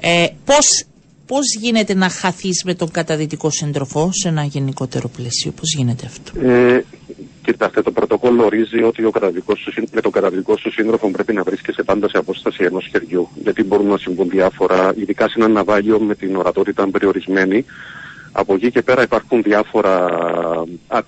Ε, 0.00 0.26
πώς, 0.44 0.84
πώς 1.26 1.54
γίνεται 1.60 1.94
να 1.94 2.08
χαθείς 2.08 2.62
με 2.64 2.74
τον 2.74 2.90
καταδυτικό 2.90 3.50
σύντροφο 3.50 4.10
σε 4.12 4.28
ένα 4.28 4.44
γενικότερο 4.44 5.08
πλαίσιο, 5.08 5.50
πώς 5.50 5.74
γίνεται 5.76 6.06
αυτό; 6.06 6.48
Ε, 6.48 6.84
κοιτάξτε, 7.44 7.82
το 7.82 7.90
πρωτόκολλο 7.92 8.44
ορίζει 8.44 8.82
ότι 8.82 9.04
ο 9.04 9.10
καταδικός 9.10 9.58
σου, 9.60 9.72
σύν- 9.72 9.88
με 9.94 10.00
τον 10.00 10.12
καταδικό 10.12 10.56
σου 10.56 10.72
σύντροφο 10.72 11.10
πρέπει 11.10 11.32
να 11.32 11.42
βρίσκεσαι 11.42 11.82
πάντα 11.82 12.08
σε 12.08 12.18
απόσταση 12.18 12.64
ενός 12.64 12.88
χεριού. 12.90 13.28
Γιατί 13.42 13.62
μπορούν 13.64 13.86
να 13.86 13.98
συμβούν 13.98 14.28
διάφορα, 14.28 14.92
ειδικά 14.96 15.28
σε 15.28 15.34
ένα 15.36 15.48
ναυάγιο 15.48 15.98
με 16.00 16.14
την 16.14 16.36
ορατότητα 16.36 16.88
περιορισμένη. 16.90 17.64
Από 18.32 18.54
εκεί 18.54 18.70
και 18.70 18.82
πέρα 18.82 19.02
υπάρχουν 19.02 19.42
διάφορα, 19.42 20.04
α, 20.88 20.98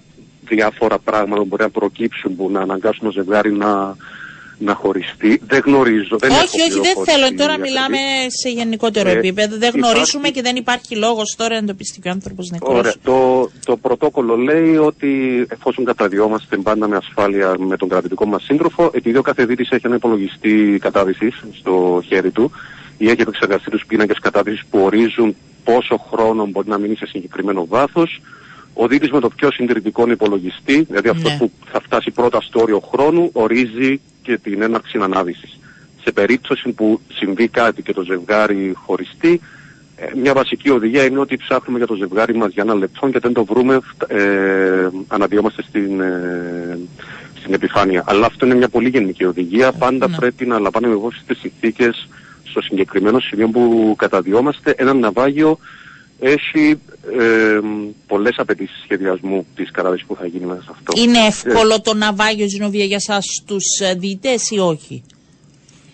διάφορα 0.48 0.98
πράγματα 0.98 1.40
που 1.40 1.46
μπορεί 1.46 1.62
να 1.62 1.70
προκύψουν 1.70 2.36
που 2.36 2.50
να 2.50 2.60
αναγκάσουν 2.60 3.04
το 3.04 3.10
ζευγάρι 3.10 3.52
να, 3.52 3.96
να 4.58 4.74
χωριστεί. 4.74 5.40
Δεν 5.46 5.62
γνωρίζω. 5.64 6.16
Δεν 6.18 6.30
έχω 6.30 6.40
όχι, 6.40 6.60
όχι, 6.60 6.70
δεν 6.70 6.80
πληροφόρηση 6.80 7.12
θέλω. 7.12 7.34
Τώρα 7.36 7.54
για 7.54 7.64
μιλάμε 7.64 7.96
παιδί. 7.96 8.30
σε 8.40 8.48
γενικότερο 8.48 9.08
Ε, 9.08 9.12
επίπεδο. 9.12 9.56
Δεν 9.58 9.68
υπάρχει- 9.68 9.78
γνωρίζουμε 9.80 10.28
και 10.28 10.42
δεν 10.42 10.56
υπάρχει 10.56 10.96
λόγος 10.96 11.34
τώρα 11.36 11.60
να 11.60 11.66
το 11.66 11.74
πει 11.74 11.84
και 11.84 12.08
ο 12.08 12.10
άνθρωπος 12.10 12.50
νεκρός. 12.50 12.78
Ωραία. 12.78 12.92
Το, 13.02 13.50
το 13.64 13.76
πρωτόκολλο 13.76 14.36
λέει 14.36 14.76
ότι 14.76 15.10
εφόσον 15.48 15.84
καταδιόμαστε 15.84 16.56
πάντα 16.56 16.88
με 16.88 16.96
ασφάλεια 16.96 17.54
με 17.58 17.76
τον 17.76 17.88
κρατητικό 17.88 18.26
μας 18.26 18.42
σύντροφο, 18.42 18.90
επειδή 18.94 19.16
ο 19.18 19.22
καθεδίτης 19.22 19.70
έχει 19.70 19.86
ένα 19.86 19.94
υπολογιστή 19.96 20.78
κατάδυσης 20.80 21.42
στο 21.58 22.02
χέρι 22.06 22.30
του 22.30 22.50
ή 22.99 23.09
έχει 23.11 23.20
επεξεργαστεί 23.20 23.70
τους 23.70 23.84
πίνακες 23.86 24.18
κατάδυσης 24.18 24.64
που 24.70 24.78
ορίζουν 24.78 25.36
πόσο 25.64 25.97
χρόνο 26.12 26.47
μπορεί 26.47 26.68
να 26.68 26.78
μείνει 26.78 26.97
σε 26.97 27.07
συγκεκριμένο 27.07 27.66
βάθος, 27.66 28.20
ο 28.74 28.86
δίτης 28.88 29.11
με 29.11 29.20
το 29.20 29.28
πιο 29.28 29.51
συντηρητικό 29.53 30.11
υπολογιστή, 30.11 30.82
δηλαδή 30.82 31.09
αυτός 31.09 31.30
Ναι. 31.32 31.38
που 31.38 31.51
θα 31.72 31.80
φτάσει 31.80 32.11
πρώτα 32.11 32.40
στο 32.40 32.61
όριο 32.61 32.80
χρόνου, 32.92 33.30
ορίζει 33.32 34.01
και 34.22 34.38
την 34.38 34.62
έναρξη 34.62 34.99
ανάδυσης. 35.03 35.59
Σε 36.03 36.12
περίπτωση 36.12 36.72
που 36.72 37.01
συμβεί 37.12 37.49
κάτι 37.49 37.82
και 37.82 37.92
το 37.92 38.03
ζευγάρι 38.03 38.72
χωριστεί, 38.74 39.40
ε, 39.97 40.07
μια 40.16 40.32
βασική 40.32 40.70
οδηγία 40.70 41.05
είναι 41.05 41.18
ότι 41.18 41.36
ψάχνουμε 41.36 41.78
για 41.78 41.86
το 41.86 41.95
ζευγάρι 41.95 42.34
μας 42.34 42.53
για 42.53 42.62
ένα 42.62 42.74
λεπτό 42.74 43.09
και 43.09 43.18
δεν 43.18 43.32
το 43.32 43.45
βρούμε, 43.45 43.78
φτα- 43.82 44.11
ε, 44.11 44.90
αναδυόμαστε 45.09 45.62
στην, 45.62 46.01
ε, 46.01 46.78
στην 47.40 47.55
επιφάνεια. 47.55 48.05
Αλλά 48.07 48.26
αυτό 48.26 48.47
είναι 48.47 48.55
μια 48.55 48.68
πολύ 48.68 48.88
γενική 48.88 49.24
οδηγία. 49.24 49.72
Πάντα 49.72 50.09
Ναι. 50.09 50.16
πρέπει 50.16 50.47
να 50.47 50.59
λαμβάνουμε 50.59 50.95
υπόψη 50.95 51.22
τις 51.26 51.38
συνθήκες 51.38 52.09
στο 52.55 52.62
συγκεκριμένο 52.62 53.20
σημείο 53.20 53.48
που 53.48 53.94
καταδιόμαστε. 53.98 54.74
Ένα 54.76 54.94
ναυάγιο 54.94 55.59
έχει 56.18 56.80
ε, 57.18 57.59
πολλές 58.07 58.34
απαιτήσεις 58.38 58.80
σχεδιασμού 58.82 59.46
της 59.55 59.70
καράδης 59.70 60.05
που 60.05 60.16
θα 60.16 60.26
γίνει 60.26 60.46
μέσα 60.46 60.62
σε 60.62 60.68
αυτό. 60.70 60.92
Είναι 60.96 61.18
εύκολο 61.18 61.80
το 61.80 61.94
ναυάγιο 61.94 62.48
Ζηνοβία 62.48 62.84
για 62.84 63.00
σας 63.00 63.42
τους 63.46 63.64
ε, 63.80 63.94
διητές 63.94 64.50
ή 64.50 64.59
όχι; 64.59 65.02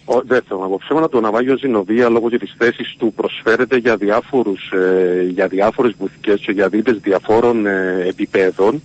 Ο, 0.05 0.21
δεν 0.23 0.43
θέλω 0.49 0.61
να 0.61 0.67
πω 0.67 0.79
ψέματα. 0.81 1.09
Το 1.09 1.21
ναυάγιο 1.21 1.57
Ζηνοβία 1.59 2.09
λόγω 2.09 2.31
και 2.31 2.39
της 2.39 2.55
θέσης 2.59 2.95
του 2.99 3.13
προσφέρεται 3.17 3.77
για, 3.77 3.97
διάφορους, 3.97 4.71
ε, 4.71 5.27
για 5.31 5.49
διάφορες 5.49 5.95
βουθικές 5.99 6.41
και 6.41 6.53
για 6.53 6.69
δίτες 6.69 6.99
διαφόρων 6.99 7.67
ε, 7.67 8.05
επιπέδων. 8.09 8.83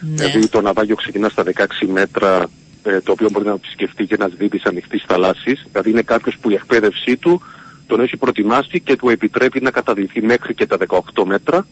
Ναι. 0.00 0.14
Δηλαδή 0.14 0.48
το 0.48 0.60
ναυάγιο 0.60 0.96
ξεκινά 0.96 1.28
στα 1.28 1.42
16 1.54 1.86
μέτρα 1.86 2.46
ε, 2.84 3.00
το 3.00 3.12
οποίο 3.12 3.28
μπορεί 3.30 3.44
να 3.44 3.52
επισκεφτεί 3.52 4.06
και 4.06 4.14
ένα 4.14 4.28
δίτης 4.28 4.64
ανοιχτής 4.64 5.04
θαλάσσης. 5.06 5.66
Δηλαδή 5.70 5.90
είναι 5.90 6.02
κάποιος 6.02 6.36
που 6.38 6.50
η 6.50 6.54
εκπαίδευσή 6.54 7.16
του 7.16 7.42
τον 7.86 8.00
έχει 8.00 8.16
προτιμάσει 8.16 8.80
και 8.80 8.96
του 8.96 9.08
επιτρέπει 9.08 9.60
να 9.60 9.70
καταδυθεί 9.70 10.22
μέχρι 10.22 10.54
και 10.54 10.66
τα 10.66 10.76
18 10.88 11.24
μέτρα. 11.24 11.66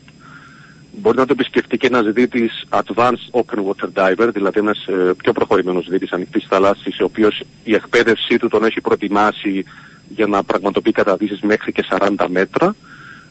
Μπορεί 0.97 1.17
να 1.17 1.27
το 1.27 1.33
επισκεφτεί 1.33 1.77
και 1.77 1.87
ένας 1.87 2.13
δίτης 2.13 2.65
advanced 2.69 3.31
open 3.31 3.59
water 3.59 3.89
diver, 3.95 4.29
δηλαδή 4.33 4.59
ένας 4.59 4.87
ε, 4.87 5.13
πιο 5.17 5.33
προχωρημένος 5.33 5.89
δίτης 5.89 6.13
ανοιχτής 6.13 6.47
θαλάσσης, 6.49 7.01
ο 7.01 7.05
οποίος 7.05 7.43
η 7.65 7.75
εκπαίδευσή 7.75 8.39
του 8.39 8.49
τον 8.49 8.65
έχει 8.65 8.81
προτιμάσει 8.81 9.65
για 10.09 10.27
να 10.27 10.45
πραγματοποιεί 10.45 10.93
καταδύσεις 10.93 11.41
μέχρι 11.41 11.73
και 11.73 11.85
40 11.91 12.27
μέτρα. 12.29 12.75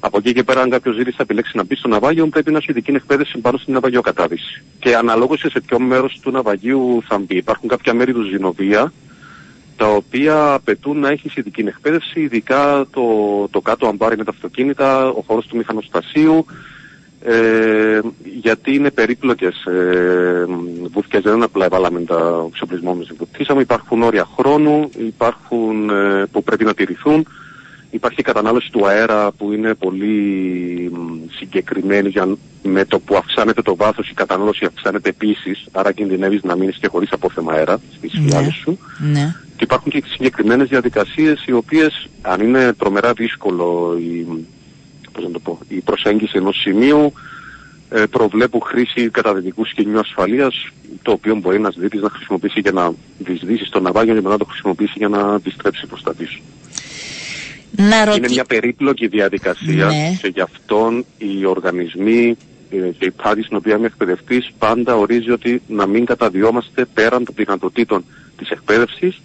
Από 0.03 0.17
εκεί 0.17 0.33
και 0.33 0.43
πέρα, 0.43 0.61
αν 0.61 0.69
κάποιος 0.69 0.95
ζήτησε 0.95 1.15
θα 1.17 1.23
επιλέξει 1.23 1.57
να 1.57 1.63
μπει 1.63 1.75
στο 1.75 1.87
ναυάγιο, 1.87 2.27
πρέπει 2.27 2.51
να 2.51 2.57
έχει 2.57 2.71
ειδική 2.71 2.91
εκπαίδευση 2.91 3.37
πάνω 3.37 3.57
στην 3.57 3.73
ναυαγιοκατάδυση. 3.73 4.63
Και 4.79 4.95
αναλόγως 4.95 5.39
σε 5.39 5.59
ποιο 5.59 5.79
μέρος 5.79 6.19
του 6.21 6.31
ναυαγίου 6.31 7.03
θα 7.07 7.17
μπει. 7.17 7.35
Υπάρχουν 7.35 7.69
κάποια 7.69 7.93
μέρη 7.93 8.13
του 8.13 8.21
Ζηνοβία, 8.21 8.93
τα 9.77 9.87
οποία 9.87 10.53
απαιτούν 10.53 10.99
να 10.99 11.09
έχεις 11.09 11.35
ειδική 11.35 11.61
εκπαίδευση, 11.61 12.19
ειδικά 12.19 12.85
το, 12.91 13.03
το 13.51 13.61
κάτω 13.61 13.87
αμπάρι 13.87 14.17
με 14.17 14.23
τα 14.23 14.31
αυτοκίνητα, 14.31 15.07
ο 15.07 15.23
χώρος 15.27 15.47
του 15.47 15.57
μηχανοστασίου, 15.57 16.45
ε, 17.23 17.99
γιατί 18.39 18.73
είναι 18.75 18.91
περίπλοκες 18.91 19.65
ε, 19.65 20.45
βουθικές, 20.91 21.21
δεν 21.21 21.35
είναι 21.35 21.43
απλά 21.43 21.65
εβάλαμε 21.65 22.01
τα 22.01 22.45
εξοπλισμό 22.47 22.95
μας 22.95 23.11
βουτήσαμε, 23.17 23.61
υπάρχουν 23.61 24.01
όρια 24.01 24.27
χρόνου, 24.37 24.89
υπάρχουν 24.97 25.89
ε, 25.89 26.25
που 26.31 26.43
πρέπει 26.43 26.63
να 26.63 26.73
τηρηθούν, 26.73 27.27
υπάρχει 27.91 28.21
κατανάλωση 28.21 28.71
του 28.71 28.87
αέρα 28.87 29.31
που 29.31 29.51
είναι 29.51 29.73
πολύ 29.73 30.15
μ, 30.93 30.97
συγκεκριμένη 31.37 32.09
για, 32.09 32.37
με 32.63 32.85
το 32.85 32.99
που 32.99 33.15
αυξάνεται 33.15 33.61
το 33.61 33.75
βάθος 33.75 34.09
η 34.09 34.13
κατανάλωση 34.13 34.65
αυξάνεται 34.65 35.09
επίσης, 35.09 35.65
άρα 35.71 35.91
κινδυνεύεις 35.91 36.43
να 36.43 36.55
μείνεις 36.55 36.77
και 36.77 36.87
χωρίς 36.87 37.11
απόθεμα 37.11 37.53
αέρα 37.53 37.79
στις 37.97 38.13
Ναι. 38.13 38.21
φυλάδες 38.21 38.53
σου. 38.53 38.77
Ναι. 39.11 39.35
Και 39.55 39.63
υπάρχουν 39.63 39.91
και 39.91 40.03
συγκεκριμένες 40.07 40.67
διαδικασίες 40.67 41.43
οι 41.45 41.51
οποίες 41.51 42.07
αν 42.21 42.41
είναι 42.41 42.73
τρομερά 42.73 43.13
δύσκολο 43.13 43.97
η, 43.99 44.27
πώς 45.11 45.23
να 45.23 45.31
το 45.31 45.39
πω, 45.39 45.59
η 45.67 45.81
προσέγγιση 45.81 46.37
ενός 46.37 46.59
σημείου 46.61 47.13
ε, 47.89 48.03
προβλέπουν 48.05 48.61
χρήση 48.61 49.09
καταδυτικού 49.09 49.65
σκηνιού 49.65 49.99
ασφαλείας 49.99 50.67
το 51.01 51.11
οποίο 51.11 51.35
μπορεί 51.35 51.55
ένας 51.55 51.75
δίτης 51.77 52.01
να 52.01 52.09
χρησιμοποιήσει 52.09 52.59
για 52.59 52.71
να 52.71 52.93
δυσδύσει 53.19 53.65
στο 53.65 53.79
ναυάγιο 53.79 54.13
και 54.13 54.19
μετά 54.21 54.29
να 54.29 54.37
το 54.37 54.45
χρησιμοποιήσει 54.45 54.93
για 54.95 55.07
να 55.07 55.19
αντιστρέψει 55.19 55.87
προς 55.87 56.03
τα 56.03 56.13
πίσω. 56.13 56.41
Να 57.75 57.85
Είναι 57.85 58.03
ρωτήσω. 58.03 58.33
μια 58.33 58.43
περίπλοκη 58.45 59.07
διαδικασία 59.07 59.85
Ναι. 59.85 60.17
και 60.21 60.27
γι' 60.27 60.41
αυτόν 60.41 61.05
οι 61.17 61.45
οργανισμοί 61.45 62.37
ε, 62.71 62.75
και 62.99 63.05
η 63.05 63.11
πάρη 63.11 63.43
στην 63.43 63.57
οποία 63.57 63.75
είμαι 63.75 63.85
εκπαιδευτής 63.85 64.49
πάντα 64.57 64.95
ορίζει 64.95 65.31
ότι 65.31 65.61
να 65.67 65.85
μην 65.87 66.05
καταδιόμαστε 66.05 66.85
πέραν 66.85 67.25
των 67.25 67.33
δυνατοτήτων 67.37 68.05
της 68.37 68.49
εκπαίδευσης, 68.49 69.21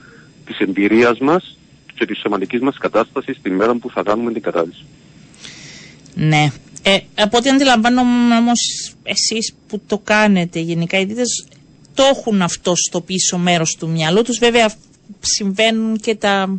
της 0.46 0.58
εμπειρίας 0.58 1.18
μας 1.18 1.56
και 1.94 2.06
της 2.06 2.18
σωματικής 2.18 2.60
μας 2.60 2.76
κατάστασης 2.78 3.38
τη 3.42 3.50
μέρα 3.50 3.74
που 3.74 3.90
θα 3.90 4.02
κάνουμε 4.02 4.32
την 4.32 4.42
κατάδυση. 4.42 4.84
Ναι. 6.14 6.50
Ε, 6.82 6.98
από 7.14 7.36
ό,τι 7.36 7.48
αντιλαμβάνομαι 7.48 8.36
όμως 8.36 8.60
εσείς 9.02 9.54
που 9.68 9.80
το 9.86 9.98
κάνετε 9.98 10.60
γενικά, 10.60 10.98
οι 10.98 11.04
δίτες 11.04 11.46
το 11.94 12.02
έχουν 12.16 12.42
αυτό 12.42 12.72
στο 12.76 13.00
πίσω 13.00 13.38
μέρος 13.38 13.76
του 13.78 13.88
μυαλού 13.88 14.22
τους. 14.22 14.38
Βέβαια 14.38 14.72
συμβαίνουν 15.20 15.96
και 15.98 16.14
τα. 16.14 16.58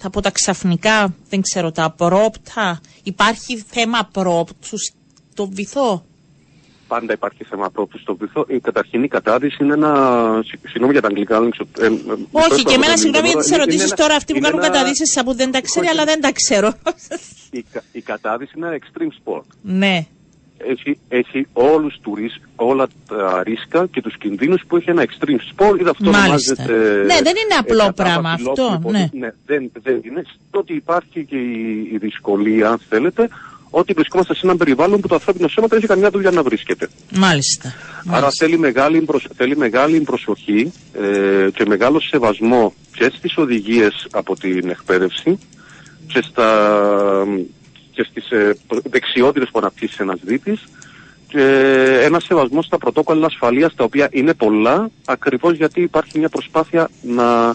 Θα 0.00 0.10
πω 0.10 0.20
τα 0.20 0.30
ξαφνικά, 0.30 1.14
δεν 1.28 1.40
ξέρω, 1.40 1.72
τα 1.72 1.84
απρόπτα. 1.84 2.80
Υπάρχει 3.02 3.64
θέμα 3.70 3.98
απρόπτου 3.98 4.78
στο 4.78 5.46
βυθό; 5.48 6.02
Πάντα 6.88 7.12
υπάρχει 7.12 7.44
θέμα 7.44 7.70
πρόκληση 7.70 8.02
στο 8.04 8.16
βυθό. 8.16 8.44
Η 8.48 8.60
καταρχήν 8.60 9.02
η 9.02 9.08
κατάδυση 9.08 9.56
είναι 9.64 9.72
ένα. 9.72 9.92
συ- 10.44 10.58
Συγγνώμη 10.68 10.92
για 10.92 11.00
τα 11.00 11.08
αγγλικά, 11.08 11.40
δεν 11.40 11.50
ξέρω. 11.50 11.68
ε, 11.78 11.84
ε, 11.86 11.88
Όχι, 12.30 12.52
μισό 12.52 12.62
και 12.68 12.74
εμένα 12.74 12.86
λεπτό, 12.86 12.96
συγγνώμη 13.00 13.28
για 13.28 13.32
είναι 13.32 13.42
τι 13.42 13.54
ερωτήσει 13.54 13.82
ένα- 13.82 13.94
τώρα. 13.96 14.14
Αυτοί 14.14 14.32
που 14.32 14.38
είναι 14.38 14.48
κάνουν 14.48 14.64
ένα- 14.64 14.72
καταδύσεις 14.72 15.16
από 15.16 15.34
δεν 15.34 15.50
τα 15.50 15.60
ξέρει, 15.60 15.86
αλλά 15.86 16.04
δεν 16.04 16.20
τα 16.20 16.32
ξέρω. 16.32 16.72
Η, 17.50 17.64
κα- 17.72 17.84
η 17.92 18.00
κατάδυση 18.00 18.52
είναι 18.56 18.66
ένα 18.66 18.78
extreme 18.80 19.12
sport. 19.32 19.42
ναι. 19.62 20.06
Έχει, 20.70 20.98
έχει 21.08 21.46
όλους 21.52 21.98
τους 22.02 22.12
ρίσκ, 22.18 22.40
όλα 22.56 22.86
τα 23.08 23.42
ρίσκα 23.44 23.86
και 23.90 24.00
τους 24.02 24.16
κινδύνους 24.18 24.62
που 24.68 24.76
έχει 24.76 24.90
ένα 24.90 25.02
extreme 25.04 25.40
sport. 25.54 25.80
Είδα 25.80 25.90
αυτό 25.90 26.10
Μάλιστα. 26.10 26.54
ονομάζεται, 26.58 26.72
Ναι, 27.06 27.14
δεν 27.22 27.34
είναι 27.42 27.54
απλό 27.58 27.78
κατάβαση 27.78 27.94
πράγμα 27.94 28.36
λόφου, 28.38 28.50
αυτό, 28.50 28.70
λοιπόν, 28.72 28.92
ναι. 29.12 29.32
δεν, 29.46 29.70
δεν 29.82 30.00
είναι. 30.04 30.22
Στο 30.48 30.58
ότι 30.58 30.74
υπάρχει 30.74 31.24
και 31.24 31.36
η, 31.36 31.88
η 31.92 31.96
δυσκολία, 31.96 32.68
αν 32.70 32.80
θέλετε, 32.88 33.28
ότι 33.70 33.92
βρισκόμαστε 33.92 34.34
σε 34.34 34.40
ένα 34.44 34.56
περιβάλλον 34.56 35.00
που 35.00 35.08
το 35.08 35.14
ανθρώπινο 35.14 35.48
σώμα 35.48 35.66
δεν 35.66 35.78
έχει 35.78 35.86
καμιά 35.86 36.10
δουλειά 36.10 36.30
να 36.30 36.42
βρίσκεται. 36.42 36.88
Μάλιστα. 37.14 37.68
Άρα 38.08 38.20
Μάλιστα. 38.20 38.30
θέλει 38.46 38.58
μεγάλη, 38.58 39.00
προσ- 39.00 39.28
θέλει 39.36 39.56
μεγάλη 39.56 40.00
προσοχή 40.00 40.72
ε, 41.00 41.50
και 41.54 41.64
μεγάλο 41.66 42.00
σεβασμό 42.00 42.74
και 42.96 43.12
στις 43.16 43.36
οδηγίες 43.36 44.06
από 44.10 44.36
την 44.36 44.68
εκπαίδευση 44.70 45.38
και, 46.06 46.22
στα, 46.22 47.24
και 47.98 48.06
στις 48.10 48.30
ε, 48.30 48.56
δεξιότητες 48.84 49.48
που 49.48 49.58
αναπτύσσει 49.58 49.96
ένας 50.00 50.18
δίτης 50.22 50.64
και 51.28 51.42
ένας 52.02 52.24
σεβασμός 52.24 52.64
στα 52.64 52.78
πρωτόκολλα 52.78 53.26
ασφαλείας 53.26 53.74
τα 53.74 53.84
οποία 53.84 54.08
είναι 54.10 54.34
πολλά 54.34 54.90
ακριβώς 55.04 55.56
γιατί 55.56 55.80
υπάρχει 55.80 56.18
μια 56.18 56.28
προσπάθεια 56.28 56.88
να, 57.02 57.54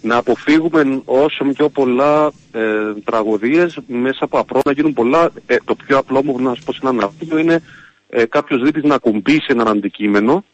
να 0.00 0.16
αποφύγουμε 0.16 1.00
όσο 1.04 1.44
πιο 1.44 1.68
πολλά 1.68 2.32
ε, 2.52 2.60
τραγωδίες 3.04 3.78
μέσα 3.86 4.24
από 4.24 4.38
απλό 4.38 4.60
να 4.64 4.72
γίνουν 4.72 4.92
πολλά. 4.92 5.30
Ε, 5.46 5.56
το 5.64 5.74
πιο 5.74 5.98
απλό 5.98 6.24
μου 6.24 6.40
να 6.40 6.54
σας 6.54 6.64
πω 6.64 6.72
σε 6.72 6.80
ένα 6.82 6.92
ναυάγιο 6.92 7.38
είναι 7.38 7.62
ε, 8.08 8.24
κάποιος 8.24 8.62
δίτης 8.62 8.82
να 8.82 8.98
κουμπίσει 8.98 9.46
έναν 9.48 9.68
αντικείμενο 9.68 10.44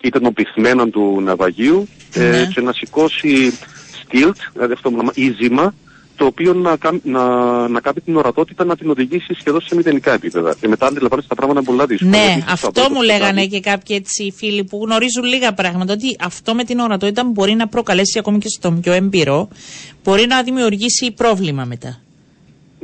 είτε 0.00 0.18
το 0.18 0.32
πυθμένο 0.32 0.86
του 0.86 1.20
ναυαγίου 1.24 1.88
ε, 2.14 2.30
Ναι. 2.30 2.46
και 2.54 2.60
να 2.60 2.72
σηκώσει 2.72 3.58
στυλτ, 4.02 4.36
δηλαδή 4.52 4.72
αυτό 4.72 4.90
που 4.90 4.96
λέμε 4.96 5.10
ίζημα, 5.14 5.74
το 6.22 6.28
οποίο 6.28 6.52
να, 6.54 6.76
κα- 6.76 7.00
να, 7.02 7.24
να 7.68 7.80
κάνει 7.80 8.00
την 8.04 8.16
ορατότητα 8.16 8.64
να 8.64 8.76
την 8.76 8.90
οδηγήσει 8.90 9.34
σχεδόν 9.38 9.60
σε 9.60 9.74
μηδενικά 9.74 10.12
επίπεδα. 10.12 10.54
Και 10.60 10.68
μετά 10.68 10.86
αντιλαμβάνεσαι 10.86 11.28
τα 11.28 11.34
πράγματα 11.34 11.62
πολλά 11.62 11.86
δύσκολα. 11.86 12.10
Ναι, 12.10 12.16
Γιατί 12.26 12.40
στο 12.40 12.50
αυτό 12.52 12.70
πρώτο 12.70 12.88
μου 12.90 12.94
σκοτάδι- 13.02 13.20
λέγανε 13.20 13.46
και 13.46 13.60
κάποιοι 13.60 13.96
έτσι 14.00 14.32
φίλοι 14.36 14.64
που 14.64 14.80
γνωρίζουν 14.84 15.24
λίγα 15.24 15.52
πράγματα. 15.54 15.92
Ότι 15.92 16.16
αυτό 16.20 16.54
με 16.54 16.64
την 16.64 16.78
ορατότητα 16.78 17.24
μπορεί 17.24 17.54
να 17.54 17.68
προκαλέσει 17.68 18.18
ακόμη 18.18 18.38
και 18.38 18.48
στον 18.48 18.80
πιο 18.80 18.92
εμπειρό, 18.92 19.48
μπορεί 20.04 20.26
να 20.26 20.42
δημιουργήσει 20.42 21.10
πρόβλημα 21.10 21.64
μετά. 21.64 22.00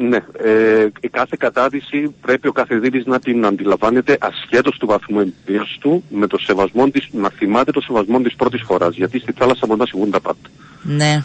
Ναι, 0.01 0.17
ε, 0.39 0.87
η 1.01 1.09
κάθε 1.09 1.37
κατάδυση 1.39 2.15
πρέπει 2.21 2.49
ο 2.49 2.53
καθεδίτης 2.53 3.07
να 3.07 3.19
την 3.19 3.45
αντιλαμβάνεται 3.45 4.19
ασχέτως 4.21 4.77
του 4.79 4.87
βαθμού 4.87 5.21
εμπειρίας 5.21 5.77
του 5.81 6.05
με 6.11 6.27
το 6.27 6.39
σεβασμό 6.39 6.91
της, 6.91 7.09
να 7.13 7.31
θυμάται 7.31 7.71
το 7.71 7.81
σεβασμό 7.81 8.21
της 8.21 8.35
πρώτης 8.35 8.63
φοράς 8.67 8.95
γιατί 8.95 9.19
στη 9.19 9.33
θάλασσα 9.33 9.67
μπορεί 9.67 9.81
να 9.81 9.87
συμβούν 9.87 10.11
τα 10.11 10.21
πάντα. 10.21 10.39
Ναι. 10.83 11.23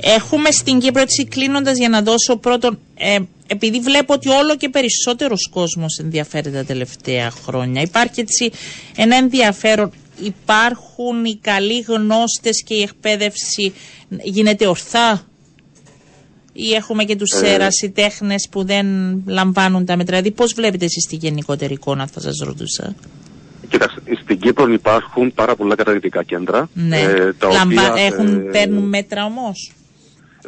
Έχουμε 0.00 0.50
στην 0.50 0.78
Κύπρο 0.78 1.00
έτσι 1.00 1.26
κλείνοντας 1.26 1.78
για 1.78 1.88
να 1.88 2.02
δώσω 2.02 2.36
πρώτον, 2.36 2.78
ε, 2.94 3.18
επειδή 3.46 3.80
βλέπω 3.80 4.12
ότι 4.14 4.28
όλο 4.28 4.56
και 4.56 4.68
περισσότερος 4.68 5.48
κόσμος 5.52 5.98
ενδιαφέρεται 5.98 6.56
τα 6.56 6.64
τελευταία 6.64 7.30
χρόνια. 7.30 7.82
Υπάρχει 7.82 8.20
έτσι 8.20 8.50
ένα 8.96 9.16
ενδιαφέρον. 9.16 9.92
Υπάρχουν 10.22 11.24
οι 11.24 11.38
καλοί 11.42 11.80
γνώστες 11.80 12.62
και 12.66 12.74
η 12.74 12.82
εκπαίδευση 12.82 13.74
γίνεται 14.22 14.66
ορθά; 14.66 15.26
Ή 16.56 16.74
έχουμε 16.74 17.04
και 17.04 17.16
τους 17.16 17.32
ε... 17.32 17.52
ερασιτέχνες 17.52 18.48
που 18.50 18.64
δεν 18.64 18.86
λαμβάνουν 19.26 19.84
τα 19.84 19.96
μέτρα. 19.96 20.16
Δηλαδή 20.16 20.36
πώς 20.36 20.52
βλέπετε 20.52 20.84
εσείς 20.84 21.06
τη 21.06 21.16
γενικότερη 21.16 21.72
εικόνα 21.72 22.06
θα 22.06 22.20
σας 22.20 22.38
ρωτούσα. 22.44 22.94
Κοιτάξτε, 23.68 24.00
στην 24.22 24.38
Κύπρο 24.38 24.72
υπάρχουν 24.72 25.34
πάρα 25.34 25.56
πολλά 25.56 25.74
καταδυτικά 25.74 26.22
κέντρα. 26.22 26.68
Ναι. 26.74 27.00
Ε, 27.00 27.32
τα 27.32 27.48
Λαμπα... 27.48 27.62
οποία, 27.62 28.04
έχουν, 28.04 28.26
ε, 28.26 28.50
παίρνουν 28.50 28.88
μέτρα 28.88 29.24
όμως; 29.24 29.72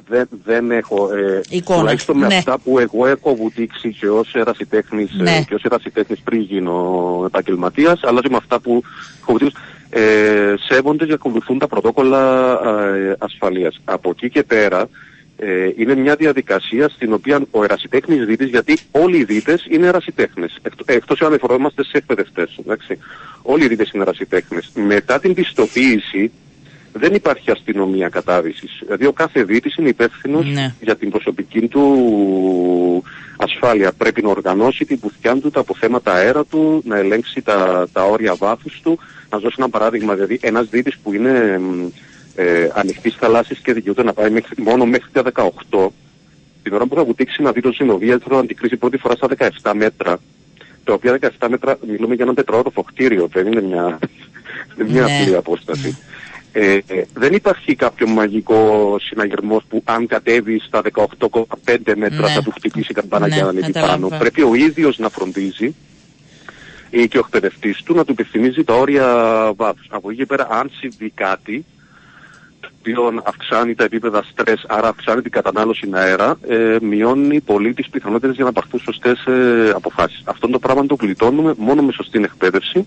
Δεν, 0.09 0.29
δεν 0.45 0.71
έχω 0.71 1.09
ε, 1.15 1.41
εικόνα. 1.49 1.79
Τουλάχιστον 1.79 2.19
με 2.19 2.27
ναι. 2.27 2.37
αυτά 2.37 2.59
που 2.59 2.79
εγώ 2.79 3.07
έχω 3.07 3.35
βουτήξει 3.35 3.93
και 3.93 4.09
ως 4.09 4.35
ερασιτέχνης, 4.35 5.11
ε, 5.19 5.23
ναι. 5.23 5.45
και 5.49 5.55
ως 5.55 5.63
ερασιτέχνης 5.63 6.21
πριν 6.25 6.41
γίνω 6.41 7.23
επαγγελματίας, 7.27 8.01
αλλά 8.03 8.21
και 8.21 8.29
με 8.31 8.37
αυτά 8.37 8.61
που 8.61 8.83
έχω 9.21 9.33
βουτήξει, 9.33 9.57
ε, 9.91 10.55
σέβονται 10.69 11.07
και 11.07 11.13
ακολουθούν 11.13 11.59
τα 11.59 11.67
πρωτόκολλα 11.67 12.53
ε, 12.53 13.17
ασφαλείας. 13.19 13.81
Από 13.85 14.11
εκεί 14.11 14.31
και 14.31 14.43
πέρα, 14.43 14.89
ε, 15.37 15.71
είναι 15.77 15.95
μια 15.95 16.15
διαδικασία 16.15 16.89
στην 16.89 17.13
οποία 17.13 17.41
ο 17.51 17.65
ερασιτέχνης 17.65 18.25
δίτης, 18.25 18.49
γιατί 18.49 18.79
όλοι 18.91 19.17
οι 19.17 19.25
δίτες 19.25 19.67
είναι 19.71 19.87
ερασιτέχνες, 19.87 20.59
εκτός 20.85 21.21
αν 21.21 21.33
εφορόμαστε 21.33 21.85
σε 21.85 21.97
εκπαιδευτές, 21.97 22.59
εντάξει. 22.61 22.99
Όλοι 23.43 23.65
οι 23.65 23.69
δίτες 23.69 23.91
είναι 23.91 24.03
ερασιτέχνες. 24.03 24.71
Μετά 24.75 25.21
την 25.21 25.35
πιστοποίηση 25.35 26.31
δεν 26.93 27.15
υπάρχει 27.15 27.51
αστυνομία 27.51 28.09
κατάδυσης. 28.09 28.79
Δηλαδή 28.85 29.07
ο 29.07 29.13
κάθε 29.13 29.43
δίτης 29.45 29.77
είναι 29.77 29.89
υπεύθυνος 29.89 30.47
ναι. 30.47 30.75
για 30.81 30.97
την 30.97 31.11
προσωπική 31.11 31.69
του 31.69 33.03
ασφάλεια. 33.37 33.93
Πρέπει 33.93 34.23
να 34.23 34.29
οργανώσει 34.29 34.85
την 34.85 34.99
πουθιά 34.99 35.37
του, 35.37 35.51
τα 35.51 35.61
αποθέματα 35.61 36.13
αέρα 36.13 36.45
του, 36.45 36.83
να 36.85 36.97
ελέγξει 36.97 37.43
τα, 37.43 37.89
τα 37.93 38.05
όρια 38.05 38.35
βάθους 38.35 38.81
του. 38.83 38.99
Να 39.31 39.39
δώσω 39.39 39.57
ένα 39.59 39.69
παράδειγμα, 39.69 40.15
δηλαδή 40.15 40.39
ένας 40.43 40.69
δίτης 40.69 40.97
που 41.03 41.13
είναι 41.13 41.61
ε, 42.37 42.69
ανοιχτής 42.75 43.15
θαλάσσης 43.15 43.59
και 43.59 43.73
δικαιούται 43.73 44.03
να 44.03 44.13
πάει 44.13 44.31
μέχρι, 44.31 44.63
μόνο 44.63 44.87
μέχρι 44.87 45.11
τα 45.13 45.23
18, 45.35 45.89
την 46.63 46.75
ώρα 46.75 46.87
που 46.87 46.95
θα 46.95 47.05
βουτήξει 47.05 47.43
να 47.43 47.53
δει 47.53 47.61
το 47.61 47.73
συνοδεία 47.73 48.19
θα 48.29 48.39
αντικρίσει 48.39 48.77
πρώτη 48.77 48.97
φορά 48.97 49.15
στα 49.15 49.29
17 49.63 49.73
μέτρα. 49.75 50.19
Τα 50.85 50.93
οποία 50.93 51.19
17 51.39 51.47
μέτρα 51.51 51.79
μιλούμε 51.87 52.15
για 52.15 52.25
ένα 52.25 52.35
τετραόροφο 52.35 52.83
κτίριο, 52.83 53.29
δεν 53.33 53.47
είναι 53.47 53.63
μια, 53.63 53.99
μια 54.77 55.03
ναι. 55.03 55.21
απλή 55.21 55.37
απόσταση. 55.37 55.99
Ε, 56.53 56.79
ε, 56.87 57.05
δεν 57.15 57.33
υπάρχει 57.33 57.75
κάποιο 57.75 58.09
μαγικό 58.09 58.97
συναγερμό 59.01 59.63
που 59.69 59.83
αν 59.85 60.07
κατέβει 60.07 60.59
στα 60.59 60.83
18,5 61.19 61.43
μέτρα 61.97 62.21
ναι. 62.21 62.29
θα 62.29 62.43
του 62.43 62.51
χτυπήσει 62.51 62.87
η 62.91 62.95
καμπάνα 62.95 63.27
ναι, 63.29 63.35
για 63.35 63.43
να 63.45 63.49
ανέβει 63.49 63.73
πάνω. 63.73 64.09
Πρέπει 64.19 64.43
ο 64.43 64.55
ίδιος 64.55 64.99
να 64.99 65.09
φροντίζει 65.09 65.75
ή 66.91 67.09
και 67.09 67.17
ο 67.17 67.21
εκπαιδευτής 67.25 67.83
του 67.83 67.95
να 67.95 68.05
του 68.05 68.13
υπενθυμίζει 68.13 68.65
τα 68.65 68.75
όρια 68.75 69.07
βάθους. 69.57 69.87
Από 69.91 70.11
εκεί 70.11 70.27
πέρα, 70.27 70.47
αν 70.51 70.71
συμβεί 70.79 71.11
κάτι, 71.11 71.65
οποίο 72.91 73.23
αυξάνει 73.25 73.75
τα 73.75 73.85
επίπεδα 73.85 74.23
στρες, 74.23 74.65
άρα 74.69 74.89
αυξάνει 74.89 75.23
την 75.23 75.31
κατανάλωση 75.31 75.89
αέρα, 75.93 76.39
ε, 76.49 76.77
μειώνει 76.81 77.41
πολύ 77.41 77.75
τις 77.75 77.89
πιθανότητες 77.89 78.35
για 78.35 78.45
να 78.45 78.53
πάρθουν 78.53 78.81
σωστές 78.81 79.25
ε, 79.27 79.73
αποφάσεις. 79.75 80.23
Αυτό 80.25 80.49
το 80.49 80.59
πράγμα 80.59 80.87
το 80.87 80.97
πλητώνουμε 80.97 81.55
μόνο 81.57 81.83
με 81.83 81.93
σωστή 81.93 82.19
εκπαίδευση 82.19 82.87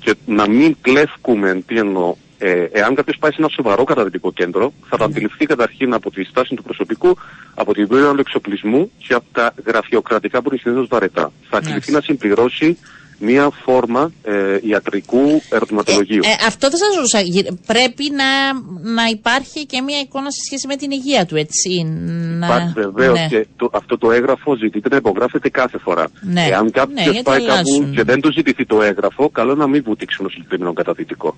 και 0.00 0.14
να 0.26 0.48
μην 0.48 0.76
κλέφκουμε, 0.80 1.62
τι 1.66 1.78
εννοώ, 1.78 2.14
ε, 2.38 2.66
εάν 2.72 2.94
κάποιος 2.94 3.16
πάει 3.18 3.30
σε 3.30 3.36
ένα 3.40 3.48
σοβαρό 3.48 3.84
καταδυτικό 3.84 4.32
κέντρο, 4.32 4.72
θα 4.88 4.96
το 4.96 5.04
αντιληφθεί 5.04 5.46
καταρχήν 5.46 5.94
από 5.94 6.10
τη 6.10 6.24
στάση 6.24 6.54
του 6.54 6.62
προσωπικού, 6.62 7.16
από 7.54 7.74
την 7.74 7.88
του 7.88 8.16
εξοπλισμού 8.18 8.90
και 8.98 9.14
από 9.14 9.24
τα 9.32 9.54
γραφειοκρατικά 9.66 10.42
που 10.42 10.48
είναι 10.48 10.60
συνήθως 10.62 10.86
βαρετά. 10.86 11.32
Θα 11.50 11.60
κληθεί 11.60 11.92
να 11.92 12.00
συμπληρώσει 12.00 12.78
μία 13.20 13.50
φόρμα 13.64 14.12
ε, 14.22 14.58
ιατρικού 14.62 15.42
ερωτηματολογίου. 15.50 16.20
Ε, 16.24 16.28
ε, 16.28 16.46
αυτό 16.46 16.70
θα 16.70 16.76
σας 16.76 16.94
ρωτούσα. 16.94 17.18
Πρέπει 17.66 18.04
να, 18.10 18.52
να 18.92 19.04
υπάρχει 19.10 19.66
και 19.66 19.80
μία 19.80 20.00
εικόνα 20.00 20.30
σε 20.30 20.40
σχέση 20.46 20.66
με 20.66 20.76
την 20.76 20.90
υγεία 20.90 21.26
του, 21.26 21.36
έτσι. 21.36 21.82
Να... 22.38 22.46
Υπάρχει 22.46 22.72
βεβαίως 22.74 23.18
ναι. 23.18 23.26
και 23.28 23.46
το, 23.56 23.70
αυτό 23.72 23.98
το 23.98 24.12
έγγραφο 24.12 24.56
ζητείται 24.56 24.88
να 24.88 24.96
υπογράφεται 24.96 25.48
κάθε 25.48 25.78
φορά. 25.78 26.06
Ναι. 26.20 26.46
Εάν 26.50 26.70
κάποιος 26.70 27.14
ναι, 27.14 27.22
πάει 27.22 27.46
κάπου 27.46 27.90
και 27.94 28.02
δεν 28.02 28.20
του 28.20 28.32
ζητηθεί 28.32 28.66
το 28.66 28.82
έγγραφο, 28.82 29.28
καλό 29.28 29.54
να 29.54 29.66
μην 29.66 29.82
βουτήξουν 29.82 30.24
στο 30.24 30.34
συγκεκριμένο 30.34 30.72
καταδυτικό. 30.72 31.36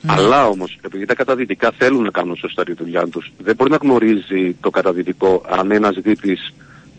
Ναι. 0.00 0.12
Αλλά 0.12 0.46
όμως, 0.46 0.78
επειδή 0.80 1.04
τα 1.04 1.14
καταδυτικά 1.14 1.72
θέλουν 1.78 2.02
να 2.02 2.10
κάνουν 2.10 2.36
σωστά 2.36 2.64
τη 2.64 2.72
δουλειά 2.72 3.06
τους, 3.06 3.32
δεν 3.38 3.54
μπορεί 3.54 3.70
να 3.70 3.76
γνωρίζει 3.76 4.56
το 4.60 4.70
καταδυτικό 4.70 5.42
αν 5.48 5.70
ένας 5.70 5.94
δίτης 6.02 6.52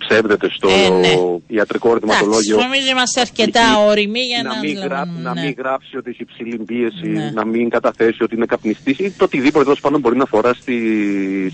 ψεύδεται 0.09 0.49
στο 0.49 0.69
ε, 0.69 0.89
ναι. 0.89 1.13
ιατρικό 1.47 1.89
ερωτηματολόγιο. 1.89 2.57
Νομίζω 2.57 2.89
είμαστε 2.89 3.21
αρκετά 3.21 3.77
όριμοι 3.87 4.19
για 4.19 4.43
να, 4.43 4.53
να, 4.53 4.59
μην, 4.59 4.77
γρά, 4.77 5.05
ναι. 5.05 5.21
να 5.21 5.33
μην 5.41 5.53
γράψει 5.57 5.97
ότι 5.97 6.09
έχει 6.09 6.21
υψηλή 6.21 6.57
πίεση, 6.57 7.07
ναι. 7.07 7.31
να 7.33 7.45
μην 7.45 7.69
καταθέσει 7.69 8.23
ότι 8.23 8.35
είναι 8.35 8.45
καπνιστής 8.45 8.99
ή 8.99 9.11
το 9.11 9.23
οτιδήποτε 9.23 9.63
τέλος 9.63 9.79
πάντων 9.79 9.99
μπορεί 9.99 10.17
να 10.17 10.23
αφορά 10.23 10.53
στη, 10.53 10.79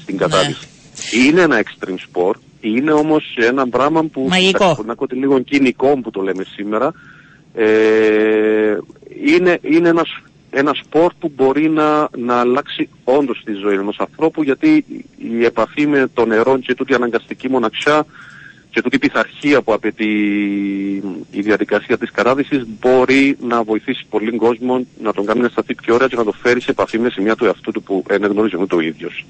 στην 0.01 0.17
κατάδυση. 0.17 0.67
Ναι. 1.13 1.23
Είναι 1.23 1.41
ένα 1.41 1.63
extreme 1.63 1.97
sport, 2.11 2.39
είναι 2.61 2.91
όμως 2.91 3.37
ένα 3.39 3.67
πράγμα 3.69 4.03
που. 4.03 4.25
Μαγικό. 4.29 4.83
Να 4.85 4.91
ακούτε 4.91 5.15
λίγο 5.15 5.39
κοινικό 5.39 5.99
που 5.99 6.11
το 6.11 6.21
λέμε 6.21 6.43
σήμερα. 6.43 6.93
Ε, 7.53 8.77
είναι, 9.25 9.59
είναι 9.61 9.89
ένας 9.89 10.09
ένα 10.57 10.73
σπορ 10.83 11.13
που 11.19 11.31
μπορεί 11.35 11.69
να, 11.69 12.07
να 12.17 12.39
αλλάξει 12.39 12.89
όντως 13.03 13.41
τη 13.45 13.53
ζωή 13.53 13.75
ενός 13.75 13.99
ανθρώπου 13.99 14.43
γιατί 14.43 14.85
η 15.17 15.45
επαφή 15.45 15.87
με 15.87 16.07
το 16.13 16.25
νερό 16.25 16.57
και 16.57 16.75
τούτη 16.75 16.93
αναγκαστική 16.93 17.49
μοναξιά 17.49 18.05
και 18.75 18.81
τούτη 18.81 18.99
πειθαρχία 18.99 19.61
που 19.61 19.73
απαιτεί 19.73 20.11
η 21.31 21.41
διαδικασία 21.41 21.97
της 21.97 22.11
καράδισης 22.11 22.63
μπορεί 22.79 23.37
να 23.41 23.63
βοηθήσει 23.63 24.05
πολύ 24.09 24.37
κόσμο 24.37 24.85
να 25.01 25.13
τον 25.13 25.25
κάνει 25.25 25.41
να 25.41 25.49
σταθεί 25.49 25.75
πιο 25.75 25.93
ωραία 25.93 26.07
και 26.07 26.15
να 26.15 26.23
το 26.23 26.31
φέρει 26.31 26.61
σε 26.61 26.71
επαφή 26.71 26.99
με 26.99 27.09
σημεία 27.09 27.35
του 27.35 27.45
εαυτού 27.45 27.71
του 27.71 27.83
που 27.83 28.03
δεν 28.07 28.25
γνωρίζει 28.25 28.57
ούτε 28.59 28.75
ο 28.75 28.79
ίδιος. 28.79 29.25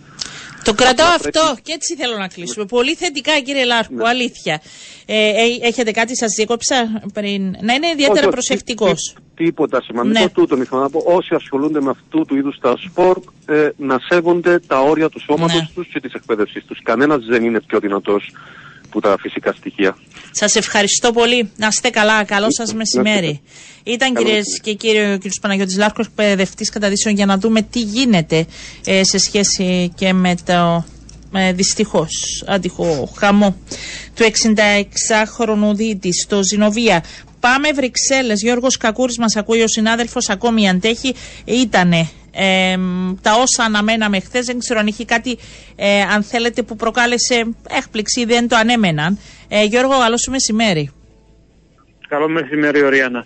Το 0.64 0.74
κρατάω 0.74 1.08
αυτό 1.08 1.56
και 1.62 1.72
έτσι 1.74 1.96
θέλω 1.96 2.18
να 2.18 2.28
κλείσουμε. 2.28 2.66
Πολύ 2.66 2.96
θετικά 2.96 3.40
κύριε 3.40 3.66
Λάρκου, 3.66 3.96
ναι. 3.96 4.08
αλήθεια. 4.08 4.62
Ε, 5.06 5.16
ε, 5.16 5.68
έχετε 5.68 5.92
κάτι 5.92 6.18
σας 6.18 6.34
δίκοψα 6.38 7.02
πριν; 7.14 7.42
Να 7.62 7.74
είναι 7.74 7.88
ιδιαίτερα 7.94 8.28
προσεκτικός. 8.30 9.16
τίποτα 9.36 9.82
σημαντικό 9.82 10.20
ναι. 10.20 10.30
τούτο 10.30 10.56
ήθελα 10.56 10.82
να 10.82 10.90
πω. 10.90 11.04
Όσοι 11.06 11.36
ασχολούνται 11.36 11.82
με 11.82 11.90
αυτού 11.90 12.26
του 12.26 12.36
είδους 12.36 12.58
τα 12.60 12.76
σπορ 12.78 13.20
ε, 13.46 13.70
να 13.78 14.00
σέβονται 14.10 14.60
τα 14.60 14.80
όρια 14.80 15.10
του 15.10 15.20
σώματος 15.20 15.56
ναι. 15.56 15.70
τους 15.76 15.88
και 15.88 16.00
της 16.00 16.14
εκπαίδευσης 16.14 16.66
τους. 16.66 16.80
Κανένας 16.84 17.26
δεν 17.26 17.44
είναι 17.44 17.62
πιο 17.62 17.80
δυνατός 17.80 18.32
που 18.96 19.02
τα 19.02 19.16
φυσικά 19.20 19.52
στοιχεία. 19.52 19.98
Σας 20.32 20.56
ευχαριστώ 20.56 21.12
πολύ. 21.12 21.52
Να 21.58 21.68
είστε 21.68 21.90
καλά. 21.90 22.24
Καλό 22.24 22.52
σας 22.52 22.74
μεσημέρι. 22.74 23.42
Ήταν 23.84 24.16
κυρίες 24.16 24.60
και 24.62 24.74
κύριοι 24.74 25.14
ο 25.14 25.18
κ. 25.18 25.22
Παναγιώτης 25.42 25.78
Λάρκος, 25.78 26.06
εκπαιδευτή 26.06 26.66
καταδύσεων, 26.66 27.16
για 27.16 27.26
να 27.26 27.38
δούμε 27.38 27.62
τι 27.62 27.80
γίνεται 27.80 28.46
ε, 28.86 29.04
σε 29.04 29.18
σχέση 29.18 29.92
και 29.96 30.14
με 30.14 30.36
το 30.46 30.86
ε, 31.34 31.54
δυστυχώς 31.54 32.44
άτυχο 32.48 33.12
χαμό 33.18 33.58
του 34.16 34.24
66χρονου 34.24 35.76
δίτη 35.76 36.14
στο 36.14 36.44
Ζηνοβία. 36.44 37.04
Πάμε 37.40 37.72
Βρυξέλλες. 37.72 38.42
Γιώργος 38.42 38.78
Κακούρης 38.78 39.18
μας 39.18 39.36
ακούει 39.36 39.62
ο 39.62 39.68
συνάδελφος, 39.68 40.30
ακόμη 40.30 40.70
αντέχει. 40.70 41.16
Ήτανε 41.46 42.10
ε, 42.36 42.78
τα 43.22 43.34
όσα 43.34 43.64
αναμέναμε 43.64 44.20
χθες. 44.20 44.46
Δεν 44.46 44.60
ξέρω 44.60 44.80
αν 44.80 44.88
είχε 44.88 45.06
κάτι, 45.06 45.38
ε, 45.76 46.02
αν 46.02 46.24
θέλετε, 46.24 46.64
που 46.64 46.76
προκάλεσε 46.76 47.56
έκπληξη, 47.70 48.26
δεν 48.26 48.48
το 48.48 48.56
ανέμεναν. 48.56 49.20
Ε, 49.48 49.64
Γιώργο, 49.64 50.00
καλό 50.00 50.18
σου 50.18 50.32
μεσημέρι. 50.32 50.92
Καλό 52.08 52.30
μεσημέρι, 52.30 52.84
Οριάννα. 52.84 53.26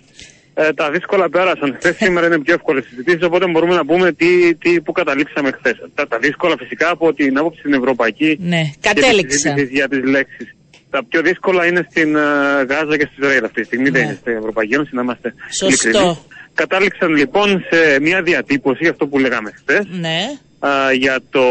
Ε, 0.54 0.72
τα 0.72 0.90
δύσκολα 0.90 1.28
πέρασαν. 1.28 1.76
Χθες 1.78 1.96
σήμερα 1.96 2.26
είναι 2.26 2.38
πιο 2.38 2.54
εύκολες 2.54 2.84
συζητήσεις, 2.88 3.22
οπότε 3.22 3.46
μπορούμε 3.46 3.74
να 3.74 3.84
πούμε 3.84 4.12
τι, 4.12 4.54
τι, 4.54 4.80
που 4.80 4.92
καταλήξαμε 4.92 5.50
χθες. 5.52 5.74
Τα, 5.94 6.06
τα 6.08 6.18
δύσκολα 6.18 6.54
φυσικά 6.58 6.90
από 6.90 7.12
την 7.12 7.38
άποψη 7.38 7.62
την 7.62 7.72
ευρωπαϊκή 7.72 8.38
ναι, 8.40 8.62
κατέληξα. 8.80 9.54
για 9.70 9.88
τις 9.88 10.04
λέξεις. 10.04 10.54
Τα 10.90 11.04
πιο 11.04 11.22
δύσκολα 11.22 11.66
είναι 11.66 11.86
στην 11.90 12.16
uh, 12.16 12.66
Γάζα 12.68 12.96
και 12.96 13.08
στη 13.12 13.14
Ισραήλ 13.20 13.44
αυτή 13.44 13.60
τη 13.60 13.66
στιγμή. 13.66 13.90
Ναι. 13.90 13.98
Δεν 13.98 14.02
είναι 14.02 14.16
στην 14.20 14.36
Ευρωπαϊκή 14.36 14.74
Ένωση, 14.74 14.94
να 14.94 15.02
είμαστε 15.02 15.34
Σωστό. 15.58 16.24
Κατάληξαν 16.60 17.14
λοιπόν 17.14 17.64
σε 17.70 18.00
μια 18.00 18.22
διατύπωση, 18.22 18.86
αυτό 18.86 19.06
που 19.06 19.18
λέγαμε 19.18 19.52
χθες, 19.56 19.86
ναι. 20.00 20.18
για 20.96 21.20
το 21.30 21.44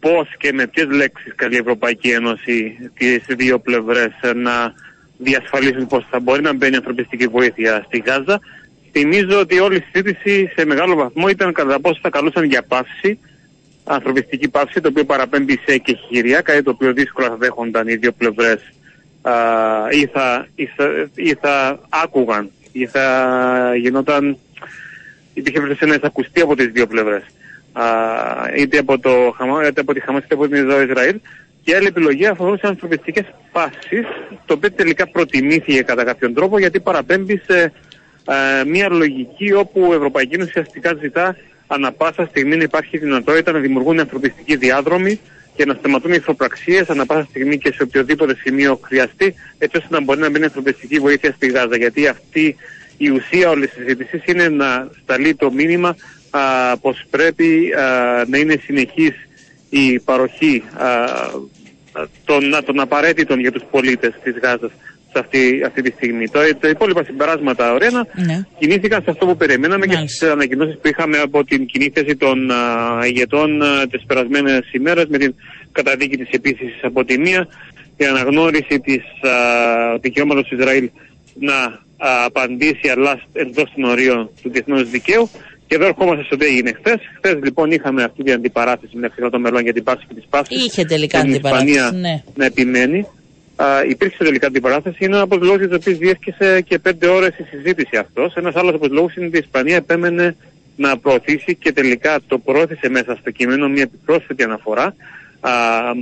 πώς 0.00 0.28
και 0.38 0.52
με 0.52 0.66
ποιες 0.66 0.86
λέξεις 0.90 1.32
καλεί 1.34 1.54
η 1.54 1.58
Ευρωπαϊκή 1.58 2.10
Ένωση 2.10 2.76
τις 2.98 3.36
δύο 3.36 3.58
πλευρές 3.58 4.12
να 4.34 4.72
διασφαλίσουν 5.16 5.86
πώ 5.86 6.06
θα 6.10 6.20
μπορεί 6.20 6.42
να 6.42 6.54
μπαίνει 6.54 6.76
ανθρωπιστική 6.76 7.26
βοήθεια 7.26 7.84
στη 7.86 8.02
Γάζα. 8.06 8.40
Θυμίζω 8.92 9.40
ότι 9.40 9.58
όλη 9.58 9.76
η 9.76 9.84
συζήτηση 9.92 10.52
σε 10.56 10.64
μεγάλο 10.64 10.94
βαθμό 10.94 11.28
ήταν 11.28 11.52
κατά 11.52 11.80
πόσο 11.80 11.98
θα 12.02 12.10
καλούσαν 12.10 12.44
για 12.44 12.62
πάυση, 12.62 13.18
ανθρωπιστική 13.84 14.48
πάυση, 14.48 14.80
το 14.80 14.88
οποίο 14.88 15.04
παραπέμπει 15.04 15.52
σε 15.52 15.72
εκεχηρία, 15.72 16.40
κάτι 16.40 16.62
το 16.62 16.70
οποίο 16.70 16.92
δύσκολα 16.92 17.28
θα 17.28 17.36
δέχονταν 17.36 17.88
οι 17.88 17.94
δύο 17.94 18.12
πλευρές 18.12 18.60
α, 19.22 19.32
ή, 19.90 20.06
θα, 20.06 20.46
ή, 20.54 20.66
θα, 20.66 21.08
ή 21.14 21.34
θα 21.34 21.80
άκουγαν 21.88 22.44
ή 22.44 22.57
θα 22.86 23.72
γινόταν 23.76 24.38
υπήρχε 25.34 25.86
να 25.86 25.94
εισακουστεί 25.94 26.40
από 26.40 26.54
τις 26.56 26.66
δύο 26.66 26.86
πλευρές. 26.86 27.22
Είτε 28.56 28.78
από, 28.78 28.98
το, 28.98 29.34
είτε 29.68 29.80
από 29.80 29.92
τη 29.92 30.00
Χαμάς 30.00 30.24
είτε 30.24 30.34
από 30.34 30.48
την 30.48 30.68
Ισραήλ. 30.68 31.20
Και 31.62 31.76
άλλη 31.76 31.86
επιλογή 31.86 32.26
αφορούσε 32.26 32.66
ανθρωπιστικές 32.66 33.24
πάσεις 33.52 34.06
το 34.46 34.54
οποίο 34.54 34.72
τελικά 34.72 35.08
προτιμήθηκε 35.08 35.82
κατά 35.82 36.04
κάποιον 36.04 36.34
τρόπο 36.34 36.58
γιατί 36.58 36.80
παραπέμπει 36.80 37.42
σε 37.46 37.72
μια 38.66 38.88
λογική 38.88 39.52
όπου 39.52 39.88
η 39.92 39.94
Ευρωπαϊκή 39.94 40.34
Ένωση 40.34 40.48
ουσιαστικά 40.48 40.94
ζητά 41.00 41.36
ανα 41.66 41.92
πάσα 41.92 42.26
στιγμή 42.26 42.56
να 42.56 42.62
υπάρχει 42.62 42.98
δυνατότητα 42.98 43.52
να 43.52 43.58
δημιουργούν 43.58 44.00
ανθρωπιστικοί 44.00 44.56
διάδρομοι 44.56 45.20
και 45.58 45.64
να 45.64 45.74
σταματούν 45.74 46.12
οι 46.12 46.16
ηθοπραξίε 46.18 46.82
ανα 46.88 47.06
πάσα 47.06 47.26
στιγμή 47.28 47.58
και 47.58 47.72
σε 47.72 47.82
οποιοδήποτε 47.82 48.36
σημείο 48.44 48.80
χρειαστεί, 48.82 49.34
έτσι 49.58 49.76
ώστε 49.76 49.88
να 49.90 50.00
μπορεί 50.00 50.20
να 50.20 50.30
μπει 50.30 50.42
ανθρωπιστική 50.42 50.98
βοήθεια 50.98 51.32
στη 51.32 51.46
Γάζα. 51.46 51.76
Γιατί 51.76 52.06
αυτή 52.06 52.56
η 52.96 53.08
ουσία 53.10 53.50
όλης 53.50 53.70
της 53.70 53.78
συζήτησης 53.82 54.22
είναι 54.24 54.48
να 54.48 54.90
σταλεί 55.02 55.34
το 55.34 55.52
μήνυμα 55.52 55.96
πως 56.80 57.04
πρέπει 57.10 57.72
α, 57.74 58.24
να 58.26 58.38
είναι 58.38 58.60
συνεχής 58.64 59.14
η 59.70 60.00
παροχή 60.00 60.62
α, 60.76 60.86
των, 62.24 62.64
των 62.64 62.80
απαραίτητων 62.80 63.40
για 63.40 63.52
τους 63.52 63.62
πολίτες 63.70 64.14
της 64.22 64.34
Γάζας 64.42 64.72
σε 65.12 65.18
αυτή, 65.18 65.62
αυτή 65.66 65.82
τη 65.82 65.90
στιγμή. 65.90 66.28
Το, 66.28 66.40
τα 66.60 66.68
υπόλοιπα 66.68 67.04
συμπεράσματα 67.04 67.72
ωραία 67.72 67.90
ναι. 68.26 68.46
κινήθηκαν 68.58 69.02
σε 69.02 69.10
αυτό 69.10 69.26
που 69.26 69.36
περιμέναμε 69.36 69.86
Μάλιστα. 69.86 70.02
και 70.02 70.08
στις 70.08 70.28
ανακοινώσεις 70.28 70.74
που 70.74 70.88
είχαμε 70.88 71.18
από 71.18 71.44
την 71.44 71.66
κοινή 71.66 71.90
θέση 71.94 72.16
των 72.16 72.50
α, 72.50 72.56
ηγετών 73.06 73.62
α, 73.62 73.86
τις 73.86 74.02
περασμένες 74.06 74.72
ημέρες 74.72 75.06
με 75.08 75.18
την 75.18 75.34
καταδίκη 75.72 76.16
της 76.16 76.28
επίσης 76.30 76.72
από 76.82 77.04
τη 77.04 77.18
μία, 77.18 77.48
η 77.96 78.04
αναγνώριση 78.04 78.80
της 78.80 79.02
δικαιώματος 80.00 80.48
του 80.48 80.54
Ισραήλ 80.54 80.90
να 81.40 81.54
α, 81.96 82.24
απαντήσει 82.24 82.88
αλλά 82.88 83.20
εντός 83.32 83.72
των 83.74 83.84
ορίων 83.84 84.30
του 84.42 84.50
διεθνούς 84.50 84.90
δικαίου 84.90 85.30
και 85.66 85.74
εδώ 85.74 85.86
ερχόμαστε 85.86 86.24
στο 86.24 86.36
τι 86.36 86.46
έγινε 86.46 86.72
χθες. 86.72 87.00
Χθες 87.16 87.38
λοιπόν 87.42 87.70
είχαμε 87.70 88.02
αυτή 88.02 88.22
την 88.22 88.32
αντιπαράθεση 88.32 88.96
μεταξύ 88.96 89.20
των 89.30 89.40
μελών 89.40 89.62
για 89.62 89.72
την 89.72 89.82
Πάσχη 89.84 90.06
της 90.14 90.24
Πάσχης. 90.30 90.64
Είχε 90.64 90.84
τελικά 90.84 91.18
αντιπαράθεση. 91.18 91.94
Ναι. 91.94 92.22
Να 92.34 92.44
επιμένει. 92.44 93.06
Α, 93.60 93.84
υπήρξε 93.88 94.24
τελικά 94.24 94.46
αντιπαράθεση. 94.46 94.96
Είναι 94.98 95.12
ένας 95.12 95.22
από 95.22 95.38
τους 95.38 95.46
λόγους 95.46 95.60
για 95.60 95.68
τους 95.68 95.76
οποίους 95.76 95.98
διέσχισε 95.98 96.60
και 96.60 96.78
πέντε 96.78 97.06
ώρες 97.06 97.38
η 97.38 97.42
συζήτηση 97.42 97.96
αυτός. 97.96 98.34
Ένας 98.34 98.54
άλλος 98.56 98.74
από 98.74 98.86
τους 98.86 98.96
λόγους 98.96 99.14
είναι 99.14 99.26
ότι 99.26 99.36
η 99.36 99.40
Ισπανία 99.44 99.76
επέμενε 99.76 100.36
να 100.76 100.98
προωθήσει 100.98 101.54
και 101.54 101.72
τελικά 101.72 102.18
το 102.26 102.38
προώθησε 102.38 102.88
μέσα 102.88 103.16
στο 103.20 103.30
κείμενο 103.30 103.68
μια 103.68 103.82
επιπρόσθετη 103.82 104.42
αναφορά. 104.42 104.94
Α, 105.40 105.50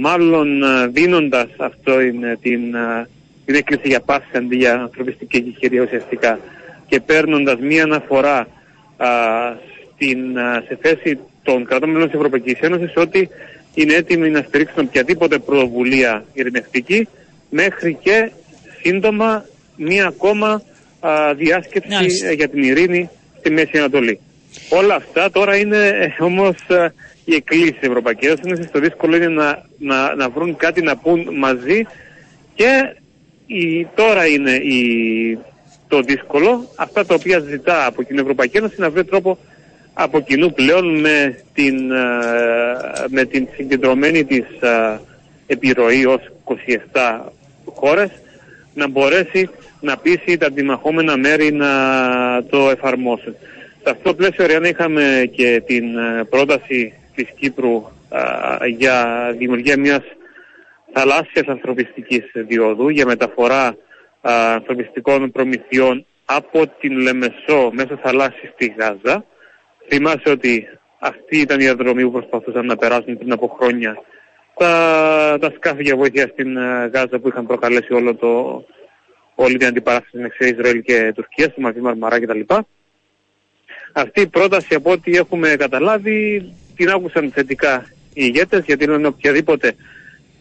μάλλον 0.00 0.62
δίνοντας 0.92 1.48
αυτό 1.57 2.00
είναι 2.00 2.38
την, 2.42 2.61
την 3.44 3.54
έκκληση 3.54 3.88
για 3.88 4.00
πάση 4.00 4.30
αντί 4.34 4.57
για 4.57 4.80
ανθρωπιστική 4.80 5.36
εγχειρία 5.36 5.82
ουσιαστικά 5.82 6.38
και 6.86 7.00
παίρνοντας 7.00 7.59
μια 7.61 7.82
αναφορά 7.82 8.46
α, 8.96 9.09
στην, 9.94 10.38
α, 10.38 10.62
σε 10.66 10.78
θέση 10.80 11.18
των 11.42 11.64
κρατών 11.64 11.90
μελών 11.90 12.07
της 12.07 12.16
Ευρωπαϊκής 12.16 12.59
Ένωσης 12.61 12.92
ότι 12.96 13.28
είναι 13.74 13.94
έτοιμοι 13.94 14.30
να 14.30 14.44
στηρίξουν 14.48 14.84
οποιαδήποτε 14.84 15.38
πρωτοβουλία 15.38 16.24
ειρηνευτική 16.32 17.09
μέχρι 17.51 17.94
και 18.03 18.30
σύντομα 18.82 19.44
μία 19.76 20.07
ακόμα 20.07 20.62
α, 21.01 21.34
διάσκεψη 21.34 22.34
για 22.34 22.49
την 22.49 22.62
ειρήνη 22.62 23.11
στη 23.38 23.51
Μέση 23.51 23.78
Ανατολή. 23.78 24.20
Όλα 24.70 24.94
αυτά 24.94 25.30
τώρα 25.30 25.57
είναι 25.57 25.88
ε, 25.88 26.22
όμως 26.22 26.57
η 27.24 27.34
εκκλήση 27.34 27.72
της 27.72 27.88
Ευρωπαϊκής 27.88 28.32
Ένωσης. 28.44 28.70
Το 28.70 28.78
δύσκολο 28.78 29.16
είναι 29.16 29.28
να, 29.28 29.64
να, 29.78 30.14
να 30.14 30.28
βρουν 30.28 30.57
κάτι 30.57 30.82
να 30.82 30.97
πούν 30.97 31.28
μαζί 31.38 31.86
και 32.55 32.97
η, 33.47 33.86
τώρα 33.94 34.26
είναι 34.26 34.51
η, 34.51 35.38
το 35.88 36.01
δύσκολο, 36.01 36.70
αυτά 36.76 37.07
τα 37.07 37.14
οποία 37.14 37.38
ζητά 37.38 37.86
από 37.86 38.05
την 38.05 38.18
Ευρωπαϊκή 38.18 38.57
Ένωση 38.57 38.74
να 38.78 38.90
βρει 38.90 39.05
τρόπο 39.05 39.38
από 39.94 40.20
κοινού 40.20 40.53
πλέον 40.53 41.01
με 41.01 41.44
την, 41.55 41.90
ε, 41.90 42.05
με 43.09 43.24
την 43.24 43.49
συγκεντρωμένη 43.55 44.24
της 44.24 44.44
ε, 44.61 45.01
επιρροή 45.47 46.07
ως 46.07 46.20
27 46.92 47.20
χώρες 47.77 48.11
να 48.74 48.89
μπορέσει 48.89 49.49
να 49.81 49.97
πείσει 49.97 50.37
τα 50.37 50.47
αντιμαχόμενα 50.47 51.16
μέρη 51.16 51.53
να 51.53 51.68
το 52.51 52.70
εφαρμόσουν. 52.70 53.37
Σε 53.83 53.91
αυτό 53.91 54.03
το 54.03 54.14
πλαίσιο 54.14 54.47
Ριάννα 54.47 54.68
είχαμε 54.68 55.31
και 55.33 55.62
την 55.66 55.99
ε, 55.99 56.24
πρόταση 56.24 56.93
της 57.14 57.29
Κύπρου 57.39 57.85
για 58.77 59.29
δημιουργία 59.39 59.79
μιας 59.79 60.03
θαλάσσιας 60.93 61.47
ανθρωπιστικής 61.47 62.24
διόδου 62.35 62.89
για 62.89 63.07
μεταφορά 63.07 63.77
ανθρωπιστικών 64.20 65.31
προμηθειών 65.31 66.07
από 66.24 66.66
την 66.81 66.99
Λεμεσό 66.99 67.70
μέσα 67.72 67.99
θαλάσση 68.03 68.51
στη 68.55 68.74
Γάζα. 68.79 69.24
Θυμάσαι 69.89 70.31
ότι 70.31 70.68
αυτή 70.99 71.39
ήταν 71.39 71.61
η 71.61 71.62
διαδρομή 71.62 72.03
που 72.03 72.11
προσπαθούσαν 72.11 72.66
να 72.66 72.77
περάσουν 72.77 73.18
πριν 73.18 73.33
από 73.33 73.57
χρόνια 73.61 74.03
τα, 74.59 75.38
τα 75.40 75.52
σκάφη 75.57 75.82
για 75.82 75.96
βοήθεια 75.96 76.28
στην 76.32 76.57
ε, 76.57 76.90
Γάζα 76.94 77.18
που 77.18 77.28
είχαν 77.28 77.46
προκαλέσει 77.46 77.92
όλο 77.92 78.14
το, 78.14 78.64
όλη 79.34 79.57
την 79.57 79.66
αντιπαράθεση 79.66 80.16
μεταξύ 80.16 80.48
Ισραήλ 80.48 80.82
και 80.82 81.12
Τουρκία, 81.14 81.48
στη 81.48 81.61
Μαύρη 81.61 81.80
Μαρμαρά 81.80 82.20
κτλ. 82.20 82.40
Αυτή 83.92 84.20
η 84.20 84.26
πρόταση 84.26 84.74
από 84.74 84.90
ό,τι 84.90 85.16
έχουμε 85.16 85.48
καταλάβει 85.48 86.52
την 86.76 86.90
άκουσαν 86.90 87.30
θετικά 87.34 87.86
οι 88.12 88.22
ηγέτες 88.24 88.64
γιατί 88.64 88.86
λένε 88.86 89.07
οποιαδήποτε 89.07 89.74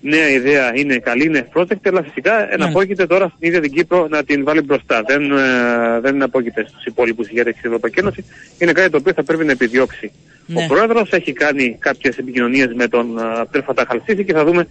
νέα 0.05 0.29
ιδέα 0.29 0.71
είναι 0.75 0.97
καλή, 0.97 1.25
είναι 1.25 1.37
ευπρόσδεκτη, 1.37 1.89
αλλά 1.89 2.03
φυσικά 2.03 2.37
ναι. 2.37 2.47
εναπόκειται 2.49 3.05
τώρα 3.05 3.27
στην 3.35 3.47
ίδια 3.47 3.61
την 3.61 3.71
Κύπρο 3.71 4.07
να 4.07 4.23
την 4.23 4.43
βάλει 4.43 4.61
μπροστά. 4.61 5.03
Δεν, 5.07 5.31
ε, 5.31 5.99
δεν 5.99 6.15
εναπόκειται 6.15 6.65
στους 6.67 6.85
υπόλοιπους 6.85 7.29
ηγέτες 7.29 7.53
της 7.53 7.63
Ευρωπαϊκής 7.63 8.01
Ένωσης. 8.01 8.25
Είναι 8.59 8.71
κάτι 8.71 8.89
το 8.89 8.97
οποίο 8.97 9.13
θα 9.13 9.23
πρέπει 9.23 9.45
να 9.45 9.51
επιδιώξει. 9.51 10.11
Ναι. 10.45 10.63
Ο 10.63 10.67
Πρόεδρος 10.67 11.09
έχει 11.11 11.33
κάνει 11.33 11.77
κάποιες 11.79 12.17
επικοινωνίες 12.17 12.67
με 12.75 12.87
τον 12.87 13.19
Απτέλ 13.19 13.63
Φαταχαλσίση 13.63 14.23
και 14.23 14.33
θα 14.33 14.45
δούμε 14.45 14.67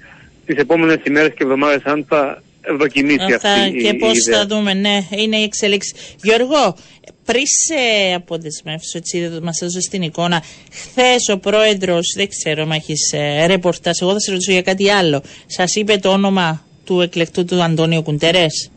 τις 0.47 0.57
επόμενες 0.57 0.99
ημέρες 1.05 1.31
και 1.35 1.43
εβδομάδες 1.43 1.83
αν 1.85 2.05
θα 2.09 2.43
ευδοκιμήσει 2.61 3.33
Αυτά 3.35 3.53
αυτή 3.53 3.73
και 3.73 3.89
η, 3.89 3.95
πώ 3.95 4.09
θα 4.33 4.47
δούμε, 4.47 4.75
ναι, 4.75 4.99
είναι 5.11 5.37
η 5.37 5.43
εξέλιξη. 5.43 5.95
Γιώργο, 6.23 6.77
πριν 7.25 7.43
σε 7.47 8.15
αποδεσμεύσω, 8.15 8.99
έτσι 8.99 9.39
μας 9.43 9.61
έδωσε 9.61 9.89
την 9.91 10.03
εικόνα, 10.03 10.43
χθες 10.73 11.29
ο 11.33 11.39
πρόεδρος, 11.39 12.13
δεν 12.17 12.29
ξέρω 12.29 12.63
αν 12.63 12.71
έχεις 12.71 13.13
ε, 13.13 13.47
ρεπορτάζ, 13.47 14.01
εγώ 14.01 14.13
θα 14.13 14.21
σε 14.21 14.31
ρωτήσω 14.31 14.53
για 14.53 14.63
κάτι 14.63 14.91
άλλο. 14.91 15.23
Σας 15.47 15.75
είπε 15.75 15.97
το 15.97 16.09
όνομα 16.09 16.65
του 16.85 17.01
εκλεκτού 17.01 17.45
του 17.45 17.63
Αντώνιο 17.63 18.03
Κουντερές; 18.03 18.71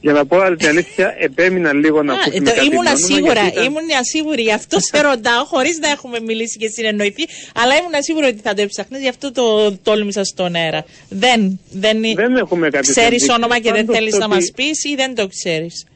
Για 0.00 0.12
να 0.12 0.26
πω 0.26 0.36
την 0.56 0.68
αλήθεια, 0.68 1.14
επέμεινα 1.18 1.72
λίγο 1.72 2.02
να 2.02 2.12
ακούσουμε 2.14 2.50
κάτι 2.50 2.66
Ήμουν 2.66 2.96
σίγουρα, 2.96 3.46
ήταν... 3.46 3.64
ήμουν 3.64 3.88
σίγουρη, 4.02 4.42
γι' 4.42 4.52
αυτό 4.52 4.78
σε 4.80 5.00
ρωτάω, 5.00 5.44
χωρίς 5.44 5.78
να 5.78 5.88
έχουμε 5.88 6.20
μιλήσει 6.20 6.58
και 6.58 6.68
συνεννοηθεί, 6.68 7.24
αλλά 7.54 7.76
ήμουν 7.76 8.02
σίγουρη 8.02 8.26
ότι 8.26 8.40
θα 8.42 8.54
το 8.54 8.62
έψαχνες, 8.62 9.00
γι' 9.00 9.08
αυτό 9.08 9.32
το 9.32 9.76
τόλμησα 9.82 10.24
στον 10.24 10.54
αέρα. 10.54 10.84
Δεν, 11.08 11.60
δεν, 11.70 12.00
δεν 12.14 12.36
έχουμε 12.36 12.70
κάποιο 12.70 12.90
Ξέρεις 12.90 13.28
όνομα 13.28 13.58
και 13.58 13.72
δεν 13.72 13.86
θέλεις 13.86 14.14
να 14.14 14.28
μας 14.28 14.50
πεις 14.54 14.84
ή 14.84 14.94
δεν 14.94 15.14
το 15.14 15.28
ξέρεις 15.28 15.86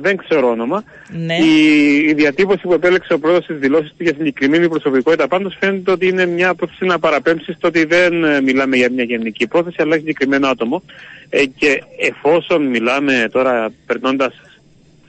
δεν 0.00 0.16
ξέρω 0.16 0.48
όνομα. 0.48 0.84
Ναι. 1.10 1.36
Η, 1.36 1.96
η 2.08 2.14
διατύπωση 2.14 2.60
που 2.62 2.72
επέλεξε 2.72 3.12
ο 3.12 3.18
πρόεδρος 3.18 3.46
της 3.46 3.58
δηλώσης 3.58 3.88
του 3.88 4.02
για 4.02 4.14
συγκεκριμένη 4.16 4.68
προσωπικότητα 4.68 5.28
πάντως 5.28 5.56
φαίνεται 5.60 5.90
ότι 5.90 6.06
είναι 6.06 6.26
μια 6.26 6.54
πρόθεση 6.54 6.84
να 6.84 6.98
παραπέμψει 6.98 7.52
στο 7.52 7.68
ότι 7.68 7.84
δεν 7.84 8.24
ε, 8.24 8.40
μιλάμε 8.40 8.76
για 8.76 8.90
μια 8.90 9.04
γενική 9.04 9.46
πρόθεση 9.46 9.76
αλλά 9.78 9.94
συγκεκριμένο 9.94 10.48
άτομο. 10.48 10.82
Ε, 11.28 11.44
και 11.44 11.82
εφόσον 11.98 12.66
μιλάμε 12.66 13.28
τώρα 13.32 13.72
περνώντας 13.86 14.34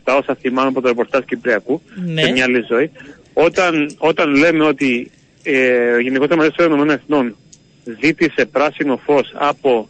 τα 0.03 0.15
όσα 0.15 0.35
θυμάμαι 0.35 0.67
από 0.67 0.81
το 0.81 0.87
ρεπορτάζ 0.87 1.23
Κυπριακού 1.23 1.81
ναι. 2.05 2.21
σε 2.21 2.31
μια 2.31 2.43
άλλη 2.43 2.65
ζωή, 2.69 2.91
όταν, 3.33 3.95
όταν 3.97 4.35
λέμε 4.35 4.63
ότι 4.63 5.11
ε, 5.43 5.91
ο 5.91 5.99
Γενικός 5.99 6.27
των 6.55 6.89
Εθνών 6.89 7.35
ζήτησε 8.01 8.45
πράσινο 8.45 8.97
φως 8.97 9.33
από 9.33 9.89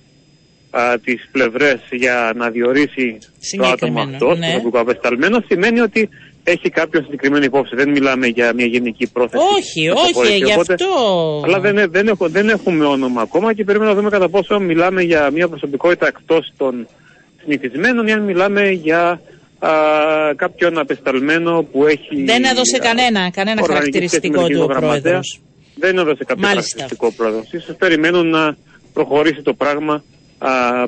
α, 0.73 0.99
τις 1.03 1.29
πλευρές 1.31 1.79
για 1.91 2.31
να 2.35 2.49
διορίσει 2.49 3.17
το 3.57 3.65
άτομο 3.65 4.01
αυτό, 4.01 4.35
ναι. 4.35 4.61
το 4.71 4.79
απεσταλμένο, 4.79 5.43
σημαίνει 5.47 5.79
ότι 5.79 6.09
έχει 6.43 6.69
κάποιο 6.69 7.01
συγκεκριμένο 7.01 7.45
υπόψη. 7.45 7.75
Δεν 7.75 7.89
μιλάμε 7.89 8.27
για 8.27 8.53
μια 8.53 8.65
γενική 8.65 9.07
πρόθεση. 9.07 9.43
Όχι, 9.57 9.89
όχι, 9.89 10.37
γι' 10.37 10.53
αυτό. 10.53 10.85
Αλλά 11.45 11.59
δεν, 11.59 11.91
δεν, 11.91 12.07
έχω, 12.07 12.29
δεν 12.29 12.49
έχουμε 12.49 12.85
όνομα 12.85 13.21
ακόμα 13.21 13.53
και 13.53 13.63
πρέπει 13.63 13.83
να 13.83 13.93
δούμε 13.93 14.09
κατά 14.09 14.29
πόσο 14.29 14.59
μιλάμε 14.59 15.01
για 15.01 15.31
μια 15.31 15.47
προσωπικότητα 15.47 16.07
εκτός 16.07 16.53
των 16.57 16.87
συνηθισμένων 17.41 18.07
ή 18.07 18.11
αν 18.11 18.21
μιλάμε 18.21 18.69
για 18.69 19.21
α, 19.59 19.69
κάποιον 20.35 20.77
απεσταλμένο 20.77 21.63
που 21.71 21.85
έχει... 21.85 22.23
Δεν 22.23 22.43
έδωσε 22.43 22.77
κανένα, 22.77 23.29
κανένα 23.31 23.61
χαρακτηριστικό 23.67 24.47
του 24.47 24.61
ο 24.61 24.65
πρόεδρος. 24.65 25.41
Δεν 25.75 25.97
έδωσε 25.97 26.23
κάποιο 26.23 26.47
χαρακτηριστικό 26.47 27.11
πρόεδρος. 27.11 27.51
Ίσως 27.51 27.75
περιμένουν 27.75 28.29
να 28.29 28.57
προχωρήσει 28.93 29.41
το 29.41 29.53
πράγμα 29.53 29.93
α, 29.93 30.01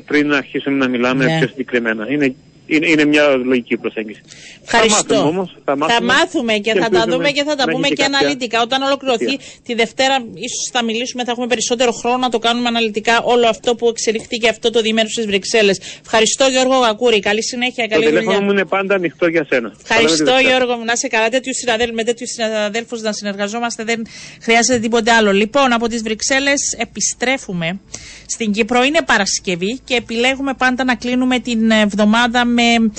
πριν 0.06 0.34
αρχίσουμε 0.34 0.78
να 0.78 0.88
μιλάμε 0.88 1.26
ναι. 1.26 1.38
πιο 1.38 1.48
συγκεκριμένα. 1.48 2.10
Είναι 2.10 2.36
είναι, 2.66 2.88
είναι 2.90 3.06
μια 3.06 3.28
λογική 3.28 3.78
προσέγγιση. 3.78 4.22
Ευχαριστώ. 4.64 5.14
Θα 5.14 5.16
μάθουμε, 5.16 5.38
όμως, 5.38 5.58
θα 5.66 5.76
μάθουμε, 5.78 5.98
θα 5.98 6.04
μάθουμε 6.14 6.54
και, 6.54 6.74
θα 6.74 6.80
τα 6.80 6.86
ελπίζουμε 6.86 7.16
δούμε 7.16 7.30
και 7.32 7.44
θα 7.44 7.56
τα 7.56 7.66
να 7.66 7.72
πούμε 7.72 7.88
έχει 7.88 7.96
και 7.96 8.04
κάποια 8.04 8.18
αναλυτικά. 8.18 8.62
Όταν 8.62 8.82
ολοκληρωθεί 8.82 9.26
ουσία. 9.26 9.40
τη 9.66 9.74
Δευτέρα, 9.74 10.16
ίσως 10.34 10.70
θα 10.72 10.84
μιλήσουμε, 10.84 11.24
θα 11.24 11.32
έχουμε 11.32 11.48
περισσότερο 11.48 11.92
χρόνο 11.92 12.18
να 12.18 12.30
το 12.30 12.40
κάνουμε 12.40 12.68
αναλυτικά 12.68 13.22
όλο 13.22 13.48
αυτό 13.48 13.76
που 13.76 13.88
εξελιχθήκε 13.88 14.50
αυτό 14.50 14.70
το 14.70 14.82
διήμερο 14.82 15.08
στις 15.08 15.26
Βρυξέλλες. 15.26 15.80
Ευχαριστώ 16.02 16.46
Γιώργο 16.48 16.78
Γακούρη. 16.80 17.20
Καλή 17.20 17.44
συνέχεια, 17.44 17.84
Το 17.84 17.90
καλή 17.90 18.06
τηλέφωνο 18.06 18.32
δουλειά. 18.32 18.46
μου 18.46 18.52
είναι 18.52 18.66
πάντα 18.66 18.96
ανοιχτό 18.96 19.28
για 19.28 19.46
σένα. 19.50 19.70
Θα 19.84 19.96
λέμε 19.96 20.08
τη 20.08 20.14
Ευχαριστώ 20.14 20.24
Δευτέρα. 20.26 20.56
Γιώργο 20.58 20.78
μου. 20.78 20.86
Να 20.86 20.92
είσαι 20.92 21.08
καλά. 21.08 21.30
Τέτοιους 21.30 21.58
συναδέλφου, 21.58 21.96
με 21.96 22.04
τέτοιους 22.04 22.30
συναδέλφους 22.30 23.02
να 23.02 23.12
συνεργαζόμαστε 23.12 23.84
δεν 23.84 24.08
χρειάζεται 24.42 24.80
τίποτε 24.80 25.12
άλλο. 25.12 25.32
Λοιπόν, 25.32 25.74
από 25.74 25.88
τις 25.88 26.02
Βρυξέλλες 26.02 26.62
επιστρέφουμε 26.78 27.80
στην 28.26 28.52
Κύπρο. 28.52 28.84
Είναι 28.84 29.00
Παρασκευή 29.06 29.80
και 29.84 29.96
επιλέγουμε 29.96 30.54
πάντα 30.54 30.84
να 30.84 30.96
κλείνουμε 30.96 31.40
την 31.40 31.72
εβδομάδα 31.72 32.46
με 32.56 32.92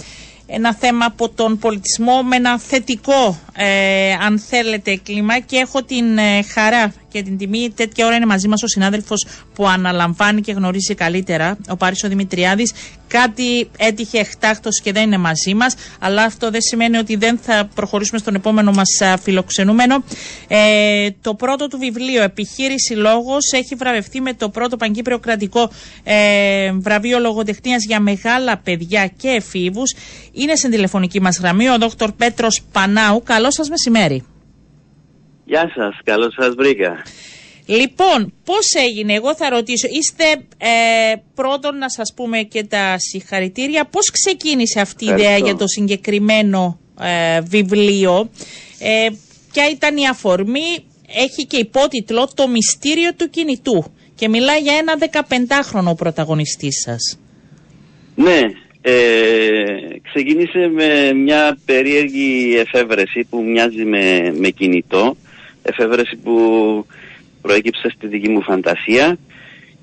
ένα 0.47 0.75
θέμα 0.75 1.05
από 1.05 1.29
τον 1.29 1.59
πολιτισμό 1.59 2.23
με 2.23 2.37
ένα 2.37 2.59
θετικό 2.59 3.39
ε, 3.57 4.13
αν 4.13 4.39
θέλετε 4.39 4.97
κλίμα. 4.97 5.39
Και 5.39 5.57
έχω 5.57 5.83
την 5.83 6.19
ε, 6.19 6.43
χαρά 6.43 6.93
και 7.17 7.23
την 7.23 7.39
τιμή. 7.39 7.73
Τέτοια 7.77 8.07
ώρα 8.07 8.17
είναι 8.17 8.27
μαζί 8.27 8.49
μας 8.49 8.63
ο 8.63 8.67
συνάδελφος 8.67 9.27
που 9.55 9.69
αναλαμβάνει 9.69 10.41
και 10.41 10.53
γνωρίζει 10.53 10.95
καλύτερα 10.95 11.59
ο 11.69 11.77
Πάρης 11.77 12.05
ο 12.05 12.09
Δημητριάδης. 12.09 12.73
Κάτι 13.09 13.71
έτυχε 13.77 14.19
εκτάκτος 14.19 14.81
και 14.81 14.93
δεν 14.93 15.03
είναι 15.03 15.19
μαζί 15.19 15.55
μας 15.55 15.75
αλλά 15.99 16.23
αυτό 16.23 16.51
δεν 16.51 16.61
σημαίνει 16.61 16.97
ότι 16.97 17.17
δεν 17.17 17.39
θα 17.43 17.69
προχωρήσουμε 17.75 18.19
στον 18.19 18.35
επόμενο 18.35 18.71
μας 18.71 19.01
α, 19.01 19.17
φιλοξενούμενο. 19.17 20.05
Ε, 20.49 21.09
το 21.21 21.35
πρώτο 21.35 21.67
του 21.67 21.79
βιβλίο 21.79 22.23
επιχείρηση 22.23 22.95
λόγος 22.95 23.53
έχει 23.53 23.75
βραβευτεί 23.75 24.21
με 24.21 24.35
το 24.35 24.49
πρώτο 24.49 24.77
Παγκύπριο 24.77 25.19
Κρατικό 25.19 25.71
ε, 26.05 26.73
βραβείο 26.73 27.19
λογοτεχνίας 27.19 27.85
για 27.85 28.01
μεγάλα 28.01 28.57
παιδιά 28.57 29.07
και 29.17 29.29
εφήβους. 29.29 29.95
Είναι 30.33 30.55
στην 30.55 30.71
τηλεφωνική 30.71 31.21
μας 31.21 31.39
γραμμή 31.39 31.69
ο 31.69 31.77
Δόκτωρ 31.79 32.13
Πέτρος 32.13 32.63
Πανάου. 32.73 33.23
Καλό 33.23 33.51
σας 33.51 33.69
μεσημέρι 33.69 34.25
Γεια 35.49 35.73
σας, 35.75 35.99
καλώς 36.05 36.35
σας 36.39 36.55
βρήκα. 36.55 37.03
Λοιπόν, 37.67 38.33
πώς 38.45 38.75
έγινε, 38.89 39.15
εγώ 39.15 39.35
θα 39.35 39.49
ρωτήσω, 39.49 39.89
είστε 39.91 40.25
ε, 40.59 41.15
πρώτον 41.35 41.79
να 41.79 41.89
σας 41.89 42.13
πούμε 42.17 42.39
και 42.43 42.65
τα 42.65 42.95
συγχαρητήρια, 42.99 43.85
πώς 43.85 44.11
ξεκίνησε 44.11 44.81
αυτή 44.81 45.05
η 45.05 45.09
ιδέα 45.09 45.21
Ευχαριστώ. 45.21 45.47
για 45.47 45.57
το 45.57 45.67
συγκεκριμένο 45.67 46.79
ε, 47.01 47.41
βιβλίο, 47.41 48.31
ε, 48.79 49.09
ποια 49.53 49.71
ήταν 49.71 49.97
η 49.97 50.09
αφορμή, 50.09 50.85
έχει 51.17 51.47
και 51.47 51.57
υπότιτλο 51.57 52.29
«Το 52.35 52.49
μυστήριο 52.49 53.15
του 53.15 53.31
κινητού» 53.31 53.85
και 54.15 54.29
μιλάει 54.29 54.61
για 54.61 54.75
ένα 54.75 54.95
15χρονο 55.01 55.91
ο 55.91 55.95
πρωταγωνιστής 55.95 56.81
σας. 56.85 57.19
Ναι, 58.15 58.41
ε, 58.81 58.95
ξεκίνησε 60.03 60.71
με 60.73 61.13
μια 61.13 61.59
περίεργη 61.65 62.57
εφεύρεση 62.59 63.27
που 63.31 63.43
μοιάζει 63.43 63.85
με, 63.85 64.33
με 64.37 64.49
κινητό. 64.49 65.17
Εφεύρεση 65.67 66.17
που 66.17 66.37
προέκυψε 67.43 67.93
στη 67.97 68.07
δική 68.07 68.29
μου 68.29 68.43
φαντασία. 68.43 69.19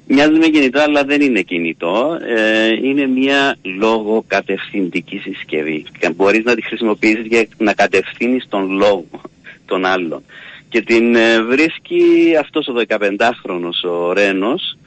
Μοιάζει 0.07 0.37
με 0.37 0.47
κινητό 0.47 0.79
αλλά 0.79 1.03
δεν 1.03 1.21
είναι 1.21 1.41
κινητό. 1.41 2.19
Ε, 2.35 2.87
είναι 2.87 3.07
μια 3.07 3.55
λογοκατευθυντική 3.61 5.17
συσκευή. 5.17 5.85
Και 5.99 6.09
Μπορείς 6.09 6.43
να 6.43 6.55
τη 6.55 6.61
χρησιμοποιήσεις 6.61 7.25
για 7.25 7.47
να 7.57 7.73
κατευθύνεις 7.73 8.45
τον 8.49 8.71
λόγο 8.71 9.21
των 9.65 9.85
άλλων. 9.85 10.23
Και 10.69 10.81
την 10.81 11.15
ε, 11.15 11.41
βρίσκει 11.41 12.35
αυτός 12.39 12.67
ο 12.67 12.73
15χρονος 12.87 13.89
ο 13.89 14.13
Ρένος 14.13 14.77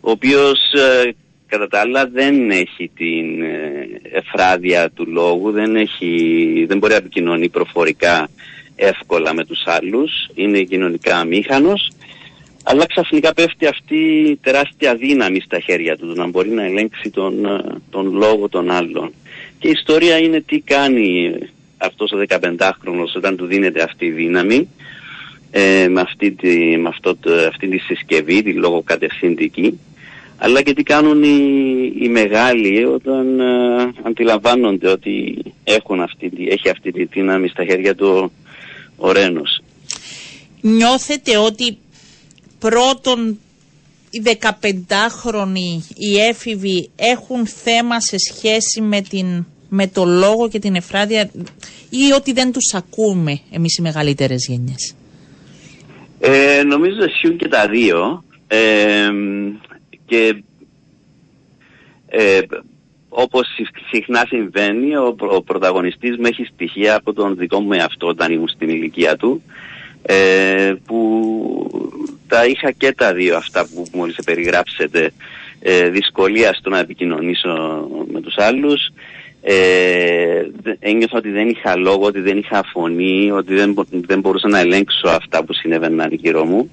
ο 0.00 0.10
οποίος 0.10 0.72
ε, 0.72 1.14
κατά 1.46 1.68
τα 1.68 1.80
άλλα 1.80 2.06
δεν 2.06 2.50
έχει 2.50 2.90
την 2.96 3.42
ε, 3.42 3.88
εφράδια 4.12 4.90
του 4.90 5.06
λόγου, 5.06 5.50
δεν, 5.50 5.76
έχει, 5.76 6.64
δεν 6.68 6.78
μπορεί 6.78 6.92
να 6.92 6.98
επικοινωνεί 6.98 7.48
προφορικά 7.48 8.28
εύκολα 8.76 9.34
με 9.34 9.44
τους 9.44 9.62
άλλους, 9.66 10.12
είναι 10.34 10.62
κοινωνικά 10.62 11.16
αμήχανος, 11.18 11.90
αλλά 12.62 12.86
ξαφνικά 12.86 13.34
πέφτει 13.34 13.66
αυτή 13.66 13.96
η 14.28 14.36
τεράστια 14.42 14.94
δύναμη 14.94 15.40
στα 15.40 15.58
χέρια 15.60 15.96
του, 15.96 16.06
να 16.14 16.26
μπορεί 16.26 16.48
να 16.50 16.64
ελέγξει 16.64 17.10
τον, 17.10 17.44
ε, 17.46 17.60
τον 17.90 18.12
λόγο 18.14 18.48
των 18.48 18.70
άλλων. 18.70 19.12
Και 19.58 19.68
η 19.68 19.70
ιστορία 19.70 20.18
είναι 20.18 20.40
τι 20.40 20.58
κάνει 20.60 21.32
αυτός 21.78 22.10
ο 22.12 22.16
15χρονος 22.28 23.14
όταν 23.16 23.36
του 23.36 23.46
δίνεται 23.46 23.82
αυτή 23.82 24.04
η 24.06 24.10
δύναμη, 24.10 24.68
ε, 25.50 25.88
με, 25.88 26.00
αυτή 26.00 26.30
τη, 26.30 26.76
με 26.76 26.88
αυτό, 26.88 27.16
το- 27.16 27.32
αυτή 27.48 27.68
τη 27.68 27.78
συσκευή, 27.78 28.42
τη 28.42 28.52
λογοκατευθυντική, 28.52 29.80
αλλά 30.38 30.62
και 30.62 30.72
τι 30.72 30.82
κάνουν 30.82 31.22
οι, 31.22 31.92
οι 32.00 32.08
μεγάλοι 32.08 32.84
όταν 32.84 33.40
ε, 33.40 33.92
αντιλαμβάνονται 34.02 34.88
ότι 34.88 35.38
έχουν 35.64 36.00
αυτή, 36.00 36.30
τη- 36.30 36.48
έχει 36.48 36.68
αυτή 36.68 36.92
τη 36.92 37.04
δύναμη 37.04 37.48
στα 37.48 37.64
χέρια 37.64 37.94
του 37.94 38.32
ο 38.96 39.12
Ρένος. 39.12 39.62
Νιώθετε 40.60 41.36
ότι 41.36 41.78
πρώτον 42.58 43.38
οι 44.10 44.22
15χρονοι, 44.40 45.94
οι 45.94 46.18
έφηβοι 46.18 46.90
έχουν 46.96 47.46
θέμα 47.46 48.00
σε 48.00 48.16
σχέση 48.18 48.80
με, 48.80 49.00
την, 49.00 49.44
με 49.68 49.86
το 49.86 50.04
λόγο 50.04 50.48
και 50.48 50.58
την 50.58 50.74
εφράδια 50.74 51.30
ή 51.90 52.12
ότι 52.16 52.32
δεν 52.32 52.52
τους 52.52 52.74
ακούμε 52.74 53.40
εμείς 53.50 53.76
οι 53.76 53.82
μεγαλύτερες 53.82 54.46
γενιές; 54.48 54.94
Ε, 56.20 56.62
νομίζω 56.62 57.04
ισχύουν 57.04 57.36
και 57.36 57.48
τα 57.48 57.68
δύο 57.68 58.24
ε, 58.46 59.08
και 60.06 60.42
ε, 62.06 62.40
όπως 63.08 63.46
συ- 63.54 63.86
συχνά 63.90 64.24
συμβαίνει 64.28 64.96
ο, 64.96 65.12
προ- 65.16 65.34
ο 65.36 65.42
πρωταγωνιστής 65.42 66.16
με 66.16 66.28
έχει 66.28 66.44
στοιχεία 66.44 66.94
από 66.96 67.12
τον 67.12 67.36
δικό 67.36 67.60
μου 67.60 67.72
εαυτό 67.72 68.06
όταν 68.06 68.32
ήμουν 68.32 68.48
στην 68.48 68.68
ηλικία 68.68 69.16
του 69.16 69.42
ε, 70.02 70.74
που 70.86 71.90
τα 72.28 72.46
είχα 72.46 72.70
και 72.70 72.92
τα 72.92 73.12
δύο 73.14 73.36
αυτά 73.36 73.66
που 73.74 73.84
μόλις 73.94 74.16
περιγράψετε 74.24 75.12
ε, 75.60 75.88
δυσκολία 75.88 76.54
στο 76.54 76.70
να 76.70 76.78
επικοινωνήσω 76.78 77.50
με 78.12 78.20
τους 78.20 78.36
άλλους 78.36 78.88
ε, 79.42 80.42
δε- 80.62 80.74
ένιωθα 80.78 81.18
ότι 81.18 81.30
δεν 81.30 81.48
είχα 81.48 81.76
λόγο, 81.76 82.04
ότι 82.06 82.20
δεν 82.20 82.38
είχα 82.38 82.64
φωνή, 82.72 83.30
ότι 83.30 83.54
δεν, 83.54 83.72
μπο- 83.72 83.84
δεν 83.90 84.20
μπορούσα 84.20 84.48
να 84.48 84.58
ελέγξω 84.58 85.08
αυτά 85.08 85.44
που 85.44 85.52
συνέβαιναν 85.52 86.12
γύρω 86.12 86.44
μου 86.44 86.70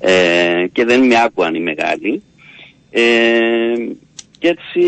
ε, 0.00 0.66
και 0.72 0.84
δεν 0.84 1.06
με 1.06 1.14
άκουαν 1.24 1.54
οι 1.54 1.60
μεγάλοι. 1.60 2.22
Ε, 2.90 3.02
και 4.38 4.48
έτσι 4.48 4.80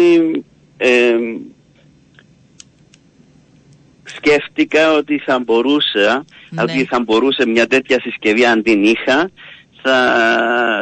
ε, 0.77 1.15
σκέφτηκα 4.05 4.93
ότι 4.93 5.19
θα 5.19 5.39
μπορούσα, 5.39 6.25
Ναι. 6.51 6.63
ότι 6.63 6.85
θα 6.85 7.01
μπορούσε 7.01 7.47
μια 7.47 7.67
τέτοια 7.67 8.01
συσκευή 8.01 8.45
αν 8.47 8.63
την 8.63 8.85
είχα 8.85 9.31
θα, 9.83 9.97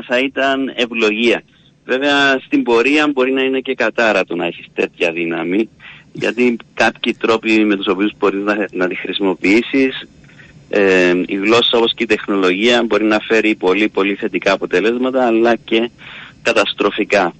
θα 0.06 0.18
ήταν 0.18 0.72
ευλογία. 0.76 1.42
Βέβαια 1.84 2.38
στην 2.46 2.62
πορεία 2.62 3.08
μπορεί 3.12 3.32
να 3.32 3.42
είναι 3.42 3.60
και 3.60 3.74
κατάρα 3.74 4.24
το 4.24 4.36
να 4.36 4.46
έχεις 4.46 4.66
τέτοια 4.74 5.12
δύναμη 5.12 5.68
γιατί 6.12 6.56
κάποιοι 6.74 7.14
τρόποι 7.14 7.64
με 7.64 7.76
τους 7.76 7.86
οποίους 7.86 8.12
μπορείς 8.18 8.42
να, 8.44 8.66
να 8.72 8.88
τη 8.88 8.94
χρησιμοποιήσεις 8.94 10.08
ε, 10.68 11.12
η 11.26 11.34
γλώσσα 11.36 11.78
όπως 11.78 11.94
και 11.94 12.02
η 12.02 12.06
τεχνολογία 12.06 12.82
μπορεί 12.82 13.04
να 13.04 13.18
φέρει 13.20 13.54
πολύ 13.54 13.88
πολύ 13.88 14.14
θετικά 14.14 14.52
αποτελέσματα 14.52 15.26
αλλά 15.26 15.56
και 15.56 15.90
καταστροφικά 16.42 17.32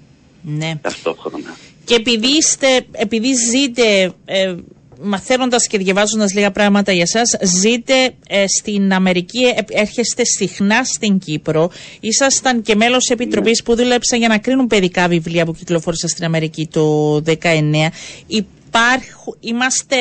Ναι. 0.42 0.72
ταυτόχρονα. 0.82 1.56
Και 1.84 1.94
επειδή, 1.94 2.26
είστε, 2.26 2.86
επειδή 2.92 3.32
ζείτε, 3.50 4.12
ε, 4.24 4.54
μαθαίνοντας 5.02 5.66
και 5.66 5.78
διαβάζοντας 5.78 6.34
λίγα 6.34 6.50
πράγματα 6.50 6.92
για 6.92 7.06
σας, 7.06 7.36
ζείτε 7.42 7.94
ε, 8.28 8.44
στην 8.46 8.92
Αμερική, 8.92 9.44
ε, 9.44 9.80
έρχεστε 9.80 10.24
συχνά 10.24 10.84
στην 10.84 11.18
Κύπρο. 11.18 11.70
Ήσασταν 12.00 12.62
και 12.62 12.74
μέλος 12.74 13.08
επιτροπής 13.08 13.62
που 13.62 13.76
δούλεψαν 13.76 14.18
για 14.18 14.28
να 14.28 14.38
κρίνουν 14.38 14.66
παιδικά 14.66 15.08
βιβλία 15.08 15.44
που 15.44 15.54
κυκλοφόρησαν 15.54 16.08
στην 16.08 16.24
Αμερική 16.24 16.68
το 16.72 17.14
19. 17.26 17.90
Υπάρχουν, 18.26 19.36
είμαστε, 19.40 19.96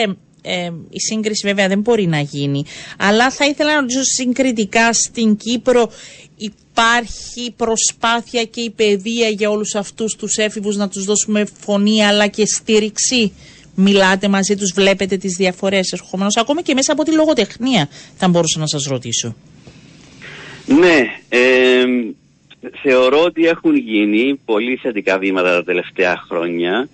ε, 0.46 0.70
η 0.90 1.00
σύγκριση 1.00 1.48
βέβαια 1.48 1.68
δεν 1.68 1.80
μπορεί 1.80 2.08
να 2.08 2.20
γίνει, 2.20 2.66
αλλά 2.98 3.30
θα 3.30 3.46
ήθελα 3.46 3.74
να 3.74 3.80
ρωτήσω 3.80 4.04
συγκριτικά 4.04 4.94
στην 4.94 5.36
Κύπρο 5.36 5.90
υπάρχει 6.38 7.54
προσπάθεια 7.58 8.44
και 8.44 8.62
η 8.62 8.70
παιδεία 8.70 9.28
για 9.28 9.50
όλους 9.50 9.76
αυτούς 9.76 10.16
τους 10.16 10.38
έφηβους 10.38 10.76
να 10.76 10.90
τους 10.90 11.04
δώσουμε 11.04 11.46
φωνή 11.60 12.06
αλλά 12.06 12.28
και 12.28 12.46
στήριξη; 12.46 13.34
Μιλάτε 13.76 14.28
μαζί 14.28 14.56
τους, 14.56 14.72
βλέπετε 14.76 15.18
τις 15.18 15.36
διαφορές 15.38 15.92
ερχόμενος, 15.92 16.38
ακόμη 16.38 16.62
και 16.62 16.74
μέσα 16.74 16.92
από 16.92 17.04
τη 17.04 17.12
λογοτεχνία 17.12 17.90
θα 18.18 18.28
μπορούσα 18.28 18.60
να 18.60 18.68
σας 18.68 18.86
ρωτήσω. 18.86 19.36
Ναι, 20.66 21.00
ε, 21.30 21.84
θεωρώ 22.82 23.24
ότι 23.24 23.46
έχουν 23.46 23.76
γίνει 23.76 24.40
πολύ 24.46 24.76
θετικά 24.76 25.18
βήματα 25.18 25.50
τα 25.50 25.64
τελευταία 25.64 26.24
χρόνια 26.28 26.90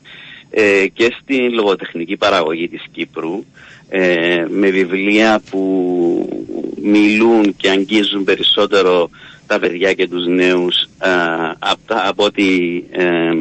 ε, 0.52 0.86
και 0.93 1.16
στην 1.22 1.54
λογοτεχνική 1.54 2.18
παραγωγή 2.18 2.68
της 2.68 2.84
Κύπρου 2.91 3.43
ε, 3.89 4.45
με 4.50 4.70
βιβλία 4.70 5.41
που 5.50 5.64
μιλούν 6.82 7.56
και 7.58 7.70
αγγίζουν 7.70 8.24
περισσότερο 8.24 9.10
τα 9.47 9.60
παιδιά 9.60 9.93
και 9.93 10.08
τους 10.08 10.28
νέους 10.28 10.76
α, 10.97 11.10
από, 11.60 11.80
τα- 11.86 12.04
από 12.08 12.24
ό,τι 12.24 12.43
ε, 12.91 13.32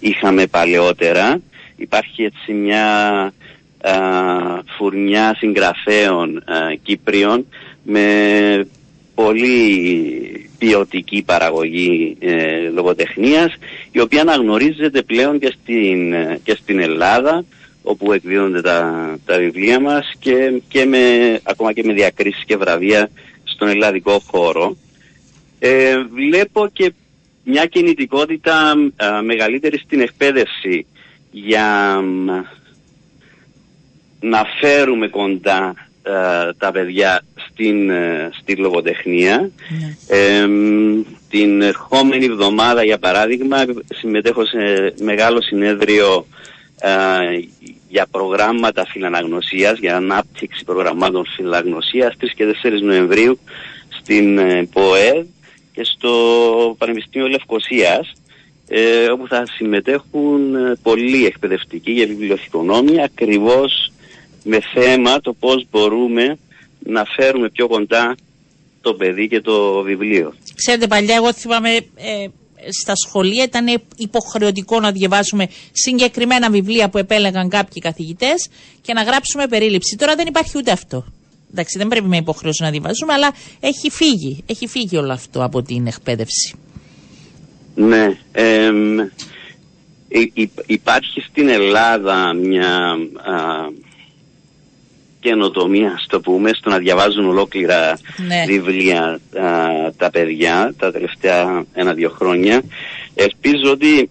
είχαμε 0.00 0.46
παλαιότερα. 0.46 1.40
Υπάρχει 1.76 2.22
έτσι 2.24 2.52
μια 2.52 2.86
α, 3.80 3.92
φουρνιά 4.76 5.34
συγγραφέων 5.38 6.36
α, 6.36 6.42
Κύπριων 6.82 7.46
με 7.82 8.66
πολύ 9.14 10.46
ποιοτική 10.58 11.22
παραγωγή 11.22 12.16
ε, 12.20 12.68
λογοτεχνίας 12.74 13.52
η 13.92 14.00
οποία 14.00 14.20
αναγνωρίζεται 14.20 15.02
πλέον 15.02 15.38
και 15.38 15.54
στην, 15.60 16.12
ε, 16.12 16.40
και 16.44 16.54
στην 16.54 16.80
Ελλάδα 16.80 17.44
όπου 17.82 18.12
εκδίδονται 18.12 18.60
τα, 18.60 19.18
τα 19.26 19.38
βιβλία 19.38 19.80
μας 19.80 20.12
και, 20.18 20.62
και 20.68 20.84
με, 20.84 20.98
ακόμα 21.42 21.72
και 21.72 21.82
με 21.84 21.92
διακρίσεις 21.92 22.44
και 22.44 22.56
βραβεία 22.56 23.10
στον 23.44 23.68
ελλαδικό 23.68 24.18
χώρο. 24.18 24.76
Ε, 25.58 25.98
βλέπω 25.98 26.68
και 26.72 26.92
μια 27.44 27.66
κινητικότητα 27.66 28.74
μεγαλύτερη 29.24 29.78
στην 29.78 30.00
εκπαίδευση 30.00 30.86
για 31.30 32.00
να 34.20 34.44
φέρουμε 34.60 35.08
κοντά 35.08 35.74
τα 36.58 36.70
παιδιά 36.72 37.22
στην, 37.34 37.90
ε, 37.90 38.30
στη 38.40 38.56
λογοτεχνία. 38.56 39.50
Ναι. 39.68 39.96
την 41.30 41.62
ερχόμενη 41.62 42.24
εβδομάδα, 42.24 42.84
για 42.84 42.98
παράδειγμα, 42.98 43.64
συμμετέχω 43.94 44.44
σε 44.44 44.94
μεγάλο 45.00 45.42
συνέδριο 45.42 46.26
για 47.88 48.06
προγράμματα 48.10 48.86
φιλαναγνωσίας, 48.86 49.78
για 49.78 49.96
ανάπτυξη 49.96 50.64
προγραμμάτων 50.64 51.26
φιλαναγνωσίας 51.36 52.16
3 52.20 52.32
και 52.34 52.44
4 52.44 52.80
Νοεμβρίου 52.82 53.38
στην 53.88 54.38
ε, 54.38 54.68
ΠΟΕΔ 54.72 55.26
και 55.72 55.84
στο 55.84 56.12
Πανεπιστήμιο 56.78 57.28
Λευκοσίας 57.28 58.12
ε, 58.68 59.10
όπου 59.10 59.26
θα 59.26 59.46
συμμετέχουν 59.46 60.54
ε, 60.54 60.76
πολλοί 60.82 61.26
εκπαιδευτικοί 61.26 61.90
για 61.90 62.06
βιβλιοθηκονόμοι 62.06 63.02
ακριβώς 63.02 63.92
με 64.44 64.58
θέμα 64.74 65.20
το 65.20 65.32
πώς 65.32 65.66
μπορούμε 65.70 66.38
να 66.78 67.04
φέρουμε 67.04 67.48
πιο 67.48 67.68
κοντά 67.68 68.16
το 68.80 68.94
παιδί 68.94 69.28
και 69.28 69.40
το 69.40 69.82
βιβλίο. 69.82 70.34
Ξέρετε 70.54 70.86
παλιά 70.86 71.14
εγώ 71.14 71.32
θυμάμαι 71.32 71.74
ε, 71.76 72.26
στα 72.68 72.92
σχολεία 73.06 73.44
ήταν 73.44 73.80
υποχρεωτικό 73.96 74.80
να 74.80 74.92
διαβάσουμε 74.92 75.48
συγκεκριμένα 75.72 76.50
βιβλία 76.50 76.88
που 76.88 76.98
επέλεγαν 76.98 77.48
κάποιοι 77.48 77.82
καθηγητές 77.82 78.48
και 78.80 78.92
να 78.92 79.02
γράψουμε 79.02 79.46
περίληψη. 79.46 79.96
Τώρα 79.96 80.14
δεν 80.14 80.26
υπάρχει 80.26 80.58
ούτε 80.58 80.70
αυτό. 80.70 81.04
Εντάξει, 81.52 81.78
δεν 81.78 81.88
πρέπει 81.88 82.06
με 82.06 82.16
υποχρέωση 82.16 82.62
να 82.62 82.70
διαβάζουμε, 82.70 83.12
αλλά 83.12 83.34
έχει 83.60 83.90
φύγει. 83.90 84.42
Έχει 84.46 84.66
φύγει 84.66 84.96
όλο 84.96 85.12
αυτό 85.12 85.44
από 85.44 85.62
την 85.62 85.86
εκπαίδευση. 85.86 86.54
Ναι. 87.74 88.18
Ε, 88.32 88.70
υπάρχει 90.66 91.20
στην 91.20 91.48
Ελλάδα 91.48 92.34
μια 92.34 92.98
α, 93.22 93.68
καινοτομία, 95.22 95.94
στο 96.04 96.20
πούμε, 96.20 96.50
στο 96.54 96.70
να 96.70 96.78
διαβάζουν 96.78 97.26
ολόκληρα 97.26 97.98
ναι. 98.26 98.44
βιβλία 98.46 99.20
τα 99.96 100.10
παιδιά 100.10 100.74
τα 100.78 100.92
τελευταία 100.92 101.64
ένα-δύο 101.74 102.10
χρόνια. 102.10 102.62
Ελπίζω 103.14 103.70
ότι 103.70 104.10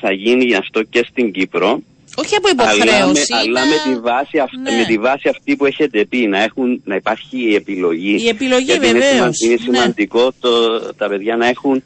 θα 0.00 0.12
γίνει 0.12 0.54
αυτό 0.54 0.82
και 0.82 1.06
στην 1.10 1.32
Κύπρο. 1.32 1.80
Όχι 2.16 2.34
από 2.36 2.48
υποχρέωση. 2.48 3.32
Αλλά, 3.34 3.60
με, 3.66 3.76
τη 3.84 4.00
βάση 4.00 4.36
ναι. 4.62 4.76
με 4.76 4.84
τη 4.84 4.98
βάση 4.98 5.28
αυτή 5.28 5.56
που 5.56 5.66
έχετε 5.66 6.04
πει, 6.04 6.26
να, 6.26 6.42
έχουν, 6.42 6.82
να 6.84 6.94
υπάρχει 6.94 7.50
η 7.50 7.54
επιλογή. 7.54 8.16
Η 8.20 8.28
επιλογή 8.28 8.78
βεβαίως. 8.78 9.40
Είναι, 9.40 9.52
είναι 9.52 9.56
σημαντικό 9.62 10.32
το, 10.40 10.80
τα 10.94 11.08
παιδιά 11.08 11.36
να 11.36 11.46
έχουν 11.46 11.82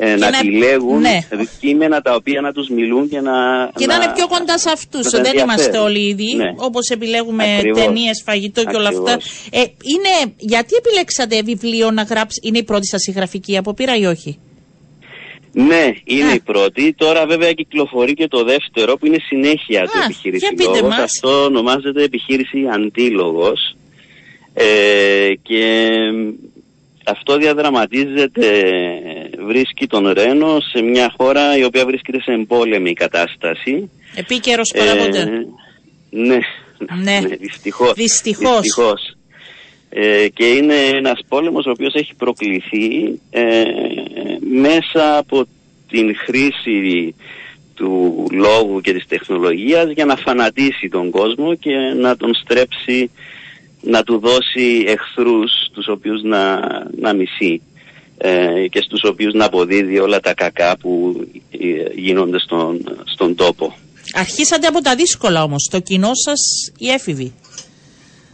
ε, 0.00 0.16
να, 0.16 0.30
να 0.30 0.38
επιλέγουν 0.38 1.00
ναι. 1.00 1.18
κείμενα 1.60 2.00
τα 2.00 2.14
οποία 2.14 2.40
να 2.40 2.52
τους 2.52 2.68
μιλούν 2.68 3.08
και 3.08 3.20
να... 3.20 3.32
Και 3.76 3.86
να, 3.86 3.94
είναι 3.94 4.12
πιο 4.14 4.26
κοντά 4.26 4.58
σε 4.58 4.70
αυτούς, 4.72 5.10
δεν 5.10 5.38
είμαστε 5.38 5.78
όλοι 5.78 5.98
ήδη, 5.98 6.34
ναι. 6.34 6.52
όπως 6.56 6.88
επιλέγουμε 6.88 7.44
ταινίες, 7.74 8.22
φαγητό 8.24 8.64
και 8.64 8.76
όλα 8.76 8.88
αυτά. 8.88 9.12
Ε, 9.50 9.60
είναι, 9.60 10.34
γιατί 10.36 10.74
επιλέξατε 10.74 11.42
βιβλίο 11.42 11.90
να 11.90 12.02
γράψει, 12.02 12.40
είναι 12.42 12.58
η 12.58 12.64
πρώτη 12.64 12.86
σας 12.86 13.00
συγγραφική 13.00 13.56
απόπειρα 13.56 13.96
ή 13.96 14.04
όχι; 14.04 14.38
Ναι, 15.52 15.92
είναι 16.04 16.32
η 16.32 16.40
πρώτη. 16.40 16.94
Τώρα 16.96 17.26
βέβαια 17.26 17.52
κυκλοφορεί 17.52 18.14
και 18.14 18.28
το 18.28 18.44
δεύτερο 18.44 18.96
που 18.96 19.06
είναι 19.06 19.18
συνέχεια 19.26 19.82
του 19.82 19.98
επιχείρηση 20.04 20.54
λόγος. 20.58 20.96
Αυτό 20.96 21.44
ονομάζεται 21.44 22.02
επιχείρηση 22.02 22.58
αντίλογος. 22.74 23.76
Ε, 24.54 25.34
και 25.42 25.86
αυτό 27.10 27.36
διαδραματίζεται, 27.36 28.62
βρίσκει 29.46 29.86
τον 29.86 30.12
Ρένο 30.12 30.60
σε 30.60 30.82
μια 30.82 31.14
χώρα 31.16 31.56
η 31.56 31.64
οποία 31.64 31.84
βρίσκεται 31.84 32.20
σε 32.20 32.32
εμπόλεμη 32.32 32.92
κατάσταση. 32.92 33.90
Επίκαιρος 34.14 34.72
παραγόντα. 34.78 35.18
Ε, 35.18 35.46
ναι, 36.10 36.38
ναι, 37.02 37.20
ναι 37.20 37.36
δυστυχώς. 37.36 37.92
Δυστυχώς. 37.92 39.16
Ε, 39.90 40.28
και 40.28 40.46
είναι 40.46 40.74
ένας 40.74 41.20
πόλεμος 41.28 41.66
ο 41.66 41.70
οποίος 41.70 41.94
έχει 41.94 42.14
προκληθεί 42.14 43.20
ε, 43.30 43.62
μέσα 44.40 45.16
από 45.18 45.46
την 45.88 46.16
χρήση 46.16 47.14
του 47.74 48.26
λόγου 48.32 48.80
και 48.80 48.92
της 48.92 49.06
τεχνολογίας 49.08 49.90
για 49.90 50.04
να 50.04 50.16
φανατίσει 50.16 50.88
τον 50.90 51.10
κόσμο 51.10 51.54
και 51.54 51.70
να 52.00 52.16
τον 52.16 52.34
στρέψει 52.34 53.10
να 53.80 54.02
του 54.02 54.18
δώσει 54.18 54.84
εχθρούς 54.86 55.52
τους 55.72 55.88
οποίους 55.88 56.22
να, 56.22 56.60
να 57.00 57.14
μισεί 57.14 57.62
ε, 58.18 58.68
και 58.70 58.80
στους 58.80 59.00
οποίους 59.04 59.34
να 59.34 59.44
αποδίδει 59.44 59.98
όλα 59.98 60.20
τα 60.20 60.34
κακά 60.34 60.76
που 60.76 61.20
ε, 61.50 62.00
γίνονται 62.00 62.38
στον, 62.38 63.02
στον 63.04 63.34
τόπο. 63.34 63.76
Αρχίσατε 64.14 64.66
από 64.66 64.80
τα 64.80 64.94
δύσκολα 64.94 65.42
όμως, 65.42 65.68
το 65.70 65.80
κοινό 65.80 66.10
σας 66.24 66.40
οι 66.78 66.88
έφηβοι. 66.88 67.32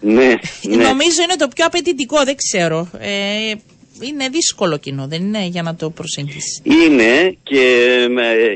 Ναι, 0.00 0.34
ναι. 0.62 0.76
Νομίζω 0.76 1.22
είναι 1.22 1.36
το 1.38 1.48
πιο 1.54 1.66
απαιτητικό, 1.66 2.24
δεν 2.24 2.36
ξέρω. 2.36 2.88
Ε, 2.98 3.54
είναι 4.00 4.28
δύσκολο 4.28 4.78
κοινό, 4.78 5.06
δεν 5.08 5.22
είναι 5.22 5.46
για 5.46 5.62
να 5.62 5.74
το 5.74 5.90
προσεγγίσεις. 5.90 6.60
Είναι 6.62 7.36
και 7.42 7.96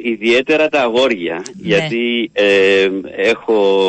ιδιαίτερα 0.03 0.69
τα 0.69 0.81
αγόρια, 0.81 1.35
ναι. 1.35 1.53
γιατί 1.55 2.31
ε, 2.33 2.89
έχω 3.17 3.83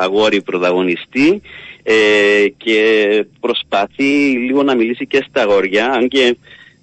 αγόρι 0.00 0.42
πρωταγωνιστή 0.42 1.40
ε, 1.86 2.46
και 2.56 3.24
προσπαθεί 3.40 4.28
λίγο 4.30 4.62
να 4.62 4.74
μιλήσει 4.74 5.06
και 5.06 5.24
στα 5.28 5.42
αγόρια, 5.42 5.90
αν 5.90 6.08
και 6.08 6.36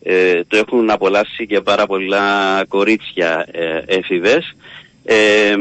ε, 0.04 0.42
το 0.48 0.58
έχουν 0.58 0.90
απολαύσει 0.90 1.46
και 1.48 1.62
πάρα 1.62 1.86
πολλά 1.86 2.26
κορίτσια 2.68 3.48
ε, 3.52 3.84
έφηβες 3.86 4.56
ε, 5.04 5.56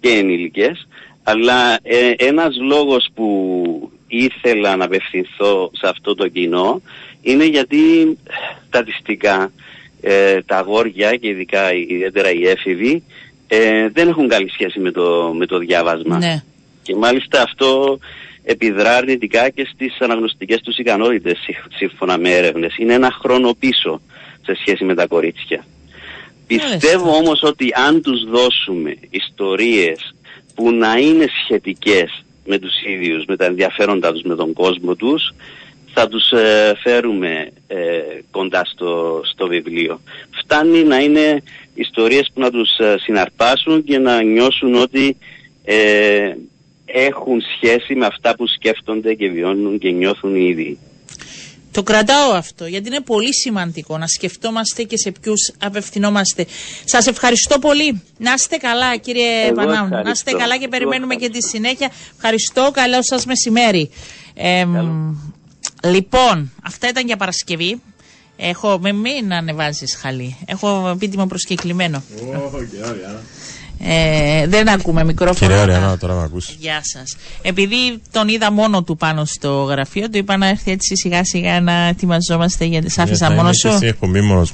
και 0.00 0.08
ενήλικες. 0.08 0.88
Αλλά 1.22 1.78
ε, 1.82 2.12
ένας 2.16 2.56
λόγος 2.56 3.08
που 3.14 3.90
ήθελα 4.08 4.76
να 4.76 4.84
απευθυνθώ 4.84 5.70
σε 5.72 5.88
αυτό 5.88 6.14
το 6.14 6.28
κοινό 6.28 6.82
είναι 7.22 7.44
γιατί 7.44 7.78
στατιστικά 8.66 9.52
ε, 10.00 10.42
τα 10.42 10.56
αγόρια 10.56 11.16
και 11.16 11.28
ειδικά 11.28 11.74
ιδιαίτερα 11.74 12.32
οι 12.32 12.48
έφηβοι 12.48 13.02
ε, 13.48 13.88
δεν 13.88 14.08
έχουν 14.08 14.28
καλή 14.28 14.50
σχέση 14.50 14.80
με 14.80 14.90
το, 14.90 15.34
με 15.36 15.46
το 15.46 15.58
διάβασμα. 15.58 16.18
Ναι. 16.18 16.42
Και 16.82 16.94
μάλιστα 16.96 17.42
αυτό 17.42 17.98
επιδρά 18.44 18.96
αρνητικά 18.96 19.48
και 19.48 19.68
στις 19.74 20.00
αναγνωστικές 20.00 20.60
τους 20.60 20.76
ικανότητες 20.76 21.38
σύμφωνα 21.76 22.18
με 22.18 22.30
έρευνες. 22.30 22.76
Είναι 22.78 22.94
ένα 22.94 23.10
χρόνο 23.10 23.54
πίσω 23.58 24.00
σε 24.42 24.54
σχέση 24.54 24.84
με 24.84 24.94
τα 24.94 25.06
κορίτσια. 25.06 25.64
Πιστεύω 26.46 27.10
όμως 27.10 27.42
ότι 27.42 27.72
αν 27.86 28.02
τους 28.02 28.24
δώσουμε 28.24 28.96
ιστορίες 29.10 30.14
που 30.54 30.72
να 30.72 30.96
είναι 30.96 31.26
σχετικές 31.44 32.24
με 32.44 32.58
τους 32.58 32.72
ίδιους, 32.86 33.24
με 33.24 33.36
τα 33.36 33.44
ενδιαφέροντα 33.44 34.12
τους, 34.12 34.22
με 34.22 34.34
τον 34.34 34.52
κόσμο 34.52 34.94
τους, 34.94 35.34
θα 35.94 36.08
τους 36.08 36.30
ε, 36.30 36.74
φέρουμε 36.82 37.48
ε, 37.66 37.76
κοντά 38.30 38.64
στο, 38.64 39.20
στο 39.24 39.46
βιβλίο. 39.46 40.00
Φτάνει 40.30 40.82
να 40.82 40.98
είναι 40.98 41.42
ιστορίες 41.74 42.30
που 42.34 42.40
να 42.40 42.50
τους 42.50 42.78
ε, 42.78 42.96
συναρπάσουν 42.98 43.84
και 43.84 43.98
να 43.98 44.22
νιώσουν 44.22 44.74
ότι 44.74 45.16
έχουν 46.92 47.40
σχέση 47.56 47.94
με 47.94 48.06
αυτά 48.06 48.34
που 48.34 48.46
σκέφτονται 48.46 49.14
και 49.14 49.28
βιώνουν 49.28 49.78
και 49.78 49.90
νιώθουν 49.90 50.34
ήδη. 50.34 50.78
Το 51.70 51.82
κρατάω 51.82 52.32
αυτό 52.32 52.66
γιατί 52.66 52.88
είναι 52.88 53.00
πολύ 53.00 53.34
σημαντικό 53.34 53.98
να 53.98 54.06
σκεφτόμαστε 54.06 54.82
και 54.82 54.96
σε 54.96 55.12
ποιους 55.20 55.52
απευθυνόμαστε. 55.58 56.46
Σας 56.84 57.06
ευχαριστώ 57.06 57.58
πολύ. 57.58 58.02
Να 58.18 58.32
είστε 58.32 58.56
καλά, 58.56 58.96
κύριε 58.96 59.52
Πανάου. 59.54 59.88
Να 59.88 60.10
είστε 60.10 60.32
καλά 60.32 60.56
και 60.56 60.68
περιμένουμε 60.68 61.14
και 61.14 61.28
τη 61.28 61.42
συνέχεια. 61.42 61.90
Ευχαριστώ. 62.16 62.70
Καλό 62.72 63.02
σας 63.02 63.26
μεσημέρι. 63.26 63.90
Ε, 64.34 64.64
λοιπόν, 65.84 66.52
αυτά 66.62 66.88
ήταν 66.88 67.06
για 67.06 67.16
Παρασκευή. 67.16 67.80
Έχω, 68.36 68.78
με 68.80 68.92
μην 68.92 69.32
ανεβάζεις 69.32 69.96
χαλί. 69.96 70.36
Έχω 70.46 70.88
επίτιμο 70.94 71.26
προσκεκλημένο. 71.26 72.02
Oh, 72.18 72.50
ε, 73.84 74.46
δεν 74.46 74.68
ακούμε 74.68 75.04
μικρόφωνο. 75.04 75.50
Κυρία 75.50 75.64
Ριανά, 75.64 75.98
τώρα 75.98 76.14
με 76.14 76.22
ακούσεις. 76.22 76.56
Γεια 76.58 76.80
σας. 76.82 77.16
Επειδή 77.42 78.00
τον 78.10 78.28
είδα 78.28 78.52
μόνο 78.52 78.82
του 78.82 78.96
πάνω 78.96 79.24
στο 79.24 79.62
γραφείο, 79.62 80.10
του 80.10 80.18
είπα 80.18 80.36
να 80.36 80.48
έρθει 80.48 80.70
έτσι 80.70 80.96
σιγά 80.96 81.24
σιγά 81.24 81.60
να 81.60 81.72
ετοιμαζόμαστε 81.72 82.64
γιατί 82.64 82.90
σ' 82.90 82.98
άφησα 82.98 83.28
ναι, 83.28 83.34
μόνο 83.34 83.52
σου. 83.52 83.68
Εσύ 83.68 83.86
εκπομπή 83.86 84.20
μόνο. 84.20 84.46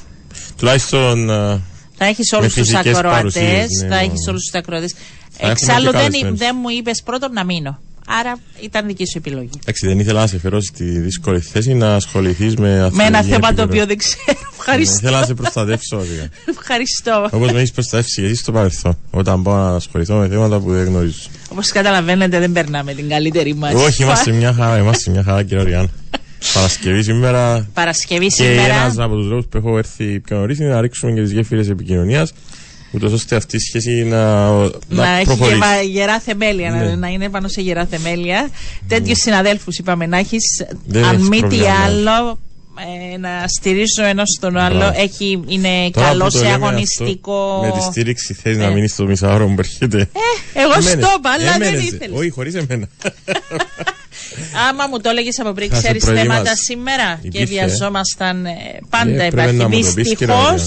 Τουλάχιστον. 0.59 1.29
Uh, 1.31 1.61
Θα 1.97 2.05
έχεις 2.07 2.33
όλους 2.33 2.55
Με 2.57 2.62
τους 2.62 2.70
φυσικές 2.70 2.97
ακροατές. 2.97 3.33
παρουσίες, 3.33 3.68
ναι, 3.70 3.89
θα 3.89 3.95
μόνο. 3.95 4.01
έχεις 4.11 4.26
όλους 4.29 4.43
τους 4.43 4.55
ακροατές. 4.55 4.95
έχουμε 5.37 5.53
Εξάλλου 5.53 5.85
και 5.85 5.91
δεν, 5.91 6.01
καλεσμένους. 6.03 6.39
δεν 6.39 6.57
μου 6.62 6.68
είπες 6.68 7.03
πρώτον 7.03 7.33
να 7.33 7.45
μείνω. 7.45 7.79
Άρα 8.20 8.38
ήταν 8.61 8.86
δική 8.86 9.04
σου 9.06 9.18
επιλογή. 9.18 9.50
Εντάξει, 9.62 9.86
δεν 9.86 9.98
ήθελα 9.98 10.20
να 10.20 10.26
σε 10.26 10.38
φέρω 10.38 10.61
στη 10.61 10.84
δύσκολη 10.84 11.40
θέση 11.40 11.74
να 11.74 11.94
ασχοληθείς 11.94 12.56
με 12.56 12.68
Με 12.92 13.04
ένα 13.04 13.18
αθλητική 13.18 13.28
θέμα 13.40 13.54
το 13.54 13.62
επίπεδο. 13.62 13.62
οποίο 13.64 13.86
δεν 13.86 13.98
ξέρω. 13.98 14.22
Ναι, 14.26 14.34
Ευχαριστώ. 14.59 14.96
Ήθελα 14.96 15.20
να 15.20 15.26
σε 15.26 15.34
προστατεύσω. 15.34 15.96
βασικά. 15.96 16.28
Ευχαριστώ. 16.59 17.28
Όπως 17.30 17.52
με 17.52 17.59
έχεις 17.59 17.70
προστατεύσει 17.72 18.20
και 18.20 18.26
εσύ 18.26 18.34
στο 18.34 18.52
παρελθόν. 18.52 18.96
Όταν 19.11 19.42
πάω 19.42 19.56
να 19.56 19.74
ασχοληθώ 19.74 20.16
με 20.16 20.28
θέματα 20.28 20.59
που 20.61 20.72
δεν 20.72 20.84
γνωρίζω. 20.84 21.18
Όπως 21.48 21.68
καταλαβαίνετε, 21.70 22.38
δεν 22.38 22.52
περνάμε 22.52 22.94
την 22.94 23.09
καλύτερη 23.09 23.54
μας. 23.54 23.74
Όχι, 23.74 24.02
είμαστε 24.02 24.32
μια 24.32 24.52
χαρά, 24.52 24.78
είμαστε 24.78 25.11
μια 25.11 25.22
χαρά, 25.22 25.42
κύριε 25.42 25.62
Ριάννα. 25.64 25.88
Παρασκευή 26.54 27.02
σήμερα. 27.02 27.68
Παρασκευή 27.74 28.26
Και 28.26 28.30
σήμερα. 28.42 28.74
ένας 28.74 28.98
από 28.98 29.14
τους 29.14 29.26
λόγους 29.26 29.44
που 29.46 29.56
έχω 29.56 29.78
έρθει 29.78 30.20
πιο 30.20 30.36
νωρίς 30.36 30.59
είναι 30.59 30.68
να 30.68 30.80
ρίξουμε 30.80 31.12
και 31.12 31.20
τις 31.22 31.32
γέφυρες 31.32 31.68
επικοινωνίας, 31.68 32.32
ούτως 32.91 33.12
ώστε 33.12 33.36
αυτή 33.36 33.57
η 33.57 33.61
σχέση 33.61 33.91
να, 34.05 34.51
να, 34.51 34.70
να 34.89 35.09
έχει 35.16 35.24
προχωρήσει. 35.24 35.55
γεβα- 35.59 35.82
γερά 35.82 36.20
θεμέλια, 36.20 36.70
να, 36.70 36.76
Ναι. 36.84 36.95
να 36.97 37.09
είναι 37.09 37.28
πάνω 37.28 37.49
σε 37.49 37.61
γερά 37.61 37.86
θεμέλια. 37.86 38.51
Τέτοιους 38.89 39.18
συναδέλφους 39.18 39.78
είπαμε 39.78 40.07
να 40.07 40.18
έχεις. 40.18 40.43
Δεν 40.86 41.05
Αν 41.05 41.14
έχεις 41.14 41.28
μη 41.28 41.36
τι 41.36 41.41
πρόβλημα, 41.41 41.64
ναι. 41.64 41.84
άλλο, 41.84 42.39
ε, 43.12 43.16
να 43.16 43.45
στηρίζω 43.47 44.05
ένας 44.05 44.36
τον 44.41 44.57
άλλο. 44.57 44.76
Μπράβο. 44.78 45.01
Έχει, 45.01 45.41
είναι 45.47 45.91
Τώρα 45.93 46.07
καλό 46.07 46.24
που 46.24 46.30
το 46.30 46.39
σε 46.39 46.45
λέμε 46.45 46.55
αγωνιστικό. 46.55 47.53
αυτό, 47.55 47.66
με 47.66 47.78
τη 47.78 47.84
στήριξη 47.84 48.34
θες 48.34 48.57
να 48.57 48.64
Ε. 48.64 48.70
μείνεις 48.70 48.93
στο 48.93 49.05
μισάωρο 49.05 49.47
που 49.47 49.55
έρχεται. 49.59 50.09
Εγώ 50.55 50.72
Εμένες. 50.72 50.84
στο 50.84 51.14
είπα, 51.18 51.30
αλλά 51.39 51.53
δεν 51.59 51.62
Εμένες. 51.62 51.84
ήθελες. 51.84 52.18
Όχι, 52.18 52.30
χωρίς 52.30 52.55
εμένα. 52.55 52.89
Άμα 54.70 54.86
μου 54.91 55.01
το 55.01 55.09
έλεγες 55.09 55.39
από 55.41 55.53
πριν, 55.53 55.68
Θα 55.68 55.74
σε 55.74 55.82
ξέρεις 55.82 56.05
προετοιμάσει. 56.05 56.30
θέματα 56.41 56.57
σήμερα 56.57 57.18
και 57.22 57.28
Υπήρχε. 57.28 57.47
βιαζόμασταν. 57.47 58.47
ε, 58.47 58.51
πάντα 58.91 59.11
Ε, 59.11 59.14
πρέπει 59.14 59.28
υπάρχει. 59.32 59.57
να 59.57 59.68
μου 59.68 59.70
το 59.70 59.76
πεις, 59.76 59.86
κύριε 59.93 60.03
Δυστυχώ 60.09 60.34
Μαρία. 60.34 60.64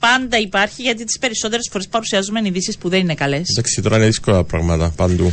Πάντα 0.00 0.38
υπάρχει 0.38 0.82
γιατί 0.82 1.04
τις 1.04 1.18
περισσότερες 1.18 1.68
φορές 1.72 1.88
παρουσιάζουμε 1.88 2.40
ειδήσεις 2.44 2.76
που 2.78 2.88
δεν 2.88 3.00
είναι 3.00 3.14
καλές. 3.14 3.48
Εντάξει, 3.50 3.82
τώρα 3.82 3.96
είναι 3.96 4.06
δύσκολα 4.06 4.36
τα 4.36 4.44
πράγματα 4.44 4.92
παντού. 4.96 5.32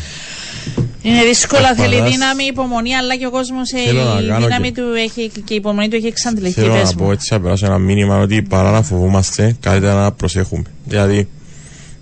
Είναι 1.02 1.24
δύσκολα, 1.24 1.76
θέλει 1.76 1.94
Ευπαθάς. 1.94 2.12
δύναμη, 2.12 2.44
υπομονή, 2.44 2.96
αλλά 2.96 3.16
και 3.16 3.26
ο 3.26 3.30
κόσμος 3.32 3.70
Θέλω 3.86 4.04
να 4.04 4.20
η 4.22 4.28
κάνω 4.28 4.46
δύναμη 4.46 4.72
και- 4.72 4.82
του 4.82 4.88
έχει, 4.98 5.32
και 5.46 5.54
η 5.54 5.56
υπομονή 5.56 5.88
του 5.88 5.96
έχει 5.96 6.06
εξαντληθεί. 6.08 6.62
Θέλω 6.62 6.74
Πες 6.74 6.84
να 6.84 6.90
μου. 6.98 7.06
πω 7.06 7.12
έτσι 7.12 7.34
να 7.34 7.40
περάσω 7.42 7.66
ένα 7.66 7.78
μήνυμα 7.78 8.18
ότι 8.18 8.42
παρά 8.42 8.72
να 8.72 8.82
φοβούμαστε, 8.82 9.56
καλύτερα 9.60 9.94
να 10.02 10.12
προσέχουμε. 10.12 10.64
Δηλαδή, 10.86 11.28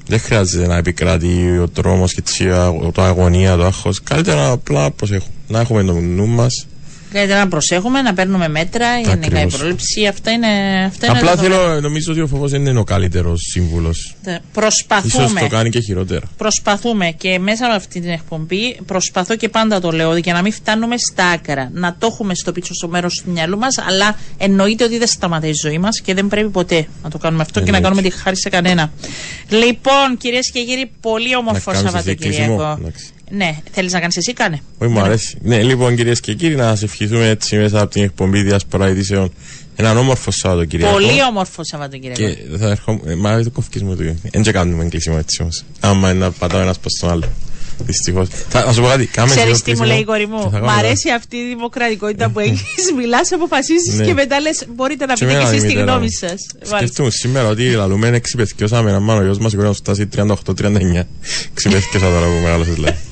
δεν 0.08 0.20
χρειάζεται 0.20 0.68
να 0.68 0.78
επικρατεί 0.78 1.58
ο 1.58 1.70
τρόμος 1.70 2.14
και 2.14 2.22
τσι- 2.22 2.50
α- 2.52 2.92
το 2.94 3.02
αγωνία, 3.02 3.56
το 3.56 3.66
άγχος. 3.66 4.02
Καλύτερα 4.04 4.50
απλά 4.52 4.82
να 4.82 4.92
προσέχουμε. 4.92 5.32
Να 5.48 5.60
έχουμε 5.60 5.84
το 5.84 5.94
νου 5.94 6.28
μας. 6.28 6.68
Καλύτερα 7.16 7.40
να 7.40 7.48
προσέχουμε, 7.48 8.02
να 8.02 8.14
παίρνουμε 8.14 8.48
μέτρα, 8.48 8.98
γενικά 9.00 9.12
η 9.16 9.28
Ακριβώς. 9.28 9.58
πρόληψη. 9.60 10.06
Αυτά 10.06 10.32
είναι, 10.32 10.48
αυτά 10.88 11.06
είναι 11.08 11.18
Απλά 11.18 11.36
δεδομένα. 11.36 11.64
θέλω, 11.68 11.82
νομίζω 11.82 12.12
ότι 12.12 12.22
ο 12.22 12.28
φόβος 12.28 12.52
δεν 12.52 12.66
είναι 12.66 12.80
ο 12.80 12.84
καλύτερος 12.84 13.42
σύμβουλος. 13.52 14.16
Τε- 14.24 14.36
σω 14.36 14.42
Προσπαθούμε. 14.54 15.40
το 15.40 15.48
κάνει 15.48 15.70
και 15.70 15.80
χειρότερα. 15.80 16.22
Προσπαθούμε 16.38 17.12
και 17.18 17.40
μέσα 17.40 17.66
από 17.66 17.76
αυτή 17.76 18.00
την 18.00 18.10
εκπομπή 18.10 18.78
προσπαθώ 18.86 19.36
και 19.36 19.50
πάντα 19.50 19.80
το 19.80 19.92
λέω 19.92 20.18
για 20.18 20.34
να 20.34 20.42
μην 20.42 20.52
φτάνουμε 20.52 20.96
στα 20.98 21.26
άκρα. 21.26 21.70
Να 21.74 21.96
το 22.00 22.08
έχουμε 22.12 22.36
στο 22.36 22.52
πίσω 22.52 22.74
στο 22.74 22.88
μέρος 22.88 23.22
του 23.26 23.32
μυαλού 23.32 23.58
μας, 23.58 23.78
αλλά 23.78 24.18
εννοείται 24.38 24.84
ότι 24.84 24.98
δεν 24.98 25.08
σταματάει 25.08 25.50
η 25.50 25.54
ζωή 25.62 25.78
μας 25.78 26.02
και 26.02 26.14
δεν 26.14 26.28
πρέπει 26.28 26.50
ποτέ 26.50 26.88
να 27.04 27.10
το 27.10 27.18
κάνουμε 27.18 27.42
αυτό 27.42 27.60
και 27.60 27.72
να 27.72 27.78
Εννοείται. 27.78 27.98
κάνουμε 28.00 28.16
τη 28.16 28.22
χάρη 28.24 28.38
σε 28.38 28.50
κανένα. 28.50 28.92
Λοιπόν, 29.50 30.18
κυρίες 30.18 30.52
και 30.52 30.64
κύριοι, 30.64 30.92
πολύ 31.02 31.36
όμορφο 31.36 31.72
κάνεις 31.72 31.84
εσύ 31.84 31.94
Σαββατοκύριακο. 31.96 32.80
Κλείσιμο; 33.32 33.46
Εντάξει. 33.46 33.62
Ναι, 33.64 33.72
θέλεις 33.72 33.94
να 33.94 34.00
κάνεις 34.00 34.18
εσύ, 34.18 34.34
κάνε. 34.34 34.62
Όχι, 34.78 34.92
μου 34.92 35.00
αρέσει. 35.00 35.38
Ναι, 35.42 35.64
λοιπόν, 35.64 35.96
κυρίες 35.96 36.20
και 36.20 36.34
κύριοι, 36.34 36.56
να 36.56 36.64
σας 36.64 36.84
ευχηθούμε 36.84 37.30
έτσι 37.30 37.58
μέσα 37.58 37.82
από 37.82 37.92
την 37.92 38.04
εκπομπή 38.04 38.42
Διασπορά 38.42 38.90
Ειδήσεων 38.90 39.32
έναν 39.76 39.98
όμορφο 39.98 40.32
Σαββατοκύριακο. 40.32 40.94
Πολύ 40.94 41.24
όμορφο 41.30 41.64
Σαββατοκύριακο. 41.64 42.22
Και 42.22 42.58
θα 42.58 42.70
ερχόμαι. 42.70 43.00
Ε, 43.06 43.16
μα 43.16 43.36
δεν 43.36 43.52
κοφκείς 43.52 43.84
μου 43.84 43.96
το. 43.96 44.04
Δεν 44.32 44.42
και 44.42 44.52
κάνουμε 44.52 44.86
κλείσιμο 44.86 45.16
έτσι 45.20 45.42
όμως. 45.42 45.64
Άμα 45.80 46.10
είναι 46.10 46.20
να 46.20 46.32
πατάω 46.32 46.62
ένας 46.62 46.80
προς 46.80 46.94
τον 47.00 47.10
άλλο. 47.10 47.30
Δυστυχώς. 47.78 48.28
Θα 48.50 48.66
να 48.66 48.74
σου 48.74 48.82
πω 48.82 48.88
κάτι. 48.88 49.06
Κάμε 49.06 49.28
Ξέρεις 49.36 49.46
λίγο 49.48 49.58
τι 49.58 49.72
μου 49.72 49.76
κλείσιμο 49.78 49.88
λέει 49.88 50.00
η 50.00 50.04
κόρη 50.04 50.24
και 50.26 50.28
μου. 50.32 50.40
θα 50.42 50.48
Μ' 50.48 50.52
κάνουμε 50.52 50.72
αρέσει 50.72 51.10
αυτή 51.10 51.36
η 51.38 51.48
δημοκρατικότητα 51.48 52.30
που 52.30 52.40
έχεις. 52.40 52.62
Μιλάς, 52.98 53.32
αποφασίσει 53.32 53.96
Ναι. 53.96 54.06
και 54.06 54.14
μετά 54.14 54.40
λες: 54.40 54.66
Μπορείτε 54.76 55.06
να 55.06 55.14
Και 55.14 55.26
πείτε 55.26 55.38
και 55.38 55.46
εμένα 55.46 55.56
εσεί 55.56 55.66
η 55.66 55.68
τη 55.68 55.76
μητέρα 55.76 55.92
γνώμη 55.92 56.06
μου. 56.22 56.28
σας. 56.30 56.70
Σκεφτούμε 56.76 57.10
σήμερα 57.10 57.48
ότι 57.48 57.72
λαλούμε 57.72 58.08
εξυπεθκιώσαμε 58.08 58.90
ένα 58.90 59.00
μάνο 59.00 59.22
γιος 59.24 59.38
μας 59.38 59.54
μπορεί 59.56 59.68
να 59.68 59.74
σου 59.74 59.80
φτάσει 59.84 60.08
38-39. 60.16 61.08
Ξυπεθκιώσα 61.54 62.06
τώρα 62.10 62.26
που 62.26 62.40
μεγάλωσες 62.44 62.78
λέει. 62.78 62.96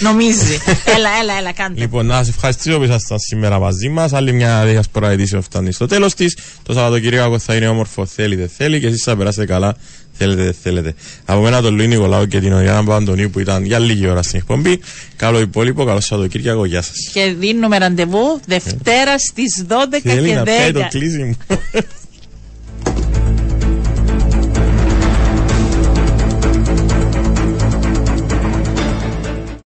Νομίζει. 0.00 0.58
έλα, 0.96 1.08
έλα, 1.22 1.34
έλα, 1.38 1.52
κάντε. 1.52 1.80
Λοιπόν, 1.80 2.06
να 2.06 2.22
σα 2.24 2.30
ευχαριστήσω 2.30 2.76
που 2.78 2.84
ήσασταν 2.84 3.18
σήμερα 3.18 3.58
μαζί 3.58 3.88
μας. 3.88 4.12
Άλλη 4.12 4.32
μια 4.32 4.64
διασπορά 4.66 5.12
ειδήσεων 5.12 5.42
φτάνει 5.42 5.72
στο 5.72 5.86
τέλος 5.86 6.14
της. 6.14 6.36
Το 6.62 6.72
Σαββατοκύριακο 6.72 7.38
θα 7.38 7.54
είναι 7.54 7.68
όμορφο, 7.68 8.06
θέλει 8.06 8.34
δεν 8.36 8.50
θέλει 8.56 8.80
και 8.80 8.86
εσείς 8.86 9.02
θα 9.02 9.16
περάσετε 9.16 9.46
καλά, 9.46 9.76
θέλετε 10.18 10.42
δεν 10.42 10.54
θέλετε. 10.62 10.94
Από 11.24 11.40
μένα 11.40 11.62
τον 11.62 11.74
Λουί 11.74 11.86
Νικολάου 11.86 12.26
και 12.26 12.40
την 12.40 12.52
Οριάννα 12.52 12.84
Παπαντονίου 12.84 13.30
που 13.30 13.38
ήταν 13.40 13.64
για 13.64 13.78
λίγη 13.78 14.06
ώρα 14.08 14.22
στην 14.22 14.38
εκπομπή. 14.38 14.80
Καλό 15.16 15.40
υπόλοιπο, 15.40 15.84
καλό 15.84 16.00
Σαββατοκύριακο, 16.00 16.64
γεια 16.64 16.82
σας. 16.82 16.96
Και 17.12 17.34
δίνουμε 17.38 17.78
ραντεβού 17.78 18.40
Δευτέρα 18.46 19.18
στις 19.18 19.64
12 19.68 20.00
Θέλει 20.02 20.28
και 20.28 20.34
να 20.34 20.42
πιάει 20.42 20.72
το 20.72 20.80
10. 20.80 20.86
κλείσιμο. 20.88 21.36